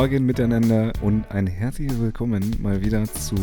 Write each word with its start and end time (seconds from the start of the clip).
Morgen 0.00 0.24
miteinander 0.24 0.94
und 1.02 1.30
ein 1.30 1.46
herzliches 1.46 2.00
Willkommen 2.00 2.56
mal 2.62 2.82
wieder 2.82 3.04
zu, 3.04 3.34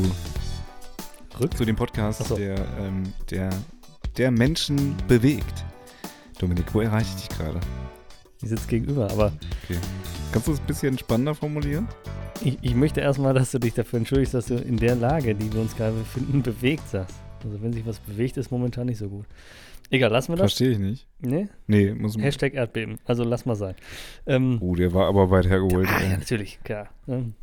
Rück? 1.40 1.56
zu 1.56 1.66
dem 1.66 1.76
Podcast, 1.76 2.26
so. 2.26 2.36
der, 2.36 2.56
ähm, 2.80 3.04
der, 3.30 3.52
der 4.18 4.32
Menschen 4.32 4.96
bewegt. 5.08 5.64
Dominik, 6.40 6.74
wo 6.74 6.82
erreiche 6.82 7.12
ich 7.16 7.28
dich 7.28 7.38
gerade? 7.38 7.60
Ich 8.42 8.50
sitze 8.50 8.68
gegenüber, 8.68 9.12
aber 9.12 9.34
Okay. 9.66 9.80
Kannst 10.32 10.48
du 10.48 10.54
es 10.54 10.60
ein 10.60 10.66
bisschen 10.66 10.98
spannender 10.98 11.36
formulieren? 11.36 11.88
ich, 12.44 12.58
ich 12.64 12.74
möchte 12.74 13.02
erstmal, 13.02 13.36
dass 13.36 13.52
du 13.52 13.60
dich 13.60 13.76
dafür 13.76 14.00
entschuldigst, 14.00 14.34
dass 14.34 14.48
du 14.48 14.56
in 14.56 14.78
der 14.78 14.96
Lage, 14.96 15.36
die 15.36 15.54
wir 15.54 15.62
uns 15.62 15.78
gerade 15.78 15.96
befinden, 15.96 16.42
bewegt 16.42 16.90
sagst. 16.90 17.18
Also 17.44 17.62
wenn 17.62 17.72
sich 17.72 17.86
was 17.86 18.00
bewegt, 18.00 18.36
ist 18.36 18.50
momentan 18.50 18.88
nicht 18.88 18.98
so 18.98 19.10
gut. 19.10 19.28
Egal, 19.90 20.12
lassen 20.12 20.34
wir 20.34 20.36
das. 20.38 20.52
Verstehe 20.52 20.72
ich 20.72 20.80
nicht. 20.80 21.08
Nee? 21.20 21.48
Nee, 21.66 21.94
muss 21.94 22.18
Hashtag 22.18 22.54
Erdbeben. 22.54 22.98
Also 23.06 23.24
lass 23.24 23.46
mal 23.46 23.56
sein. 23.56 23.76
Ähm, 24.26 24.58
Oh, 24.62 24.76
der 24.76 24.94
war 24.94 25.08
aber 25.08 25.30
weit 25.32 25.48
hergeholt. 25.48 25.88
ah, 25.90 26.02
ja, 26.04 26.18
natürlich, 26.18 26.60
klar. 26.64 26.90
Ähm, 27.08 27.34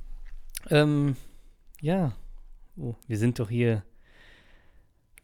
ähm, 0.70 1.16
ja. 1.80 2.14
Oh, 2.76 2.94
wir 3.06 3.18
sind 3.18 3.38
doch 3.38 3.48
hier 3.48 3.82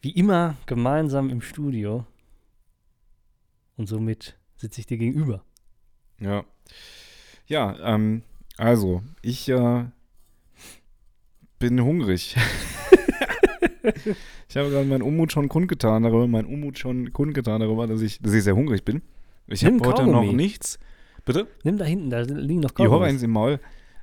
wie 0.01 0.11
immer 0.11 0.55
gemeinsam 0.65 1.29
im 1.29 1.41
Studio. 1.41 2.05
Und 3.77 3.87
somit 3.87 4.37
sitze 4.57 4.81
ich 4.81 4.87
dir 4.87 4.97
gegenüber. 4.97 5.43
Ja. 6.19 6.43
Ja, 7.45 7.77
ähm, 7.95 8.23
also, 8.57 9.03
ich 9.21 9.47
äh, 9.49 9.85
bin 11.59 11.83
hungrig. 11.83 12.35
ich 14.51 14.57
habe 14.57 14.69
gerade 14.69 14.85
meinen 14.85 15.01
Unmut 15.01 15.31
schon 15.31 15.49
kundgetan 15.49 16.03
darüber, 16.03 16.27
mein 16.27 16.45
Unmut 16.45 16.77
schon 16.77 17.11
kundgetan 17.13 17.61
darüber, 17.61 17.87
dass 17.87 18.01
ich, 18.01 18.19
dass 18.21 18.33
ich 18.33 18.43
sehr 18.43 18.55
hungrig 18.55 18.85
bin. 18.85 19.01
Ich 19.47 19.65
habe 19.65 19.75
heute 19.79 20.03
Kaugummi. 20.03 20.27
noch 20.27 20.33
nichts. 20.33 20.79
Bitte? 21.25 21.47
Nimm 21.63 21.77
da 21.77 21.85
hinten, 21.85 22.09
da 22.09 22.21
liegen 22.21 22.61
noch 22.61 22.71
Die 22.71 22.83
Horror 22.83 22.91
Kaugummis. 22.99 23.13
eins 23.13 23.23
im 23.23 23.31
Maul. 23.31 23.59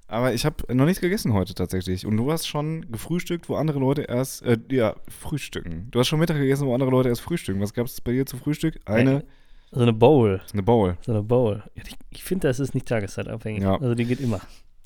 Aber 0.07 0.33
ich 0.33 0.47
habe 0.47 0.75
noch 0.75 0.87
nichts 0.87 1.01
gegessen 1.03 1.35
heute 1.35 1.55
tatsächlich. 1.55 2.07
Und 2.07 2.17
du 2.17 2.33
hast 2.33 2.47
schon 2.47 2.91
gefrühstückt, 2.91 3.49
wo 3.51 3.57
andere 3.57 3.79
Leute 3.79 4.03
erst, 4.03 4.43
äh, 4.43 4.57
ja, 4.71 4.97
frühstücken. 5.09 5.89
Du 5.91 5.99
hast 6.01 6.09
schon 6.09 6.19
Mittag 6.19 6.39
gegessen, 6.39 6.67
wo 6.67 6.73
andere 6.73 6.91
Leute 6.91 7.11
erst 7.11 7.21
frühstücken. 7.21 7.61
Was 7.61 7.75
gab 7.75 7.87
es 7.87 8.01
bei 8.01 8.13
dir 8.13 8.25
zu 8.25 8.39
Frühstück? 8.39 8.81
Eine, 8.87 9.25
So 9.71 9.83
eine 9.83 9.93
Bowl. 9.93 10.41
eine 10.53 10.63
Bowl. 10.63 10.97
So 11.03 11.13
eine 11.13 11.23
Bowl. 11.23 11.63
Ich, 11.75 11.95
ich 12.09 12.25
finde, 12.25 12.49
das 12.49 12.59
ist 12.59 12.75
nicht 12.75 12.87
tageszeitabhängig. 12.89 13.63
Ja. 13.63 13.75
Also 13.79 13.95
die 13.95 14.07
geht 14.07 14.21
immer. 14.21 14.41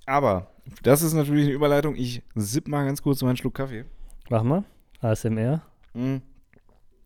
Aber, 0.06 0.48
das 0.82 1.02
ist 1.02 1.12
natürlich 1.14 1.44
eine 1.44 1.54
Überleitung. 1.54 1.94
Ich 1.94 2.22
sipp 2.34 2.66
mal 2.66 2.84
ganz 2.84 3.00
kurz 3.00 3.22
meinen 3.22 3.36
Schluck 3.36 3.54
Kaffee. 3.54 3.84
Mach 4.28 4.42
mal. 4.42 4.64
ASMR. 5.02 5.62
Mhm. 5.94 6.22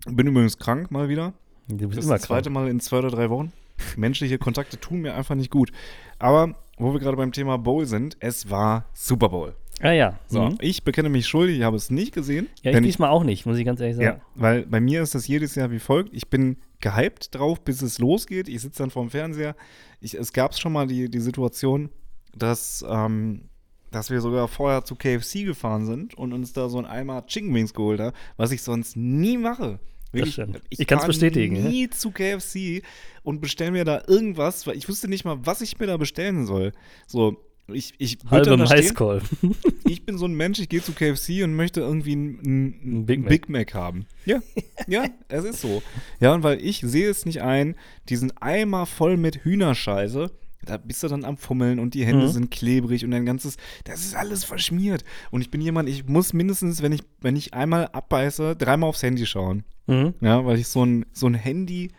Bin 0.09 0.27
übrigens 0.29 0.59
krank 0.59 0.91
mal 0.91 1.09
wieder. 1.09 1.33
Du 1.69 1.77
bist 1.89 1.99
Das 1.99 2.05
ist 2.05 2.11
das 2.11 2.23
zweite. 2.23 2.51
Mal 2.51 2.69
in 2.69 2.79
zwei 2.81 2.99
oder 2.99 3.11
drei 3.11 3.29
Wochen. 3.31 3.53
Menschliche 3.97 4.39
Kontakte 4.39 4.79
tun 4.79 5.01
mir 5.01 5.15
einfach 5.15 5.35
nicht 5.35 5.51
gut. 5.51 5.73
Aber 6.19 6.55
wo 6.79 6.93
wir 6.93 7.01
gerade 7.01 7.17
beim 7.17 7.33
Thema 7.33 7.59
Bowl 7.59 7.87
sind, 7.87 8.17
es 8.21 8.49
war 8.51 8.87
Super 8.95 9.29
Bowl. 9.31 9.55
Ah 9.81 9.91
ja. 9.91 10.19
So, 10.29 10.43
Mhm. 10.43 10.59
ich 10.61 10.85
bekenne 10.85 11.09
mich 11.11 11.27
schuldig, 11.27 11.59
ich 11.59 11.63
habe 11.65 11.77
es 11.77 11.91
nicht 11.91 12.15
gesehen. 12.15 12.47
Ja, 12.63 12.71
ich 12.73 12.81
diesmal 12.81 13.11
auch 13.11 13.25
nicht, 13.25 13.45
muss 13.45 13.59
ich 13.59 13.67
ganz 13.67 13.81
ehrlich 13.81 13.99
ja, 13.99 14.13
sagen. 14.13 14.23
weil 14.35 14.65
bei 14.67 14.81
mir 14.81 15.03
ist 15.03 15.15
das 15.15 15.27
jedes 15.27 15.55
Jahr 15.55 15.71
wie 15.71 15.79
folgt. 15.81 16.15
Ich 16.15 16.29
bin 16.31 16.57
gehypt 16.81 17.35
drauf, 17.35 17.61
bis 17.63 17.83
es 17.83 17.99
losgeht. 17.99 18.49
Ich 18.49 18.63
sitze 18.63 18.79
dann 18.85 18.91
vorm 18.91 19.11
Fernseher. 19.11 19.55
Ich, 20.01 20.15
es 20.15 20.33
gab 20.33 20.55
schon 20.57 20.73
mal 20.73 20.87
die, 20.87 21.11
die 21.11 21.21
Situation, 21.21 21.91
dass, 22.35 22.85
ähm, 22.89 23.49
dass 23.97 24.11
wir 24.11 24.21
sogar 24.21 24.47
vorher 24.47 24.85
zu 24.85 24.95
KFC 24.95 25.47
gefahren 25.47 25.87
sind 25.87 26.15
und 26.15 26.35
uns 26.35 26.53
da 26.53 26.69
so 26.69 26.77
ein 26.77 26.85
Eimer 26.85 27.27
Chicken 27.27 27.55
Wings 27.55 27.73
geholt 27.73 27.99
haben, 27.99 28.15
was 28.37 28.53
ich 28.53 28.63
sonst 28.63 28.95
nie 28.95 29.39
mache. 29.39 29.81
Wirklich, 30.13 30.35
stimmt. 30.35 30.61
Ich 30.69 30.87
kann's 30.87 31.01
fahr 31.01 31.09
bestätigen, 31.09 31.57
ja. 31.57 31.63
nie 31.63 31.89
zu 31.89 32.11
KFC 32.11 32.83
und 33.23 33.41
bestelle 33.41 33.71
mir 33.71 33.85
da 33.87 34.03
irgendwas, 34.07 34.67
weil 34.67 34.77
ich 34.77 34.87
wusste 34.89 35.09
nicht 35.09 35.25
mal, 35.25 35.39
was 35.47 35.63
ich 35.63 35.79
mir 35.79 35.87
da 35.87 35.97
bestellen 35.97 36.45
soll. 36.45 36.73
So, 37.07 37.43
ich, 37.73 37.95
ich 37.97 38.19
Halbe 38.31 38.59
Maiskolben. 38.59 39.57
ich 39.87 40.05
bin 40.05 40.19
so 40.19 40.27
ein 40.27 40.35
Mensch, 40.35 40.59
ich 40.59 40.69
gehe 40.69 40.83
zu 40.83 40.93
KFC 40.93 41.43
und 41.43 41.55
möchte 41.55 41.81
irgendwie 41.81 42.17
ein, 42.17 42.41
ein, 42.45 43.07
Big 43.07 43.27
Big, 43.27 43.49
Mac. 43.49 43.73
Mac. 43.73 43.75
haben. 43.75 44.07
Ja, 44.27 44.41
ja, 44.87 45.07
es 45.29 45.45
ist 45.45 45.63
so. 45.63 45.83
Ja, 46.21 46.35
und 46.35 46.43
weil 46.43 46.63
ich 46.63 46.83
sehe 46.83 47.09
es 47.09 47.25
nicht 47.25 47.41
ein, 47.41 47.77
diesen 48.11 48.37
Eimer 48.37 48.85
voll 48.85 49.17
mit 49.17 49.45
Hühnerscheiße, 49.45 50.31
da 50.67 50.77
bist 50.77 51.03
du 51.03 51.09
dann 51.09 51.25
am 51.25 51.37
Fummeln 51.39 51.79
und 51.79 51.95
die 51.95 52.05
Hände 52.05 52.27
Mhm. 52.27 52.31
sind 52.31 52.51
klebrig 52.51 53.05
und 53.05 53.11
dein 53.13 53.25
ganzes, 53.25 53.57
das 53.85 54.01
ist 54.05 54.15
alles 54.15 54.45
verschmiert. 54.45 55.05
Und 55.31 55.41
ich 55.41 55.51
bin 55.51 55.61
jemand, 55.61 55.89
ich 55.89 56.07
muss 56.07 56.33
mindestens, 56.33 56.83
wenn 56.83 56.93
ich, 56.93 57.03
wenn 57.21 57.37
ich 57.37 57.55
einmal 57.55 57.87
abbeiße, 57.89 58.57
dreimal 58.57 58.91
aufs 58.91 59.03
Handy 59.03 59.25
schauen. 59.27 59.65
Mhm. 59.87 60.15
Ja, 60.21 60.45
weil 60.45 60.59
ich 60.59 60.69
so 60.69 60.85
ein, 60.85 61.07
so 61.13 61.27
ein 61.27 61.35
Handy, 61.35 61.93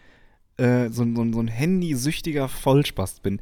äh, 0.57 0.89
so, 0.89 1.03
ein- 1.03 1.15
so, 1.15 1.31
so 1.33 1.39
ein 1.39 1.47
Handysüchtiger 1.47 2.47
Vollspast 2.47 3.23
bin. 3.23 3.39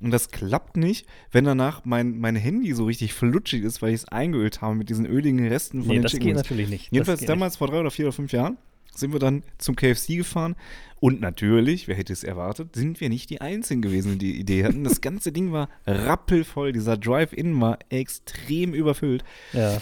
Und 0.00 0.10
das 0.10 0.30
klappt 0.30 0.76
nicht, 0.76 1.06
wenn 1.30 1.44
danach 1.44 1.84
mein, 1.84 2.18
mein 2.18 2.36
Handy 2.36 2.74
so 2.74 2.84
richtig 2.84 3.14
flutschig 3.14 3.62
ist, 3.64 3.80
weil 3.80 3.90
ich 3.90 4.02
es 4.02 4.04
eingeölt 4.08 4.60
habe 4.60 4.74
mit 4.74 4.90
diesen 4.90 5.06
öligen 5.06 5.46
Resten 5.48 5.80
von 5.80 5.88
Nee, 5.88 5.94
den 5.94 6.02
das 6.02 6.12
Chicken 6.12 6.26
geht 6.26 6.36
natürlich 6.36 6.68
nicht. 6.68 6.92
Jedenfalls 6.92 7.24
damals 7.24 7.56
vor 7.56 7.68
drei 7.68 7.80
oder 7.80 7.90
vier 7.90 8.06
oder 8.06 8.12
fünf 8.12 8.32
Jahren 8.32 8.58
sind 8.96 9.12
wir 9.12 9.20
dann 9.20 9.42
zum 9.58 9.76
KFC 9.76 10.16
gefahren 10.16 10.56
und 11.00 11.20
natürlich, 11.20 11.88
wer 11.88 11.94
hätte 11.96 12.12
es 12.12 12.24
erwartet, 12.24 12.74
sind 12.74 13.00
wir 13.00 13.08
nicht 13.08 13.30
die 13.30 13.40
Einzigen 13.40 13.82
gewesen, 13.82 14.18
die 14.18 14.32
die 14.32 14.40
Idee 14.40 14.64
hatten. 14.64 14.84
Das 14.84 15.00
ganze 15.00 15.30
Ding 15.32 15.52
war 15.52 15.68
rappelvoll, 15.86 16.72
dieser 16.72 16.96
Drive-In 16.96 17.60
war 17.60 17.78
extrem 17.90 18.72
überfüllt. 18.74 19.22
Ja. 19.52 19.78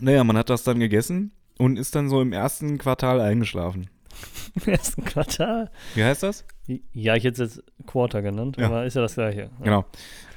Naja, 0.00 0.24
man 0.24 0.36
hat 0.36 0.48
das 0.50 0.62
dann 0.62 0.80
gegessen 0.80 1.32
und 1.58 1.78
ist 1.78 1.94
dann 1.94 2.08
so 2.08 2.20
im 2.22 2.32
ersten 2.32 2.78
Quartal 2.78 3.20
eingeschlafen. 3.20 3.90
Im 4.66 4.72
ersten 4.72 5.04
Quartal. 5.04 5.70
Wie 5.94 6.02
heißt 6.02 6.24
das? 6.24 6.44
Ja, 6.92 7.14
ich 7.14 7.22
hätte 7.22 7.44
es 7.44 7.56
jetzt 7.56 7.64
Quarter 7.86 8.20
genannt, 8.20 8.56
Ja. 8.58 8.66
aber 8.66 8.84
ist 8.84 8.94
ja 8.94 9.02
das 9.02 9.14
gleiche. 9.14 9.42
Ja. 9.42 9.50
Genau. 9.62 9.84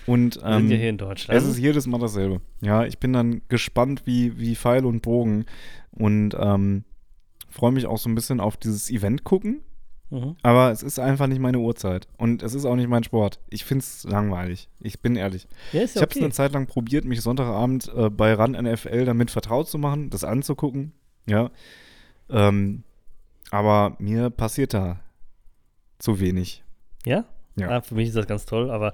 Und 0.05 0.35
Wir 0.35 0.53
sind 0.57 0.69
ja 0.69 0.77
hier 0.77 0.83
ähm, 0.87 0.89
in 0.89 0.97
Deutschland. 0.97 1.41
es 1.41 1.47
ist 1.47 1.57
jedes 1.57 1.87
Mal 1.87 1.99
dasselbe. 1.99 2.41
Ja, 2.61 2.85
ich 2.85 2.99
bin 2.99 3.13
dann 3.13 3.41
gespannt 3.47 4.03
wie, 4.05 4.37
wie 4.39 4.55
Pfeil 4.55 4.85
und 4.85 5.01
Bogen 5.01 5.45
und 5.91 6.35
ähm, 6.39 6.83
freue 7.51 7.71
mich 7.71 7.85
auch 7.85 7.97
so 7.97 8.09
ein 8.09 8.15
bisschen 8.15 8.39
auf 8.39 8.57
dieses 8.57 8.89
Event 8.89 9.23
gucken. 9.23 9.61
mhm. 10.09 10.35
Aber 10.41 10.71
es 10.71 10.83
ist 10.83 10.99
einfach 10.99 11.27
nicht 11.27 11.39
meine 11.39 11.59
Uhrzeit. 11.59 12.07
Und 12.17 12.43
es 12.43 12.53
ist 12.53 12.65
auch 12.65 12.75
nicht 12.75 12.89
mein 12.89 13.03
Sport. 13.03 13.39
Ich 13.49 13.65
finde 13.65 13.83
es 13.83 14.03
langweilig. 14.03 14.69
Ich 14.79 15.01
bin 15.01 15.15
ehrlich. 15.15 15.47
Ja, 15.71 15.83
Ich 15.83 15.95
habe 15.95 16.05
es 16.05 16.15
okay. 16.15 16.23
eine 16.23 16.31
Zeit 16.31 16.53
lang 16.53 16.67
probiert, 16.67 17.05
mich 17.05 17.21
Sonntagabend 17.21 17.91
äh, 17.95 18.09
bei 18.09 18.33
RAN 18.33 18.51
NFL 18.51 19.05
damit 19.05 19.31
vertraut 19.31 19.67
zu 19.67 19.77
machen, 19.77 20.09
das 20.09 20.23
anzugucken. 20.23 20.93
Ja. 21.27 21.51
Ähm, 22.29 22.83
aber 23.51 23.95
mir 23.99 24.29
passiert 24.29 24.73
da 24.73 25.01
zu 25.99 26.19
wenig. 26.19 26.63
Ja? 27.05 27.25
Ja. 27.55 27.69
Ah, 27.69 27.81
für 27.81 27.95
mich 27.95 28.07
ist 28.07 28.15
das 28.17 28.27
ganz 28.27 28.45
toll, 28.45 28.71
aber 28.71 28.93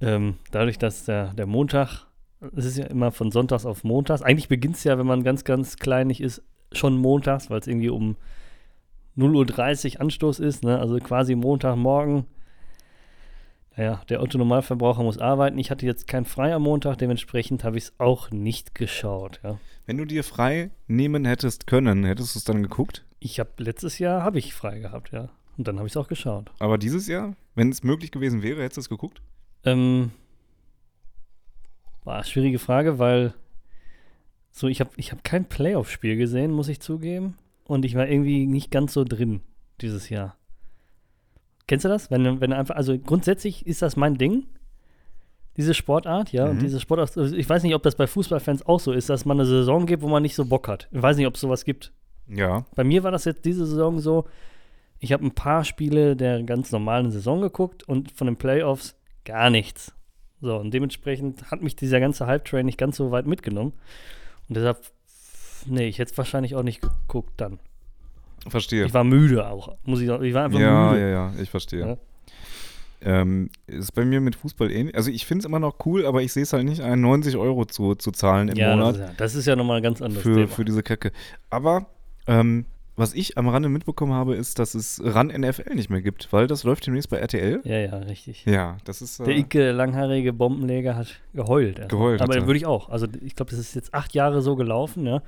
ähm, 0.00 0.36
dadurch, 0.52 0.78
dass 0.78 1.04
der, 1.04 1.34
der 1.34 1.46
Montag, 1.46 2.06
es 2.54 2.64
ist 2.64 2.78
ja 2.78 2.86
immer 2.86 3.10
von 3.10 3.30
Sonntags 3.30 3.66
auf 3.66 3.82
Montags, 3.82 4.22
eigentlich 4.22 4.48
beginnt 4.48 4.76
es 4.76 4.84
ja, 4.84 4.98
wenn 4.98 5.06
man 5.06 5.24
ganz, 5.24 5.44
ganz 5.44 5.76
kleinig 5.76 6.20
ist, 6.20 6.42
schon 6.72 6.96
montags, 6.98 7.50
weil 7.50 7.60
es 7.60 7.66
irgendwie 7.66 7.88
um 7.88 8.16
0.30 9.16 9.94
Uhr 9.94 10.00
Anstoß 10.02 10.40
ist, 10.40 10.64
ne? 10.64 10.78
also 10.78 10.98
quasi 10.98 11.34
Montagmorgen. 11.34 12.26
Naja, 13.76 14.00
der 14.08 14.22
Otto-Normalverbraucher 14.22 15.02
muss 15.02 15.18
arbeiten. 15.18 15.58
Ich 15.58 15.70
hatte 15.70 15.84
jetzt 15.84 16.08
keinen 16.08 16.24
frei 16.24 16.54
am 16.54 16.62
Montag, 16.62 16.96
dementsprechend 16.96 17.62
habe 17.62 17.76
ich 17.76 17.84
es 17.84 17.92
auch 17.98 18.30
nicht 18.30 18.74
geschaut. 18.74 19.40
Ja. 19.44 19.58
Wenn 19.84 19.98
du 19.98 20.06
dir 20.06 20.24
frei 20.24 20.70
nehmen 20.86 21.26
hättest 21.26 21.66
können, 21.66 22.04
hättest 22.04 22.34
du 22.34 22.38
es 22.38 22.44
dann 22.44 22.62
geguckt? 22.62 23.04
Ich 23.20 23.38
habe 23.38 23.50
letztes 23.58 23.98
Jahr 23.98 24.22
habe 24.22 24.38
ich 24.38 24.54
frei 24.54 24.78
gehabt, 24.78 25.12
ja. 25.12 25.28
Und 25.58 25.68
dann 25.68 25.76
habe 25.76 25.86
ich 25.86 25.92
es 25.92 25.96
auch 25.96 26.08
geschaut. 26.08 26.50
Aber 26.58 26.78
dieses 26.78 27.06
Jahr, 27.06 27.34
wenn 27.54 27.70
es 27.70 27.82
möglich 27.82 28.10
gewesen 28.10 28.42
wäre, 28.42 28.62
hättest 28.62 28.76
du 28.76 28.80
es 28.80 28.88
geguckt? 28.88 29.20
Ähm, 29.64 30.10
war 32.04 32.16
eine 32.16 32.24
schwierige 32.24 32.58
Frage, 32.58 32.98
weil 32.98 33.34
so 34.58 34.68
ich 34.68 34.80
habe 34.80 34.90
ich 34.96 35.12
hab 35.12 35.22
kein 35.22 35.44
Playoff-Spiel 35.44 36.16
gesehen, 36.16 36.50
muss 36.50 36.68
ich 36.68 36.80
zugeben. 36.80 37.36
Und 37.64 37.84
ich 37.84 37.94
war 37.94 38.08
irgendwie 38.08 38.46
nicht 38.46 38.70
ganz 38.70 38.94
so 38.94 39.04
drin 39.04 39.40
dieses 39.82 40.08
Jahr. 40.08 40.36
Kennst 41.66 41.84
du 41.84 41.88
das? 41.88 42.10
Wenn, 42.10 42.40
wenn 42.40 42.52
einfach, 42.52 42.76
also 42.76 42.96
grundsätzlich 42.98 43.66
ist 43.66 43.82
das 43.82 43.96
mein 43.96 44.16
Ding, 44.16 44.46
diese 45.56 45.74
Sportart, 45.74 46.32
ja. 46.32 46.46
Und 46.46 46.56
Mhm. 46.56 46.60
diese 46.60 46.80
Sportart, 46.80 47.16
also 47.18 47.36
ich 47.36 47.48
weiß 47.48 47.62
nicht, 47.64 47.74
ob 47.74 47.82
das 47.82 47.96
bei 47.96 48.06
Fußballfans 48.06 48.66
auch 48.66 48.80
so 48.80 48.92
ist, 48.92 49.10
dass 49.10 49.24
man 49.26 49.38
eine 49.38 49.46
Saison 49.46 49.84
gibt, 49.84 50.02
wo 50.02 50.08
man 50.08 50.22
nicht 50.22 50.34
so 50.34 50.44
Bock 50.46 50.68
hat. 50.68 50.88
Ich 50.90 51.02
weiß 51.02 51.16
nicht, 51.16 51.26
ob 51.26 51.34
es 51.34 51.40
sowas 51.40 51.64
gibt. 51.64 51.92
Ja. 52.28 52.64
Bei 52.74 52.84
mir 52.84 53.02
war 53.02 53.10
das 53.10 53.24
jetzt 53.24 53.44
diese 53.44 53.66
Saison 53.66 53.98
so, 53.98 54.26
ich 55.00 55.12
habe 55.12 55.24
ein 55.26 55.32
paar 55.32 55.64
Spiele 55.64 56.16
der 56.16 56.42
ganz 56.44 56.72
normalen 56.72 57.10
Saison 57.10 57.40
geguckt 57.42 57.82
und 57.86 58.10
von 58.12 58.26
den 58.26 58.36
Playoffs 58.36 58.96
gar 59.24 59.50
nichts. 59.50 59.92
So, 60.40 60.56
und 60.56 60.72
dementsprechend 60.72 61.50
hat 61.50 61.62
mich 61.62 61.76
dieser 61.76 62.00
ganze 62.00 62.26
Hype-Train 62.26 62.64
nicht 62.64 62.78
ganz 62.78 62.96
so 62.96 63.10
weit 63.10 63.26
mitgenommen. 63.26 63.72
Und 64.48 64.56
deshalb, 64.56 64.80
nee, 65.66 65.88
ich 65.88 65.98
hätte 65.98 66.12
es 66.12 66.18
wahrscheinlich 66.18 66.54
auch 66.54 66.62
nicht 66.62 66.80
geguckt 66.80 67.32
dann. 67.36 67.58
Verstehe. 68.48 68.86
Ich 68.86 68.94
war 68.94 69.04
müde 69.04 69.48
auch, 69.48 69.76
muss 69.84 70.00
ich. 70.00 70.08
Ich 70.08 70.34
war 70.34 70.44
einfach 70.44 70.58
ja, 70.60 70.90
müde. 70.92 71.00
ja, 71.02 71.08
ja, 71.08 71.32
ich 71.40 71.50
verstehe. 71.50 71.86
Ja. 71.86 71.96
Ähm, 73.02 73.50
ist 73.66 73.92
bei 73.94 74.04
mir 74.04 74.20
mit 74.20 74.36
Fußball 74.36 74.70
ähnlich. 74.70 74.96
Also 74.96 75.10
ich 75.10 75.26
finde 75.26 75.40
es 75.40 75.44
immer 75.46 75.58
noch 75.58 75.84
cool, 75.84 76.06
aber 76.06 76.22
ich 76.22 76.32
sehe 76.32 76.44
es 76.44 76.52
halt 76.52 76.64
nicht 76.64 76.80
ein, 76.80 77.00
90 77.00 77.36
Euro 77.36 77.64
zu, 77.66 77.94
zu 77.94 78.10
zahlen 78.10 78.48
im 78.48 78.56
Ja, 78.56 78.74
Monat 78.74 78.94
das 78.94 78.96
ist 78.96 79.06
ja, 79.08 79.14
das 79.16 79.34
ist 79.34 79.46
ja 79.46 79.56
nochmal 79.56 79.76
ein 79.78 79.82
ganz 79.82 80.00
anderes 80.00 80.22
für, 80.22 80.34
Thema. 80.34 80.48
für 80.48 80.64
diese 80.64 80.82
Kacke. 80.82 81.12
Aber 81.50 81.86
ähm, 82.26 82.64
was 82.96 83.14
ich 83.14 83.36
am 83.36 83.48
Rande 83.48 83.68
mitbekommen 83.68 84.12
habe, 84.12 84.34
ist, 84.34 84.58
dass 84.58 84.74
es 84.74 85.00
RAN 85.04 85.28
NFL 85.28 85.74
nicht 85.74 85.90
mehr 85.90 86.02
gibt, 86.02 86.32
weil 86.32 86.46
das 86.46 86.64
läuft 86.64 86.86
demnächst 86.86 87.10
bei 87.10 87.18
RTL. 87.18 87.60
Ja, 87.64 87.78
ja, 87.78 87.96
richtig. 87.98 88.44
Ja, 88.46 88.78
das 88.84 89.02
ist. 89.02 89.20
Der 89.20 89.28
Äh, 89.28 89.40
Icke, 89.40 89.58
der 89.58 89.72
langhaarige 89.74 90.32
Bombenleger, 90.32 90.96
hat 90.96 91.20
geheult. 91.34 91.78
mal. 91.78 91.88
Geheult 91.88 92.22
Aber 92.22 92.34
er. 92.34 92.46
würde 92.46 92.56
ich 92.58 92.66
auch. 92.66 92.88
Also 92.88 93.06
ich 93.24 93.34
glaube, 93.36 93.50
das 93.50 93.60
ist 93.60 93.74
jetzt 93.74 93.92
acht 93.94 94.14
Jahre 94.14 94.40
so 94.42 94.56
gelaufen, 94.56 95.06
ja. 95.06 95.22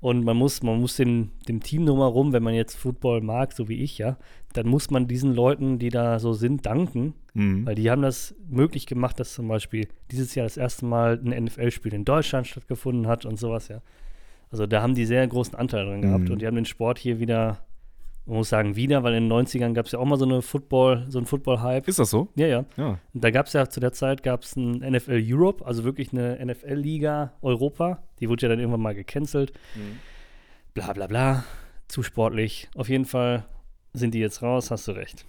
Und 0.00 0.24
man 0.24 0.34
muss, 0.38 0.62
man 0.62 0.80
muss 0.80 0.96
dem, 0.96 1.28
dem 1.46 1.62
Team 1.62 1.84
drumherum, 1.84 2.32
wenn 2.32 2.42
man 2.42 2.54
jetzt 2.54 2.74
Football 2.74 3.20
mag, 3.20 3.52
so 3.52 3.68
wie 3.68 3.82
ich, 3.82 3.98
ja, 3.98 4.16
dann 4.54 4.66
muss 4.66 4.90
man 4.90 5.06
diesen 5.06 5.34
Leuten, 5.34 5.78
die 5.78 5.90
da 5.90 6.18
so 6.18 6.32
sind, 6.32 6.64
danken, 6.64 7.12
mh. 7.34 7.66
weil 7.66 7.74
die 7.74 7.90
haben 7.90 8.00
das 8.00 8.34
möglich 8.48 8.86
gemacht, 8.86 9.20
dass 9.20 9.34
zum 9.34 9.46
Beispiel 9.48 9.88
dieses 10.10 10.34
Jahr 10.34 10.46
das 10.46 10.56
erste 10.56 10.86
Mal 10.86 11.20
ein 11.22 11.44
NFL-Spiel 11.44 11.92
in 11.92 12.06
Deutschland 12.06 12.46
stattgefunden 12.46 13.06
hat 13.08 13.26
und 13.26 13.38
sowas, 13.38 13.68
ja. 13.68 13.82
Also 14.50 14.66
da 14.66 14.82
haben 14.82 14.94
die 14.94 15.06
sehr 15.06 15.26
großen 15.26 15.54
Anteil 15.54 15.86
dran 15.86 16.02
gehabt 16.02 16.24
Mhm. 16.24 16.32
und 16.32 16.42
die 16.42 16.46
haben 16.46 16.56
den 16.56 16.64
Sport 16.64 16.98
hier 16.98 17.20
wieder, 17.20 17.58
man 18.26 18.36
muss 18.38 18.48
sagen 18.48 18.74
wieder, 18.76 19.02
weil 19.02 19.14
in 19.14 19.24
den 19.24 19.28
90ern 19.32 19.74
gab 19.74 19.86
es 19.86 19.92
ja 19.92 19.98
auch 19.98 20.04
mal 20.04 20.18
so 20.18 20.24
eine 20.24 20.42
Football, 20.42 21.06
so 21.08 21.18
einen 21.18 21.26
Football-Hype. 21.26 21.86
Ist 21.88 21.98
das 21.98 22.10
so? 22.10 22.28
Ja, 22.34 22.46
ja. 22.46 22.64
Ja. 22.76 22.98
Und 23.14 23.24
da 23.24 23.30
gab 23.30 23.46
es 23.46 23.52
ja 23.52 23.68
zu 23.68 23.80
der 23.80 23.92
Zeit 23.92 24.22
gab 24.22 24.42
es 24.42 24.56
ein 24.56 24.78
NFL 24.82 25.22
Europe, 25.24 25.64
also 25.64 25.84
wirklich 25.84 26.12
eine 26.12 26.44
NFL-Liga 26.44 27.32
Europa. 27.42 28.02
Die 28.18 28.28
wurde 28.28 28.42
ja 28.42 28.48
dann 28.48 28.58
irgendwann 28.58 28.82
mal 28.82 28.94
gecancelt. 28.94 29.52
Bla 30.74 30.92
bla 30.92 31.06
bla. 31.06 31.44
Zu 31.88 32.02
sportlich. 32.02 32.68
Auf 32.76 32.88
jeden 32.88 33.04
Fall 33.04 33.44
sind 33.92 34.14
die 34.14 34.20
jetzt 34.20 34.42
raus, 34.42 34.70
hast 34.70 34.86
du 34.88 34.92
recht. 34.92 35.26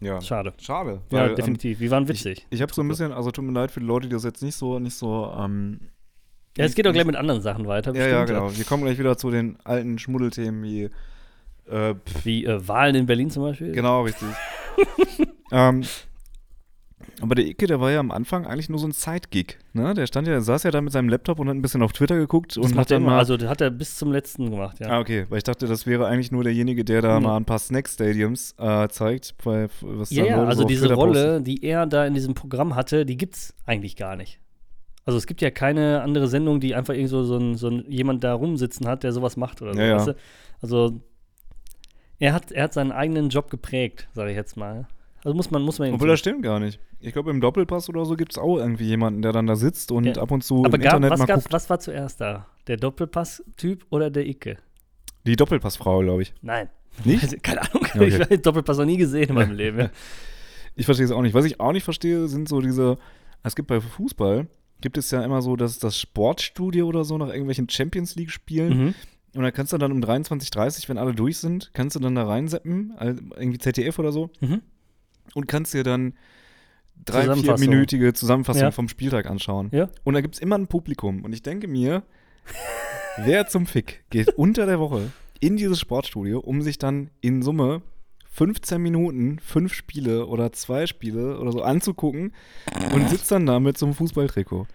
Ja. 0.00 0.20
Schade. 0.20 0.52
Schade. 0.58 1.00
Ja, 1.10 1.20
weil, 1.20 1.30
ähm, 1.30 1.36
definitiv. 1.36 1.78
Die 1.78 1.90
waren 1.90 2.08
witzig. 2.08 2.46
Ich 2.50 2.60
habe 2.60 2.72
so 2.74 2.82
ein 2.82 2.88
bisschen, 2.88 3.12
also 3.12 3.30
tut 3.30 3.44
mir 3.44 3.52
leid 3.52 3.70
für 3.70 3.80
die 3.80 3.86
Leute, 3.86 4.08
die 4.08 4.14
das 4.14 4.24
jetzt 4.24 4.42
nicht 4.42 4.56
so, 4.56 4.78
nicht 4.78 4.94
so, 4.96 5.32
ähm, 5.38 5.80
ja, 6.56 6.64
es 6.64 6.74
geht 6.74 6.86
auch 6.86 6.92
gleich 6.92 7.06
mit 7.06 7.16
anderen 7.16 7.40
Sachen 7.40 7.66
weiter. 7.66 7.94
Ja, 7.94 8.06
ja, 8.06 8.20
bestimmt, 8.20 8.40
genau. 8.40 8.56
Wir 8.56 8.64
kommen 8.64 8.82
gleich 8.84 8.98
wieder 8.98 9.16
zu 9.16 9.30
den 9.30 9.56
alten 9.64 9.98
Schmuddelthemen 9.98 10.62
wie, 10.62 10.90
äh, 11.70 11.94
Wie 12.24 12.44
äh, 12.44 12.66
Wahlen 12.68 12.94
in 12.94 13.06
Berlin 13.06 13.30
zum 13.30 13.42
Beispiel. 13.44 13.72
genau, 13.72 14.02
richtig. 14.02 14.28
ähm, 15.52 15.82
aber 17.20 17.34
der 17.36 17.46
Icke, 17.46 17.66
der 17.66 17.80
war 17.80 17.90
ja 17.90 18.00
am 18.00 18.10
Anfang 18.10 18.46
eigentlich 18.46 18.68
nur 18.68 18.78
so 18.78 18.86
ein 18.86 18.92
Side-Gig, 18.92 19.58
ne? 19.74 19.94
Der 19.94 20.06
stand 20.06 20.26
ja, 20.26 20.32
der 20.34 20.42
saß 20.42 20.64
ja 20.64 20.70
da 20.72 20.80
mit 20.80 20.92
seinem 20.92 21.08
Laptop 21.08 21.38
und 21.38 21.48
hat 21.48 21.54
ein 21.54 21.62
bisschen 21.62 21.82
auf 21.82 21.92
Twitter 21.92 22.16
geguckt 22.16 22.56
Das 22.56 22.64
und 22.64 22.74
macht 22.74 22.86
hat 22.86 22.90
er 22.90 22.96
dann 22.96 23.04
mal, 23.04 23.18
Also 23.18 23.36
das 23.36 23.48
hat 23.48 23.60
er 23.60 23.70
bis 23.70 23.96
zum 23.96 24.10
letzten 24.12 24.50
gemacht, 24.50 24.80
ja. 24.80 24.88
Ah, 24.88 25.00
okay, 25.00 25.26
weil 25.28 25.38
ich 25.38 25.44
dachte, 25.44 25.66
das 25.66 25.86
wäre 25.86 26.06
eigentlich 26.06 26.32
nur 26.32 26.42
derjenige, 26.42 26.84
der 26.84 27.00
da 27.00 27.18
Nee. 27.20 27.26
mal 27.26 27.36
ein 27.36 27.44
paar 27.44 27.58
Snack-Stadiums 27.60 28.56
äh, 28.58 28.88
zeigt, 28.88 29.34
weil, 29.44 29.68
was 29.82 30.10
Ja, 30.10 30.24
ja, 30.24 30.36
Leute 30.36 30.48
also 30.48 30.64
diese 30.64 30.82
Twitter 30.86 30.94
Rolle, 30.94 31.40
die 31.42 31.62
er 31.64 31.86
da 31.86 32.06
in 32.06 32.14
diesem 32.14 32.34
Programm 32.34 32.74
hatte, 32.74 33.06
die 33.06 33.16
gibt's 33.16 33.54
eigentlich 33.66 33.96
gar 33.96 34.16
nicht. 34.16 34.40
Also 35.04 35.18
es 35.18 35.26
gibt 35.26 35.40
ja 35.40 35.50
keine 35.50 36.02
andere 36.02 36.28
Sendung, 36.28 36.60
die 36.60 36.74
einfach 36.74 36.94
irgend 36.94 37.10
so, 37.10 37.24
so, 37.24 37.36
ein, 37.36 37.56
so 37.56 37.68
ein, 37.68 37.84
jemand 37.88 38.22
da 38.22 38.34
rumsitzen 38.34 38.86
hat, 38.86 39.02
der 39.02 39.12
sowas 39.12 39.36
macht 39.36 39.60
oder 39.62 39.74
so. 39.74 39.80
Ja, 39.80 39.86
ja. 39.86 39.96
weißt 39.96 40.08
du? 40.08 40.16
Also 40.60 41.00
er 42.18 42.32
hat, 42.32 42.52
er 42.52 42.64
hat 42.64 42.72
seinen 42.72 42.92
eigenen 42.92 43.28
Job 43.30 43.50
geprägt, 43.50 44.08
sage 44.14 44.30
ich 44.30 44.36
jetzt 44.36 44.56
mal. 44.56 44.86
Also 45.24 45.34
muss 45.34 45.50
man, 45.50 45.62
muss 45.62 45.78
man 45.78 45.92
Obwohl 45.92 46.08
das 46.08 46.20
stimmt 46.20 46.42
gar 46.42 46.60
nicht. 46.60 46.78
Ich 47.00 47.12
glaube, 47.12 47.30
im 47.30 47.40
Doppelpass 47.40 47.88
oder 47.88 48.04
so 48.04 48.16
gibt 48.16 48.32
es 48.32 48.38
auch 48.38 48.58
irgendwie 48.58 48.84
jemanden, 48.84 49.22
der 49.22 49.32
dann 49.32 49.46
da 49.46 49.56
sitzt 49.56 49.90
und 49.90 50.04
Ja. 50.04 50.22
ab 50.22 50.30
und 50.30 50.44
zu 50.44 50.64
Aber 50.64 50.76
im 50.76 50.82
gab, 50.82 50.94
Internet 50.94 51.10
was, 51.10 51.18
mal 51.18 51.26
gab's, 51.26 51.44
guckt. 51.44 51.52
was 51.52 51.70
war 51.70 51.80
zuerst 51.80 52.20
da? 52.20 52.46
Der 52.68 52.76
Doppelpass-Typ 52.76 53.86
oder 53.90 54.08
der 54.10 54.26
Icke? 54.26 54.58
Die 55.26 55.34
Doppelpassfrau, 55.34 56.00
glaube 56.00 56.22
ich. 56.22 56.34
Nein. 56.42 56.68
Nicht? 57.04 57.42
Keine 57.42 57.62
Ahnung. 57.62 57.86
Okay. 57.86 58.06
Ich 58.06 58.20
habe 58.20 58.38
Doppelpass 58.38 58.78
noch 58.78 58.84
nie 58.84 58.96
gesehen 58.96 59.30
in 59.30 59.34
meinem 59.34 59.56
Leben. 59.56 59.78
Ja. 59.78 59.90
Ich 60.76 60.86
verstehe 60.86 61.06
es 61.06 61.12
auch 61.12 61.22
nicht. 61.22 61.34
Was 61.34 61.44
ich 61.44 61.60
auch 61.60 61.72
nicht 61.72 61.84
verstehe, 61.84 62.28
sind 62.28 62.48
so 62.48 62.60
diese. 62.60 62.98
Es 63.42 63.56
gibt 63.56 63.68
bei 63.68 63.80
Fußball, 63.80 64.46
gibt 64.82 64.98
es 64.98 65.10
ja 65.10 65.24
immer 65.24 65.40
so 65.42 65.56
das, 65.56 65.78
das 65.78 65.98
Sportstudio 65.98 66.86
oder 66.86 67.04
so 67.04 67.16
nach 67.18 67.28
irgendwelchen 67.28 67.68
Champions 67.68 68.14
League-Spielen. 68.16 68.78
Mhm. 68.86 68.94
Und 69.34 69.42
da 69.42 69.50
kannst 69.50 69.72
du 69.72 69.78
dann 69.78 69.92
um 69.92 70.00
23.30 70.00 70.88
wenn 70.90 70.98
alle 70.98 71.14
durch 71.14 71.38
sind, 71.38 71.70
kannst 71.72 71.96
du 71.96 72.00
dann 72.00 72.14
da 72.14 72.24
reinseppen, 72.26 72.92
also 72.98 73.22
irgendwie 73.36 73.58
ZDF 73.58 73.98
oder 73.98 74.12
so, 74.12 74.28
Mhm. 74.40 74.60
und 75.34 75.48
kannst 75.48 75.72
dir 75.72 75.84
dann 75.84 76.12
drei, 77.06 77.22
Zusammenfassung. 77.22 77.56
vierminütige 77.58 78.12
Zusammenfassung 78.12 78.62
Ja. 78.64 78.70
vom 78.72 78.88
Spieltag 78.88 79.26
anschauen. 79.30 79.70
Ja. 79.72 79.88
Und 80.04 80.14
da 80.14 80.20
gibt 80.20 80.34
es 80.34 80.40
immer 80.40 80.58
ein 80.58 80.66
Publikum. 80.66 81.24
Und 81.24 81.32
ich 81.32 81.42
denke 81.42 81.66
mir, 81.66 82.02
wer 83.16 83.46
zum 83.46 83.66
Fick 83.66 84.04
geht 84.10 84.28
unter 84.36 84.66
der 84.66 84.78
Woche 84.78 85.10
in 85.40 85.56
dieses 85.56 85.80
Sportstudio, 85.80 86.38
um 86.40 86.60
sich 86.62 86.78
dann 86.78 87.10
in 87.20 87.42
Summe 87.42 87.82
15 88.34 88.80
Minuten, 88.80 89.38
fünf 89.40 89.74
Spiele 89.74 90.26
oder 90.26 90.52
zwei 90.52 90.86
Spiele 90.86 91.38
oder 91.38 91.52
so 91.52 91.62
anzugucken 91.62 92.32
und 92.94 93.08
sitzt 93.10 93.30
dann 93.30 93.44
da 93.44 93.60
mit 93.60 93.76
so 93.76 93.84
einem 93.84 93.94
Fußballtrikot. 93.94 94.66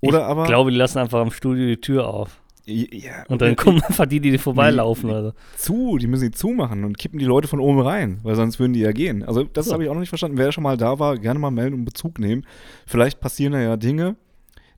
Oder 0.00 0.18
ich 0.18 0.24
aber. 0.24 0.44
glaube, 0.46 0.72
die 0.72 0.76
lassen 0.76 0.98
einfach 0.98 1.22
im 1.22 1.30
Studio 1.30 1.64
die 1.66 1.80
Tür 1.80 2.08
auf. 2.08 2.40
ja, 2.66 3.24
Und 3.28 3.40
dann 3.40 3.54
kommen 3.54 3.80
einfach 3.84 4.06
die, 4.06 4.18
die 4.20 4.36
vorbeilaufen. 4.36 5.10
Nee. 5.10 5.14
Also. 5.14 5.32
zu, 5.56 5.96
die 5.98 6.08
müssen 6.08 6.24
die 6.24 6.30
zumachen 6.32 6.82
und 6.84 6.98
kippen 6.98 7.20
die 7.20 7.24
Leute 7.24 7.46
von 7.46 7.60
oben 7.60 7.80
rein, 7.80 8.18
weil 8.24 8.34
sonst 8.34 8.58
würden 8.58 8.72
die 8.72 8.80
ja 8.80 8.90
gehen. 8.90 9.22
Also 9.22 9.44
das 9.44 9.66
So. 9.66 9.72
habe 9.74 9.84
ich 9.84 9.90
auch 9.90 9.94
noch 9.94 10.00
nicht 10.00 10.08
verstanden. 10.08 10.36
Wer 10.36 10.50
schon 10.50 10.64
mal 10.64 10.76
da 10.76 10.98
war, 10.98 11.16
gerne 11.16 11.38
mal 11.38 11.52
melden 11.52 11.74
und 11.74 11.84
Bezug 11.84 12.18
nehmen. 12.18 12.44
Vielleicht 12.84 13.20
passieren 13.20 13.52
da 13.52 13.60
ja 13.60 13.76
Dinge, 13.76 14.16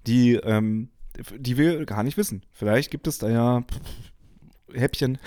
die, 0.07 0.35
ähm, 0.35 0.91
die 1.39 1.57
wir 1.57 1.87
gar 1.87 2.03
nicht 2.03 2.19
wissen. 2.19 2.43
Vielleicht 2.53 2.91
gibt 2.91 3.07
es 3.07 3.17
da 3.17 3.31
ja 3.31 3.63
pff, 3.63 3.81
Häppchen, 4.75 5.19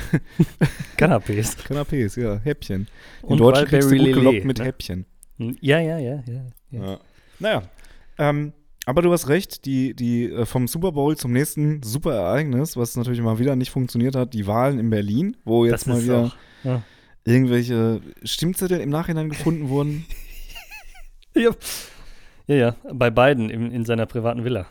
Canapés. 0.98 1.58
Kanapés, 1.66 2.20
ja, 2.20 2.38
Häppchen. 2.40 2.88
In 3.24 3.30
Und 3.30 3.38
Deutschland 3.40 3.70
kriegst 3.70 3.92
du 3.92 3.98
gut 3.98 4.14
gelockt 4.14 4.46
mit 4.46 4.60
ne? 4.60 4.66
Häppchen. 4.66 5.06
Ja, 5.38 5.80
ja, 5.80 5.98
ja, 5.98 6.24
ja. 6.28 6.46
ja. 6.72 6.84
Ja. 6.84 7.00
Naja, 7.40 7.64
ähm, 8.18 8.54
aber 8.86 9.02
du 9.02 9.12
hast 9.12 9.28
recht, 9.30 9.66
die, 9.66 9.94
die 9.94 10.26
äh, 10.26 10.46
vom 10.46 10.68
Super 10.68 10.92
Bowl 10.92 11.16
zum 11.16 11.32
nächsten 11.32 11.84
super 11.84 12.14
Ereignis, 12.16 12.76
was 12.76 12.96
natürlich 12.96 13.22
mal 13.22 13.40
wieder 13.40 13.56
nicht 13.56 13.70
funktioniert 13.72 14.16
hat, 14.16 14.34
die 14.34 14.48
Wahlen 14.48 14.80
in 14.80 14.90
Berlin, 14.90 15.38
wo 15.46 15.64
jetzt 15.64 15.74
Das 15.74 15.86
mal 15.86 16.04
wieder. 16.04 16.34
Ja. 16.64 16.84
irgendwelche 17.24 18.02
Stimmzettel 18.24 18.80
im 18.82 18.90
Nachhinein 18.90 19.30
gefunden 19.30 19.70
wurden. 19.70 20.06
Ja. 21.36 21.52
ja, 22.48 22.56
ja, 22.56 22.76
bei 22.92 23.12
beiden 23.12 23.52
in, 23.52 23.72
in 23.72 23.86
seiner 23.86 24.08
privaten 24.08 24.44
Villa. 24.44 24.66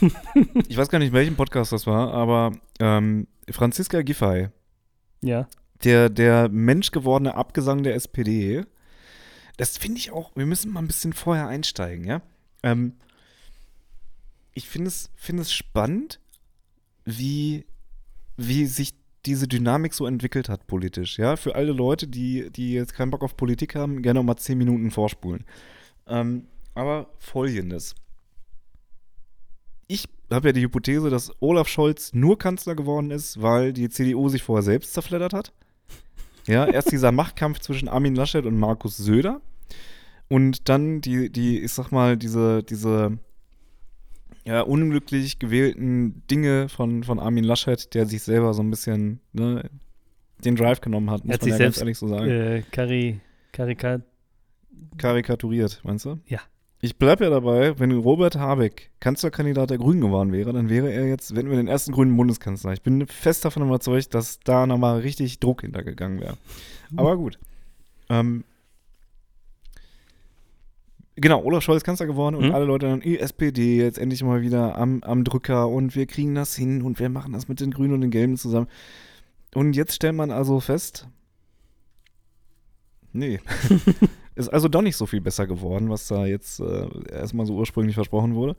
Ich 0.68 0.76
weiß 0.76 0.88
gar 0.88 1.00
nicht, 1.00 1.12
welchen 1.12 1.34
Podcast 1.34 1.72
das 1.72 1.86
war, 1.86 2.14
aber 2.14 2.52
ähm, 2.78 3.26
Franziska 3.50 4.02
Giffey, 4.02 4.48
Ja. 5.22 5.48
der, 5.84 6.08
der 6.10 6.48
menschgewordene 6.48 7.34
Abgesang 7.34 7.82
der 7.82 7.94
SPD, 7.94 8.64
das 9.56 9.78
finde 9.78 9.98
ich 9.98 10.10
auch, 10.12 10.34
wir 10.36 10.46
müssen 10.46 10.72
mal 10.72 10.80
ein 10.80 10.86
bisschen 10.86 11.12
vorher 11.12 11.48
einsteigen, 11.48 12.04
ja. 12.04 12.22
Ähm, 12.62 12.94
ich 14.54 14.68
finde 14.68 14.88
es, 14.88 15.10
finde 15.16 15.42
es 15.42 15.52
spannend, 15.52 16.20
wie, 17.04 17.64
wie 18.36 18.66
sich 18.66 18.94
diese 19.26 19.46
Dynamik 19.48 19.94
so 19.94 20.06
entwickelt 20.06 20.48
hat 20.48 20.66
politisch, 20.66 21.18
ja. 21.18 21.36
Für 21.36 21.54
alle 21.54 21.72
Leute, 21.72 22.06
die, 22.08 22.50
die 22.50 22.72
jetzt 22.72 22.94
keinen 22.94 23.10
Bock 23.10 23.22
auf 23.22 23.36
Politik 23.36 23.74
haben, 23.74 24.02
gerne 24.02 24.22
mal 24.22 24.36
zehn 24.36 24.58
Minuten 24.58 24.90
vorspulen. 24.90 25.44
Ähm, 26.06 26.46
aber 26.74 27.10
folgendes. 27.18 27.94
Ich 29.88 30.08
habe 30.34 30.48
ja 30.48 30.52
die 30.52 30.62
Hypothese, 30.62 31.10
dass 31.10 31.32
Olaf 31.40 31.68
Scholz 31.68 32.12
nur 32.12 32.38
Kanzler 32.38 32.74
geworden 32.74 33.10
ist, 33.10 33.40
weil 33.42 33.72
die 33.72 33.88
CDU 33.88 34.28
sich 34.28 34.42
vorher 34.42 34.62
selbst 34.62 34.94
zerfleddert 34.94 35.32
hat. 35.32 35.52
Ja, 36.46 36.66
erst 36.66 36.92
dieser 36.92 37.12
Machtkampf 37.12 37.60
zwischen 37.60 37.88
Armin 37.88 38.14
Laschet 38.14 38.44
und 38.46 38.58
Markus 38.58 38.96
Söder. 38.96 39.40
Und 40.28 40.68
dann 40.68 41.00
die, 41.00 41.30
die, 41.30 41.60
ich 41.60 41.72
sag 41.72 41.90
mal, 41.90 42.16
diese, 42.16 42.62
diese 42.62 43.18
ja, 44.44 44.62
unglücklich 44.62 45.38
gewählten 45.38 46.26
Dinge 46.30 46.68
von, 46.68 47.04
von 47.04 47.20
Armin 47.20 47.44
Laschet, 47.44 47.92
der 47.94 48.06
sich 48.06 48.22
selber 48.22 48.54
so 48.54 48.62
ein 48.62 48.70
bisschen 48.70 49.20
ne, 49.32 49.68
den 50.44 50.56
Drive 50.56 50.80
genommen 50.80 51.10
hat, 51.10 51.24
muss 51.24 51.34
hat 51.34 51.42
man 51.42 51.44
sich 51.44 51.50
ja 51.50 51.56
selbst 51.58 51.76
ganz 51.76 51.82
ehrlich 51.82 51.98
so 51.98 52.08
sagen. 52.08 52.30
äh, 52.30 52.62
Kari, 52.70 53.20
Karikat. 53.52 54.02
Karikaturiert, 54.96 55.80
meinst 55.84 56.06
du? 56.06 56.18
Ja. 56.26 56.40
Ich 56.84 56.96
bleibe 56.98 57.22
ja 57.22 57.30
dabei, 57.30 57.78
wenn 57.78 57.92
Robert 57.92 58.34
Habeck 58.36 58.90
Kanzlerkandidat 58.98 59.70
der 59.70 59.78
Grünen 59.78 60.00
geworden 60.00 60.32
wäre, 60.32 60.52
dann 60.52 60.68
wäre 60.68 60.90
er 60.92 61.06
jetzt, 61.06 61.36
wenn 61.36 61.48
wir 61.48 61.56
den 61.56 61.68
ersten 61.68 61.92
grünen 61.92 62.16
Bundeskanzler. 62.16 62.72
Ich 62.72 62.82
bin 62.82 63.06
fest 63.06 63.44
davon 63.44 63.62
überzeugt, 63.62 64.12
dass 64.14 64.40
da 64.40 64.66
nochmal 64.66 64.98
richtig 64.98 65.38
Druck 65.38 65.60
hintergegangen 65.60 66.20
wäre. 66.20 66.36
Aber 66.96 67.16
gut. 67.16 67.38
Ähm, 68.10 68.42
genau, 71.14 71.44
Olaf 71.44 71.62
Scholz 71.62 71.84
Kanzler 71.84 72.06
geworden 72.06 72.34
und 72.34 72.46
Mhm. 72.48 72.54
alle 72.54 72.64
Leute 72.64 72.86
dann, 72.86 73.00
"Eh, 73.00 73.16
SPD 73.18 73.76
jetzt 73.76 73.98
endlich 73.98 74.24
mal 74.24 74.42
wieder 74.42 74.76
am, 74.76 75.04
am 75.04 75.22
Drücker 75.22 75.68
und 75.68 75.94
wir 75.94 76.06
kriegen 76.06 76.34
das 76.34 76.56
hin 76.56 76.82
und 76.82 76.98
wir 76.98 77.08
machen 77.10 77.32
das 77.32 77.46
mit 77.46 77.60
den 77.60 77.70
Grünen 77.70 77.94
und 77.94 78.00
den 78.00 78.10
Gelben 78.10 78.36
zusammen. 78.36 78.66
Und 79.54 79.76
jetzt 79.76 79.94
stellt 79.94 80.16
man 80.16 80.32
also 80.32 80.58
fest, 80.58 81.06
nee. 83.12 83.38
Ist 84.34 84.48
also 84.48 84.68
doch 84.68 84.82
nicht 84.82 84.96
so 84.96 85.06
viel 85.06 85.20
besser 85.20 85.46
geworden, 85.46 85.90
was 85.90 86.08
da 86.08 86.24
jetzt 86.26 86.60
äh, 86.60 86.88
erstmal 87.10 87.46
so 87.46 87.54
ursprünglich 87.54 87.94
versprochen 87.94 88.34
wurde. 88.34 88.56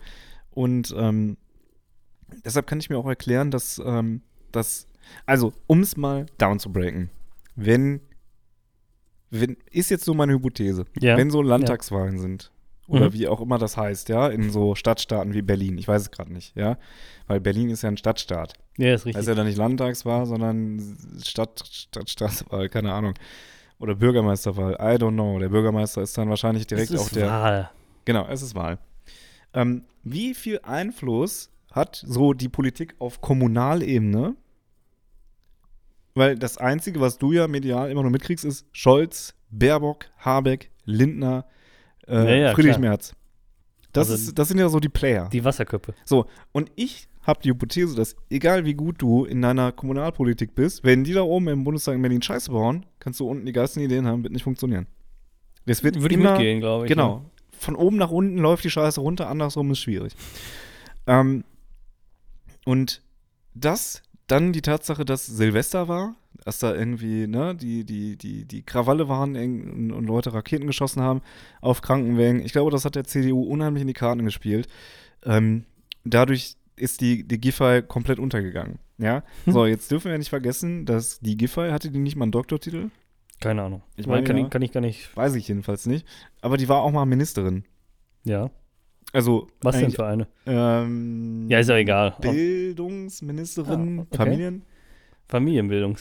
Und 0.51 0.94
ähm, 0.98 1.38
deshalb 2.46 2.68
kann 2.68 2.80
ich 2.80 2.89
mir 2.89 2.98
auch 2.98 3.08
erklären, 3.08 3.50
dass 3.51 3.82
ähm, 3.84 4.22
das, 4.51 4.88
also 5.25 5.51
um 5.68 5.80
es 5.82 5.98
mal 5.98 6.27
down 6.38 6.60
zu 6.60 6.72
breaken, 6.72 7.10
wenn, 7.56 8.01
wenn, 9.32 9.58
ist 9.72 9.89
jetzt 9.89 10.06
so 10.06 10.13
meine 10.13 10.34
Hypothese, 10.34 10.86
Ja. 11.00 11.18
wenn 11.18 11.32
so 11.32 11.42
Landtagswahlen 11.42 12.20
sind 12.20 12.51
Oder 12.88 13.08
Mhm. 13.10 13.13
wie 13.13 13.27
auch 13.30 13.39
immer 13.42 13.58
das 13.58 13.77
heißt, 13.77 14.10
ja, 14.10 14.27
in 14.27 14.51
so 14.51 14.75
Stadtstaaten 14.75 15.34
wie 15.34 15.42
Berlin. 15.42 15.77
Ich 15.77 15.88
weiß 15.88 16.01
es 16.03 16.12
gerade 16.12 16.34
nicht, 16.34 16.53
ja. 16.56 16.77
Weil 17.27 17.39
Berlin 17.39 17.70
ist 17.70 17.82
ja 17.82 17.89
ein 17.89 17.96
Stadtstaat. 17.98 18.53
Ja, 18.77 18.94
ist 18.94 19.01
Das 19.01 19.06
richtig. 19.06 19.22
ist 19.22 19.27
ja 19.27 19.36
dann 19.36 19.48
nicht 19.48 19.58
Landtagswahl, 19.58 20.25
sondern 20.25 20.98
Stadt, 21.25 21.63
Stadt, 21.72 22.10
Stadtwahl, 22.10 22.68
keine 22.70 22.94
Ahnung. 22.94 23.13
Oder 23.80 23.96
Bürgermeisterwahl, 23.96 24.74
I 24.74 24.98
don't 24.98 25.13
know. 25.13 25.39
Der 25.39 25.50
Bürgermeister 25.50 26.01
ist 26.01 26.18
dann 26.18 26.30
wahrscheinlich 26.30 26.68
direkt 26.68 26.92
es 26.92 27.00
auch 27.00 27.06
ist 27.08 27.15
der. 27.15 27.27
Wahl. 27.27 27.72
Genau, 28.06 28.27
es 28.27 28.42
ist 28.42 28.56
Wahl. 28.56 28.77
Ähm, 29.53 29.86
wie 30.03 30.34
viel 30.34 30.60
Einfluss 30.63 31.50
hat 31.72 32.03
so 32.06 32.34
die 32.34 32.50
Politik 32.50 32.96
auf 33.00 33.22
Kommunalebene? 33.22 34.36
Weil 36.15 36.38
das 36.38 36.58
Einzige, 36.58 37.01
was 37.01 37.18
du 37.18 37.32
ja 37.32 37.48
medial 37.48 37.89
immer 37.89 38.03
nur 38.03 38.12
mitkriegst, 38.12 38.46
ist 38.46 38.68
Scholz, 38.72 39.34
Baerbock, 39.50 40.06
Habeck, 40.20 40.70
Lindner, 40.86 41.46
äh, 42.08 42.13
Ja, 42.13 42.48
ja, 42.48 42.53
Friedrich 42.53 42.74
klar. 42.74 42.89
Merz. 42.89 43.15
Das, 43.93 44.09
Also 44.09 44.29
ist, 44.29 44.38
das 44.39 44.47
sind 44.47 44.57
ja 44.59 44.69
so 44.69 44.79
die 44.79 44.89
Player. 44.89 45.29
Die 45.31 45.43
Wasserköpfe. 45.45 45.93
So, 46.03 46.25
und 46.51 46.71
ich 46.75 47.07
habe 47.21 47.39
die 47.41 47.50
Hypothese, 47.50 47.95
dass 47.95 48.15
egal 48.29 48.65
wie 48.65 48.73
gut 48.73 49.01
du 49.01 49.23
in 49.23 49.41
deiner 49.41 49.71
Kommunalpolitik 49.71 50.55
bist, 50.55 50.83
wenn 50.83 51.03
die 51.05 51.13
da 51.13 51.21
oben 51.21 51.47
im 51.47 51.63
Bundestag 51.63 51.95
in 51.95 52.01
Berlin 52.01 52.21
Scheiße 52.21 52.51
bauen, 52.51 52.85
kannst 53.00 53.19
du 53.21 53.27
unten 53.29 53.45
die 53.45 53.53
geilsten 53.53 53.81
Ideen 53.81 54.05
haben, 54.07 54.23
wird 54.23 54.33
nicht 54.33 54.43
funktionieren. 54.43 54.88
Das 55.65 55.83
wird 55.83 56.01
Würde 56.01 56.13
ich 56.15 56.19
immer, 56.19 56.31
mitgehen, 56.31 56.59
glaube 56.59 56.85
ich. 56.85 56.89
ne? 56.89 56.95
Genau. 56.95 57.25
Von 57.57 57.75
oben 57.77 57.95
nach 57.95 58.12
unten 58.12 58.38
läuft 58.39 58.65
die 58.65 58.69
Scheiße 58.69 59.00
runter, 59.00 59.29
andersrum 59.29 59.71
ist 59.71 59.79
schwierig. 59.79 60.13
Ähm, 61.07 61.45
und 62.65 63.01
das, 63.53 64.01
dann 64.27 64.51
die 64.51 64.62
Tatsache, 64.62 65.05
dass 65.05 65.25
Silvester 65.25 65.88
war, 65.88 66.15
dass 66.43 66.59
da 66.59 66.73
irgendwie, 66.73 67.27
ne, 67.27 67.55
die, 67.55 67.83
die, 67.85 68.17
die, 68.17 68.45
die 68.45 68.63
Krawalle 68.63 69.07
waren 69.07 69.35
und, 69.35 70.05
Leute 70.05 70.33
Raketen 70.33 70.67
geschossen 70.67 71.01
haben 71.01 71.21
auf 71.61 71.81
Krankenwägen. 71.81 72.43
Ich 72.43 72.51
glaube, 72.51 72.71
das 72.71 72.85
hat 72.85 72.95
der 72.95 73.05
CDU 73.05 73.43
unheimlich 73.43 73.81
in 73.81 73.87
die 73.87 73.93
Karten 73.93 74.25
gespielt. 74.25 74.67
Ähm, 75.25 75.65
dadurch 76.03 76.55
ist 76.75 77.01
die, 77.01 77.27
die 77.27 77.39
Giffey 77.39 77.81
komplett 77.83 78.19
untergegangen. 78.19 78.79
Ja, 78.97 79.23
so, 79.45 79.65
jetzt 79.65 79.89
dürfen 79.91 80.11
wir 80.11 80.17
nicht 80.17 80.29
vergessen, 80.29 80.85
dass 80.85 81.19
die 81.19 81.37
Giffey 81.37 81.71
hatte 81.71 81.91
die 81.91 81.99
nicht 81.99 82.15
mal 82.15 82.23
einen 82.23 82.31
Doktortitel. 82.31 82.89
Keine 83.39 83.63
Ahnung. 83.63 83.83
Ich 83.95 84.07
meine, 84.07 84.23
kann, 84.23 84.37
ja. 84.37 84.45
ich, 84.45 84.49
kann 84.49 84.61
ich 84.61 84.71
gar 84.71 84.81
nicht. 84.81 85.15
Weiß 85.17 85.35
ich 85.35 85.47
jedenfalls 85.47 85.85
nicht. 85.85 86.07
Aber 86.41 86.57
die 86.57 86.69
war 86.69 86.81
auch 86.81 86.91
mal 86.91 87.05
Ministerin. 87.05 87.65
Ja. 88.23 88.49
Also, 89.11 89.47
Was 89.61 89.77
denn 89.77 89.91
für 89.91 90.05
eine? 90.05 90.27
Ähm, 90.45 91.47
Ja, 91.49 91.59
ist 91.59 91.69
ja 91.69 91.75
egal. 91.75 92.15
Bildungsministerin, 92.21 93.99
Ah, 93.99 94.01
okay. 94.03 94.17
Familien. 94.17 94.63
Familienbildung. 95.27 95.97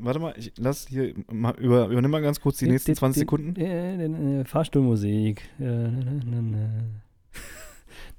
Warte 0.00 0.18
mal, 0.18 0.34
ich 0.36 0.52
lass 0.58 0.88
hier 0.88 1.14
mal 1.30 1.54
über, 1.56 1.88
übernimm 1.88 2.10
mal 2.10 2.22
ganz 2.22 2.40
kurz 2.40 2.58
die 2.58 2.68
nächsten 2.68 2.94
20 2.94 3.20
Sekunden. 3.20 4.44
Fahrstuhlmusik. 4.44 5.42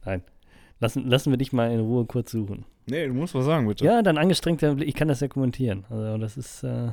Nein. 0.06 0.24
Lassen, 0.80 1.08
lassen 1.08 1.32
wir 1.32 1.38
dich 1.38 1.52
mal 1.52 1.72
in 1.72 1.80
Ruhe 1.82 2.06
kurz 2.06 2.32
suchen. 2.32 2.66
Nee, 2.86 3.08
du 3.08 3.14
musst 3.14 3.36
was 3.36 3.46
sagen, 3.46 3.68
bitte. 3.68 3.84
Ja, 3.86 4.02
dein 4.02 4.18
angestrengter 4.18 4.76
Blick. 4.76 4.88
Ich 4.88 4.96
kann 4.96 5.08
das 5.10 5.20
ja 5.20 5.28
kommentieren. 5.28 5.86
Also, 5.90 6.18
das 6.18 6.38
ist, 6.38 6.64
äh, 6.64 6.92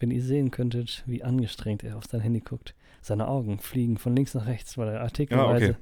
wenn 0.00 0.10
ihr 0.10 0.22
sehen 0.22 0.50
könntet, 0.50 1.04
wie 1.06 1.22
angestrengt 1.22 1.84
er 1.84 1.96
auf 1.96 2.04
sein 2.06 2.20
Handy 2.20 2.40
guckt. 2.40 2.74
Seine 3.02 3.28
Augen 3.28 3.58
fliegen 3.58 3.96
von 3.96 4.14
links 4.16 4.34
nach 4.34 4.46
rechts, 4.46 4.76
weil 4.76 4.88
er 4.88 5.00
artikelweise. 5.00 5.70
okay. 5.70 5.76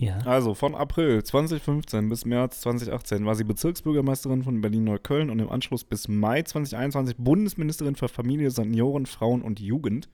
Ja. 0.00 0.18
Also 0.18 0.54
von 0.54 0.76
April 0.76 1.24
2015 1.24 2.08
bis 2.08 2.24
März 2.24 2.60
2018 2.60 3.26
war 3.26 3.34
sie 3.34 3.42
Bezirksbürgermeisterin 3.42 4.44
von 4.44 4.60
Berlin-Neukölln 4.60 5.28
und 5.28 5.40
im 5.40 5.50
Anschluss 5.50 5.82
bis 5.82 6.06
Mai 6.06 6.42
2021 6.42 7.16
Bundesministerin 7.16 7.96
für 7.96 8.08
Familie, 8.08 8.52
Senioren, 8.52 9.06
Frauen 9.06 9.42
und 9.42 9.58
Jugend. 9.58 10.08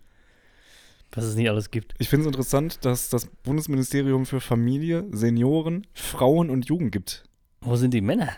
Was 1.12 1.24
es 1.24 1.36
nicht 1.36 1.50
alles 1.50 1.70
gibt. 1.70 1.94
Ich 1.98 2.08
finde 2.08 2.22
es 2.22 2.26
interessant, 2.28 2.84
dass 2.84 3.10
das 3.10 3.26
Bundesministerium 3.26 4.24
für 4.24 4.40
Familie, 4.40 5.04
Senioren, 5.12 5.86
Frauen 5.92 6.48
und 6.48 6.66
Jugend 6.66 6.90
gibt. 6.90 7.24
Wo 7.60 7.76
sind 7.76 7.92
die 7.92 8.00
Männer? 8.00 8.30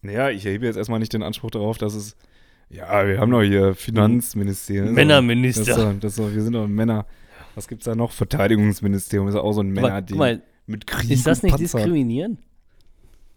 Naja, 0.00 0.30
ich 0.30 0.44
erhebe 0.46 0.66
jetzt 0.66 0.76
erstmal 0.76 0.98
nicht 0.98 1.12
den 1.12 1.22
Anspruch 1.22 1.50
darauf, 1.50 1.78
dass 1.78 1.94
es. 1.94 2.16
Ja, 2.70 3.06
wir 3.06 3.20
haben 3.20 3.30
doch 3.30 3.42
hier 3.42 3.74
Finanzministerium. 3.74 4.94
Männerminister. 4.94 5.92
Das 5.92 5.98
das 6.00 6.16
doch, 6.16 6.34
wir 6.34 6.42
sind 6.42 6.54
doch 6.54 6.66
Männer. 6.66 7.06
Was 7.54 7.68
gibt's 7.68 7.84
da 7.84 7.94
noch? 7.94 8.12
Verteidigungsministerium 8.12 9.28
ist 9.28 9.34
auch 9.34 9.52
so 9.52 9.60
ein 9.60 9.70
Männerding. 9.70 10.16
guck 10.16 10.18
mal, 10.18 10.42
mit 10.66 10.86
Krieg 10.86 11.10
ist 11.10 11.26
das 11.26 11.42
nicht 11.42 11.52
Panzer. 11.56 11.78
diskriminierend? 11.78 12.38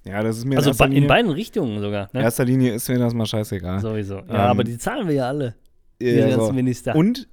Ja, 0.06 0.22
das 0.22 0.38
ist 0.38 0.46
mir 0.46 0.58
Also 0.58 0.72
in, 0.86 0.92
in 0.92 1.08
beiden 1.08 1.32
Richtungen 1.32 1.82
sogar. 1.82 2.10
in 2.14 2.20
Ne? 2.20 2.24
erster 2.26 2.46
Linie 2.46 2.74
ist 2.74 2.88
mir 2.90 3.00
das 3.00 3.14
mal 3.14 3.26
scheißegal. 3.26 3.80
Sowieso. 3.80 4.18
Ja, 4.18 4.22
Ähm, 4.30 4.36
aber 4.36 4.64
die 4.64 4.78
zahlen 4.78 5.08
wir 5.08 5.16
ja 5.16 5.28
alle. 5.28 5.56
Ja, 6.02 6.36
so. 6.36 6.52
Minister. 6.54 6.96
Und 6.96 7.28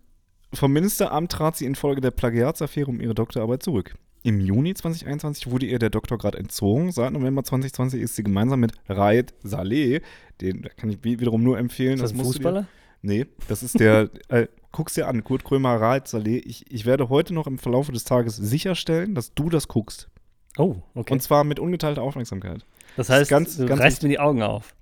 vom 0.54 0.72
Ministeramt 0.72 1.30
trat 1.32 1.56
sie 1.56 1.66
infolge 1.66 2.00
der 2.00 2.10
Plagiatsaffäre 2.12 2.86
um 2.88 3.00
ihre 3.00 3.14
Doktorarbeit 3.14 3.62
zurück. 3.62 3.94
Im 4.22 4.40
Juni 4.40 4.72
2021 4.72 5.50
wurde 5.50 5.66
ihr 5.66 5.78
der 5.78 5.90
Doktorgrad 5.90 6.34
entzogen. 6.36 6.92
Seit 6.92 7.12
November 7.12 7.42
2020 7.42 8.00
ist 8.00 8.14
sie 8.16 8.22
gemeinsam 8.22 8.60
mit 8.60 8.72
Raed 8.88 9.34
Saleh, 9.42 10.00
den 10.40 10.62
kann 10.76 10.90
ich 10.90 11.02
wi- 11.04 11.18
wiederum 11.20 11.42
nur 11.42 11.58
empfehlen. 11.58 11.94
ist 11.94 12.02
das 12.02 12.12
ein 12.12 12.18
musst 12.18 12.28
du 12.36 12.38
dir- 12.38 12.44
Fußballer? 12.44 12.66
Nee, 13.02 13.26
das 13.48 13.62
ist 13.64 13.78
der, 13.80 14.10
äh, 14.28 14.46
guck's 14.70 14.94
dir 14.94 15.08
an, 15.08 15.24
Kurt 15.24 15.44
Krömer, 15.44 15.80
Raed 15.80 16.06
Saleh. 16.06 16.38
Ich, 16.38 16.70
ich 16.70 16.86
werde 16.86 17.08
heute 17.08 17.34
noch 17.34 17.46
im 17.48 17.58
Verlauf 17.58 17.88
des 17.90 18.04
Tages 18.04 18.36
sicherstellen, 18.36 19.14
dass 19.14 19.34
du 19.34 19.50
das 19.50 19.66
guckst. 19.68 20.08
Oh, 20.56 20.76
okay. 20.94 21.12
Und 21.14 21.20
zwar 21.20 21.42
mit 21.44 21.58
ungeteilter 21.58 22.02
Aufmerksamkeit. 22.02 22.64
das 22.96 23.08
heißt, 23.08 23.28
ganz- 23.30 23.56
du 23.56 23.66
ganz 23.66 23.80
reißt 23.80 24.02
mir 24.04 24.08
die 24.10 24.18
Augen 24.20 24.42
auf. 24.42 24.74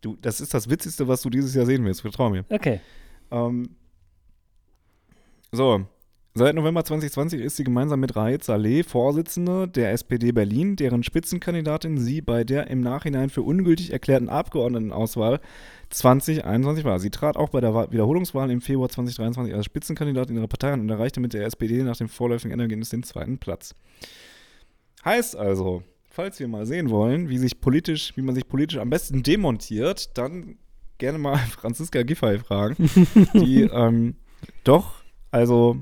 Du, 0.00 0.16
das 0.22 0.40
ist 0.40 0.54
das 0.54 0.70
Witzigste, 0.70 1.06
was 1.08 1.20
du 1.20 1.28
dieses 1.28 1.54
Jahr 1.54 1.66
sehen 1.66 1.84
wirst, 1.84 2.00
vertrau 2.00 2.30
mir. 2.30 2.44
Okay. 2.48 2.80
Ähm, 3.30 3.76
so, 5.52 5.84
seit 6.34 6.54
November 6.54 6.84
2020 6.84 7.40
ist 7.40 7.56
sie 7.56 7.64
gemeinsam 7.64 8.00
mit 8.00 8.14
Raed 8.16 8.44
Saleh 8.44 8.82
Vorsitzende 8.84 9.66
der 9.68 9.92
SPD 9.92 10.32
Berlin, 10.32 10.76
deren 10.76 11.02
Spitzenkandidatin 11.02 11.98
sie 11.98 12.20
bei 12.20 12.44
der 12.44 12.68
im 12.68 12.80
Nachhinein 12.80 13.30
für 13.30 13.42
ungültig 13.42 13.92
erklärten 13.92 14.28
Abgeordnetenauswahl 14.28 15.40
2021 15.90 16.84
war. 16.84 17.00
Sie 17.00 17.10
trat 17.10 17.36
auch 17.36 17.48
bei 17.50 17.60
der 17.60 17.74
Wa- 17.74 17.90
Wiederholungswahl 17.90 18.50
im 18.50 18.60
Februar 18.60 18.88
2023 18.88 19.54
als 19.54 19.64
Spitzenkandidatin 19.66 20.36
ihrer 20.36 20.46
Partei 20.48 20.72
an 20.72 20.80
und 20.80 20.88
erreichte 20.90 21.20
mit 21.20 21.32
der 21.34 21.44
SPD 21.46 21.82
nach 21.82 21.96
dem 21.96 22.08
vorläufigen 22.08 22.52
Endergebnis 22.52 22.90
den 22.90 23.02
zweiten 23.02 23.38
Platz. 23.38 23.74
Heißt 25.04 25.34
also, 25.36 25.82
falls 26.08 26.38
wir 26.38 26.48
mal 26.48 26.66
sehen 26.66 26.90
wollen, 26.90 27.28
wie 27.28 27.38
sich 27.38 27.60
politisch, 27.60 28.16
wie 28.16 28.22
man 28.22 28.34
sich 28.34 28.46
politisch 28.46 28.78
am 28.78 28.90
besten 28.90 29.22
demontiert, 29.22 30.16
dann 30.16 30.58
gerne 30.98 31.18
mal 31.18 31.36
Franziska 31.50 32.02
Giffey 32.02 32.38
fragen, 32.38 32.76
die 33.34 33.62
ähm, 33.62 34.14
doch, 34.64 34.94
also 35.32 35.78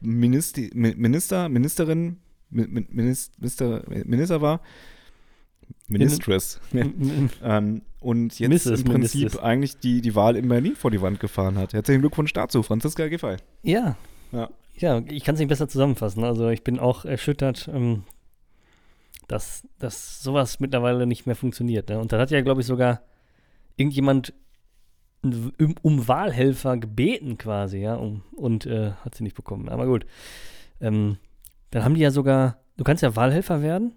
Minister, 0.00 0.62
Minister 0.74 1.48
Ministerin, 1.48 2.18
Mi- 2.50 2.66
Mi- 2.66 2.86
Minister, 2.90 3.82
Minister 3.88 4.40
war, 4.40 4.60
Ministress. 5.88 6.60
ähm, 7.42 7.82
und 8.00 8.38
jetzt 8.38 8.66
Mrs. 8.66 8.80
im 8.80 8.84
Prinzip 8.84 9.20
Ministers. 9.20 9.42
eigentlich 9.42 9.78
die, 9.78 10.00
die 10.00 10.14
Wahl 10.14 10.36
in 10.36 10.48
Berlin 10.48 10.74
vor 10.76 10.90
die 10.90 11.00
Wand 11.00 11.20
gefahren 11.20 11.58
hat. 11.58 11.72
Herzlichen 11.72 12.00
Glückwunsch 12.00 12.32
dazu, 12.32 12.62
Franziska 12.62 13.08
Giffey. 13.08 13.36
Ja. 13.62 13.96
Ja. 14.32 14.50
Ja, 14.78 15.02
ich 15.06 15.24
kann 15.24 15.34
es 15.34 15.38
nicht 15.38 15.48
besser 15.48 15.68
zusammenfassen. 15.68 16.22
Also 16.22 16.48
ich 16.50 16.62
bin 16.62 16.78
auch 16.78 17.04
erschüttert, 17.04 17.68
ähm, 17.72 18.02
dass, 19.26 19.66
dass 19.78 20.22
sowas 20.22 20.60
mittlerweile 20.60 21.06
nicht 21.06 21.26
mehr 21.26 21.36
funktioniert. 21.36 21.88
Ne? 21.88 21.98
Und 21.98 22.12
dann 22.12 22.20
hat 22.20 22.30
ja, 22.30 22.40
glaube 22.42 22.60
ich, 22.60 22.66
sogar 22.66 23.02
irgendjemand 23.76 24.34
um, 25.34 25.74
um 25.82 26.08
Wahlhelfer 26.08 26.76
gebeten 26.76 27.38
quasi, 27.38 27.78
ja, 27.78 27.94
um, 27.94 28.22
und 28.34 28.66
äh, 28.66 28.92
hat 29.04 29.14
sie 29.14 29.24
nicht 29.24 29.36
bekommen. 29.36 29.68
Aber 29.68 29.86
gut. 29.86 30.06
Ähm, 30.80 31.18
dann 31.70 31.84
haben 31.84 31.94
die 31.94 32.00
ja 32.00 32.10
sogar, 32.10 32.58
du 32.76 32.84
kannst 32.84 33.02
ja 33.02 33.16
Wahlhelfer 33.16 33.62
werden 33.62 33.94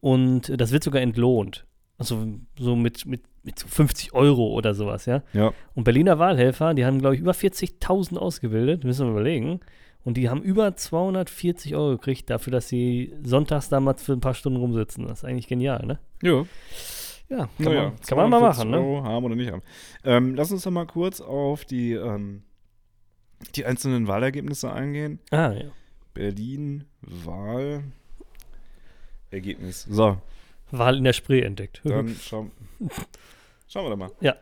und 0.00 0.60
das 0.60 0.72
wird 0.72 0.84
sogar 0.84 1.02
entlohnt. 1.02 1.66
Also 1.96 2.26
so 2.56 2.76
mit, 2.76 3.06
mit, 3.06 3.22
mit 3.42 3.58
so 3.58 3.66
50 3.66 4.14
Euro 4.14 4.52
oder 4.52 4.74
sowas, 4.74 5.06
ja. 5.06 5.22
Ja. 5.32 5.52
Und 5.74 5.84
Berliner 5.84 6.18
Wahlhelfer, 6.18 6.74
die 6.74 6.84
haben, 6.84 7.00
glaube 7.00 7.16
ich, 7.16 7.20
über 7.20 7.32
40.000 7.32 8.16
ausgebildet, 8.16 8.84
müssen 8.84 9.06
wir 9.06 9.12
überlegen. 9.12 9.60
Und 10.04 10.16
die 10.16 10.28
haben 10.28 10.42
über 10.42 10.76
240 10.76 11.74
Euro 11.74 11.90
gekriegt 11.90 12.30
dafür, 12.30 12.52
dass 12.52 12.68
sie 12.68 13.12
sonntags 13.24 13.68
damals 13.68 14.02
für 14.02 14.12
ein 14.12 14.20
paar 14.20 14.34
Stunden 14.34 14.58
rumsitzen. 14.58 15.06
Das 15.06 15.18
ist 15.18 15.24
eigentlich 15.24 15.48
genial, 15.48 15.84
ne? 15.84 15.98
Ja. 16.22 16.44
Ja, 17.28 17.48
kann, 17.56 17.66
Naja, 17.66 17.82
man, 17.90 18.00
kann 18.00 18.16
man 18.18 18.30
mal 18.30 18.38
42 18.40 18.58
machen, 18.58 18.70
ne? 18.70 18.76
Euro 18.78 19.04
haben 19.04 19.24
oder 19.24 19.34
nicht 19.36 19.52
haben. 19.52 19.62
Ähm, 20.04 20.34
lass 20.34 20.50
uns 20.50 20.62
doch 20.62 20.70
mal 20.70 20.86
kurz 20.86 21.20
auf 21.20 21.64
die, 21.64 21.92
ähm, 21.92 22.42
die 23.54 23.64
einzelnen 23.66 24.06
Wahlergebnisse 24.08 24.72
eingehen. 24.72 25.20
Ah, 25.30 25.52
ja. 25.52 25.70
Berlin, 26.14 26.84
Wahl, 27.02 27.84
Ergebnis. 29.30 29.86
So, 29.88 30.18
Wahl 30.70 30.96
in 30.96 31.04
der 31.04 31.12
Spree 31.12 31.42
entdeckt. 31.42 31.80
dann 31.84 32.08
schauen, 32.08 32.50
schauen 33.68 33.84
wir 33.84 33.90
doch 33.90 33.96
mal. 33.96 34.10
Ja. 34.20 34.34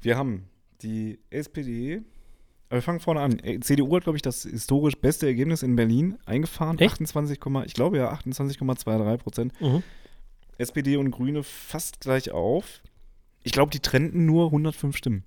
Wir 0.00 0.16
haben 0.16 0.48
die 0.82 1.18
SPD. 1.30 2.02
Aber 2.68 2.78
wir 2.78 2.82
fangen 2.82 3.00
vorne 3.00 3.20
an. 3.20 3.38
Äh, 3.40 3.60
CDU 3.60 3.94
hat, 3.96 4.04
glaube 4.04 4.16
ich, 4.16 4.22
das 4.22 4.42
historisch 4.42 4.96
beste 4.96 5.26
Ergebnis 5.26 5.62
in 5.62 5.76
Berlin 5.76 6.18
eingefahren. 6.24 6.78
Echt? 6.78 6.94
28, 6.94 7.38
ich 7.66 7.74
glaube 7.74 7.98
ja, 7.98 8.12
28,23 8.12 9.16
Prozent. 9.18 9.60
Mhm. 9.60 9.82
SPD 10.58 10.96
und 10.96 11.10
Grüne 11.10 11.42
fast 11.42 12.00
gleich 12.00 12.30
auf. 12.30 12.82
Ich 13.42 13.52
glaube, 13.52 13.70
die 13.70 13.80
trennten 13.80 14.26
nur 14.26 14.46
105 14.46 14.96
Stimmen. 14.96 15.24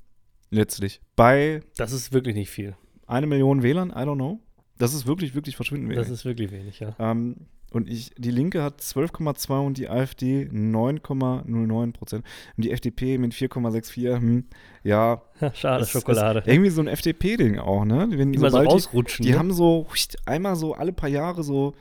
Letztlich. 0.49 1.01
Bei 1.15 1.61
Das 1.75 1.91
ist 1.91 2.13
wirklich 2.13 2.35
nicht 2.35 2.49
viel. 2.49 2.75
eine 3.05 3.27
Million 3.27 3.63
Wählern, 3.63 3.89
I 3.89 4.03
don't 4.03 4.15
know. 4.15 4.39
Das 4.77 4.93
ist 4.93 5.07
wirklich, 5.07 5.35
wirklich 5.35 5.55
verschwindend 5.55 5.91
wenig. 5.91 6.03
Das 6.03 6.11
ist 6.11 6.25
wirklich 6.25 6.51
wenig, 6.51 6.79
ja. 6.79 6.95
Ähm, 6.99 7.47
und 7.71 7.89
ich, 7.89 8.11
die 8.17 8.31
Linke 8.31 8.63
hat 8.63 8.79
12,2 8.79 9.65
und 9.65 9.77
die 9.77 9.89
AfD 9.89 10.47
9,09 10.51 11.93
Prozent. 11.93 12.25
Und 12.55 12.63
die 12.63 12.71
FDP 12.71 13.17
mit 13.17 13.33
4,64, 13.33 14.15
hm, 14.15 14.45
ja. 14.83 15.21
Schade, 15.53 15.81
das 15.81 15.91
Schokolade. 15.91 16.39
Ist 16.39 16.47
irgendwie 16.47 16.69
so 16.69 16.81
ein 16.81 16.87
FDP-Ding 16.87 17.59
auch, 17.59 17.83
ne? 17.83 18.07
Wenn, 18.11 18.33
Immer 18.33 18.51
so 18.51 18.57
rausrutschen. 18.57 19.23
Die, 19.23 19.29
die 19.29 19.33
ne? 19.33 19.39
haben 19.39 19.51
so 19.51 19.85
einmal 20.25 20.55
so 20.55 20.75
alle 20.75 20.93
paar 20.93 21.09
Jahre 21.09 21.43
so, 21.43 21.73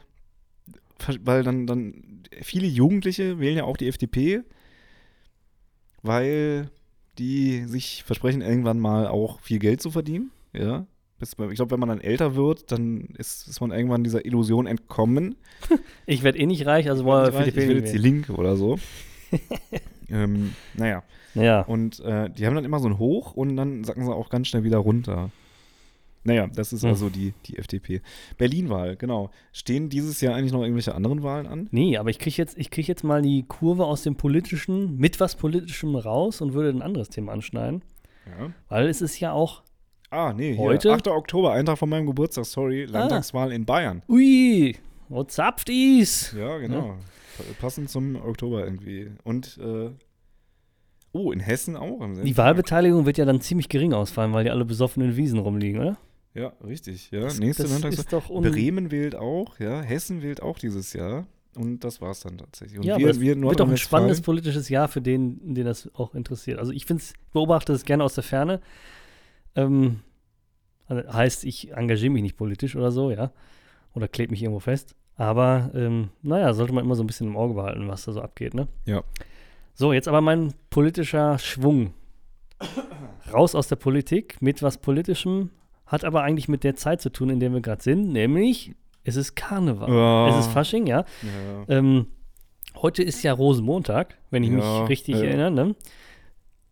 weil 1.23 1.43
dann, 1.43 1.67
dann 1.67 2.23
viele 2.43 2.67
Jugendliche 2.67 3.39
wählen 3.39 3.57
ja 3.59 3.65
auch 3.65 3.77
die 3.77 3.89
FDP, 3.89 4.43
weil 6.03 6.71
die 7.19 7.65
sich 7.65 8.05
versprechen, 8.05 8.43
irgendwann 8.43 8.79
mal 8.79 9.07
auch 9.09 9.41
viel 9.41 9.59
Geld 9.59 9.81
zu 9.81 9.91
verdienen, 9.91 10.31
ja. 10.53 10.87
Ich 11.19 11.31
glaube, 11.35 11.71
wenn 11.71 11.81
man 11.81 11.89
dann 11.89 12.01
älter 12.03 12.37
wird, 12.37 12.71
dann 12.73 13.07
ist, 13.17 13.49
ist 13.49 13.63
man 13.63 13.71
irgendwann 13.71 14.05
dieser 14.05 14.27
Illusion 14.27 14.67
entkommen. 14.67 15.37
Ich 16.07 16.23
werde 16.23 16.39
eh 16.39 16.47
nicht 16.47 16.67
reich, 16.67 16.91
also 16.91 17.05
wollen 17.07 17.33
wir 17.33 17.41
ich 17.41 17.49
FDP 17.49 17.69
will 17.69 17.77
jetzt 17.79 17.95
die. 17.95 17.99
Linke 17.99 18.35
oder 18.35 18.57
so. 18.57 18.79
ähm, 20.11 20.53
naja, 20.75 21.03
Ja. 21.35 21.63
und 21.63 22.01
äh, 22.01 22.29
die 22.31 22.47
haben 22.47 22.55
dann 22.55 22.67
immer 22.67 22.79
so 22.81 22.89
ein 22.89 22.99
Hoch 22.99 23.33
und 23.33 23.57
dann 23.57 23.83
sacken 23.83 24.05
sie 24.05 24.15
auch 24.15 24.29
ganz 24.29 24.49
schnell 24.49 24.63
wieder 24.63 24.77
runter. 24.79 25.31
Naja, 26.27 26.47
das 26.49 26.73
ist 26.73 26.83
Hm. 26.83 26.91
also 26.91 27.09
die, 27.09 27.33
die 27.47 27.57
FDP. 27.59 28.03
Berlin-Wahl, 28.37 28.97
genau. 28.97 29.31
Stehen 29.53 29.89
dieses 29.89 30.21
Jahr 30.21 30.35
eigentlich 30.35 30.53
noch 30.53 30.63
irgendwelche 30.63 30.95
anderen 30.95 31.23
Wahlen 31.23 31.47
an? 31.47 31.69
Nee, 31.71 31.97
aber 31.97 32.11
ich 32.11 32.19
kriege 32.19 32.37
jetzt, 32.37 32.59
ich 32.59 32.71
krieg 32.71 32.87
jetzt 32.89 33.05
mal 33.05 33.23
die 33.23 33.45
Kurve 33.47 33.85
aus 33.87 34.03
dem 34.03 34.17
Politischen 34.17 34.97
mit 34.99 35.21
was 35.21 35.37
Politischem 35.37 35.95
raus 35.97 36.41
und 36.41 36.53
würde 36.55 36.71
ein 36.71 36.83
anderes 36.83 37.09
Thema 37.09 37.33
anschneiden. 37.33 37.83
Ja. 38.27 38.51
Weil 38.69 38.89
es 38.89 39.01
ist 39.01 39.19
ja 39.21 39.33
auch, 39.33 39.63
Ah, 40.11 40.33
nee, 40.33 40.55
hier, 40.55 40.65
Heute? 40.65 40.93
8. 40.93 41.09
Oktober, 41.09 41.53
ein 41.53 41.67
Tag 41.67 41.79
von 41.79 41.89
meinem 41.89 42.07
Geburtstag, 42.07 42.45
sorry, 42.45 42.85
Landtagswahl 42.85 43.51
in 43.53 43.65
Bayern. 43.65 44.03
ui, 44.09 44.77
what's 45.09 45.39
up, 45.41 45.65
dies? 45.65 46.33
Ja, 46.39 46.59
genau. 46.59 46.97
Pa- 47.37 47.45
Passend 47.61 47.91
zum 47.91 48.15
Oktober 48.17 48.65
irgendwie. 48.65 49.11
Und, 49.25 49.59
äh, 49.61 49.91
oh, 51.13 51.33
in 51.33 51.41
Hessen 51.41 51.77
auch. 51.77 51.99
Die. 52.25 52.37
Wahlbeteiligung 52.37 53.05
wird 53.05 53.19
ja 53.19 53.25
dann 53.25 53.41
ziemlich 53.41 53.69
gering 53.69 53.93
ausfallen, 53.93 54.33
weil 54.33 54.45
die 54.45 54.51
alle 54.51 54.65
besoffen 54.65 55.03
in 55.03 55.17
Wiesen 55.17 55.41
rumliegen, 55.41 55.81
oder? 55.81 55.99
Ja, 56.37 56.53
richtig. 56.65 57.11
Ja, 57.11 57.21
Das, 57.21 57.39
nächste 57.39 57.63
das 57.63 57.73
Landtagswahl. 57.73 58.05
ist 58.05 58.13
doch 58.13 58.29
Bremen 58.29 58.91
wählt 58.91 59.15
auch, 59.15 59.59
ja. 59.59 59.81
Hessen 59.81 60.23
wählt 60.23 60.43
auch 60.43 60.59
dieses 60.59 60.93
Jahr. 60.93 61.27
Und 61.57 61.85
das 61.85 62.03
war's 62.03 62.21
dann 62.21 62.37
tatsächlich. 62.37 62.79
Und 62.79 62.85
ja, 62.85 62.99
wir, 62.99 63.07
aber 63.07 63.11
es 63.13 63.21
wir 63.21 63.41
wird 63.41 63.61
doch 63.61 63.69
ein 63.69 63.79
spannendes 63.79 64.21
politisches 64.21 64.69
Jahr 64.69 64.89
für 64.89 65.01
den, 65.01 65.55
den 65.55 65.65
das 65.65 65.89
auch 65.95 66.15
interessiert. 66.15 66.59
Also 66.59 66.73
ich 66.73 66.85
finde 66.85 67.03
es, 67.03 67.15
beobachte 67.33 67.73
es 67.73 67.87
gerne 67.87 68.05
aus 68.05 68.15
der 68.15 68.25
Ferne. 68.25 68.61
Ähm, 69.55 70.01
also 70.87 71.11
heißt, 71.11 71.45
ich 71.45 71.73
engagiere 71.73 72.13
mich 72.13 72.23
nicht 72.23 72.37
politisch 72.37 72.77
oder 72.77 72.93
so, 72.93 73.11
ja. 73.11 73.33
Oder 73.95 74.07
klebe 74.07 74.33
mich 74.33 74.43
irgendwo 74.43 74.61
fest. 74.61 74.95
Aber 75.17 75.71
ähm, 75.75 76.11
naja, 76.21 76.53
sollte 76.53 76.75
man 76.75 76.85
immer 76.85 76.95
so 76.95 77.03
ein 77.03 77.07
bisschen 77.07 77.29
im 77.29 77.37
Auge 77.39 77.55
behalten, 77.55 77.89
was 77.89 78.05
da 78.05 78.13
so 78.13 78.21
abgeht, 78.21 78.53
ne? 78.53 78.69
Ja. 78.85 79.03
So, 79.73 79.95
jetzt 79.95 80.09
aber 80.09 80.21
mein 80.21 80.53
politischer 80.69 81.39
Schwung. 81.39 81.95
Raus 83.33 83.55
aus 83.55 83.69
der 83.69 83.77
Politik 83.77 84.41
mit 84.43 84.63
was 84.63 84.79
Politischem, 84.79 85.51
hat 85.87 86.05
aber 86.05 86.23
eigentlich 86.23 86.49
mit 86.49 86.65
der 86.65 86.77
Zeit 86.77 87.01
zu 87.01 87.11
tun, 87.11 87.31
in 87.31 87.41
der 87.41 87.53
wir 87.53 87.61
gerade 87.61 87.83
sind, 87.83 88.13
nämlich 88.13 88.75
es 89.05 89.17
ist 89.17 89.37
Karneval. 89.37 89.89
Ja. 89.89 90.29
Es 90.29 90.47
ist 90.47 90.53
Fasching, 90.53 90.87
ja. 90.87 91.05
Ja. 91.23 91.65
Ähm, 91.69 92.07
heute 92.75 93.05
ist 93.05 93.23
ja 93.23 93.33
Rosenmontag, 93.33 94.19
wenn 94.31 94.43
ich 94.43 94.51
Ja, 94.51 94.81
mich 94.81 94.89
richtig 94.89 95.15
erinnere. 95.15 95.51
Ne? 95.53 95.77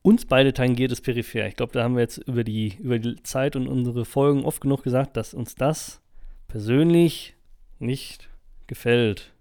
Uns 0.03 0.27
beide 0.27 0.53
tangiert 0.53 0.91
es 0.91 1.01
peripher. 1.01 1.47
Ich 1.47 1.55
glaube, 1.55 1.73
da 1.73 1.85
haben 1.85 1.95
wir 1.95 2.03
jetzt 2.03 2.19
über 2.19 2.43
die, 2.43 2.75
über 2.81 2.99
die 2.99 3.23
Zeit 3.23 3.55
und 3.55 3.69
unsere 3.69 4.05
Folgen 4.05 4.45
oft 4.45 4.61
genug 4.61 4.83
gesagt, 4.83 5.17
dass 5.17 5.33
uns 5.33 5.55
das 5.55 6.01
persönlich 6.49 7.35
nicht 7.79 8.29
gefällt, 8.67 9.33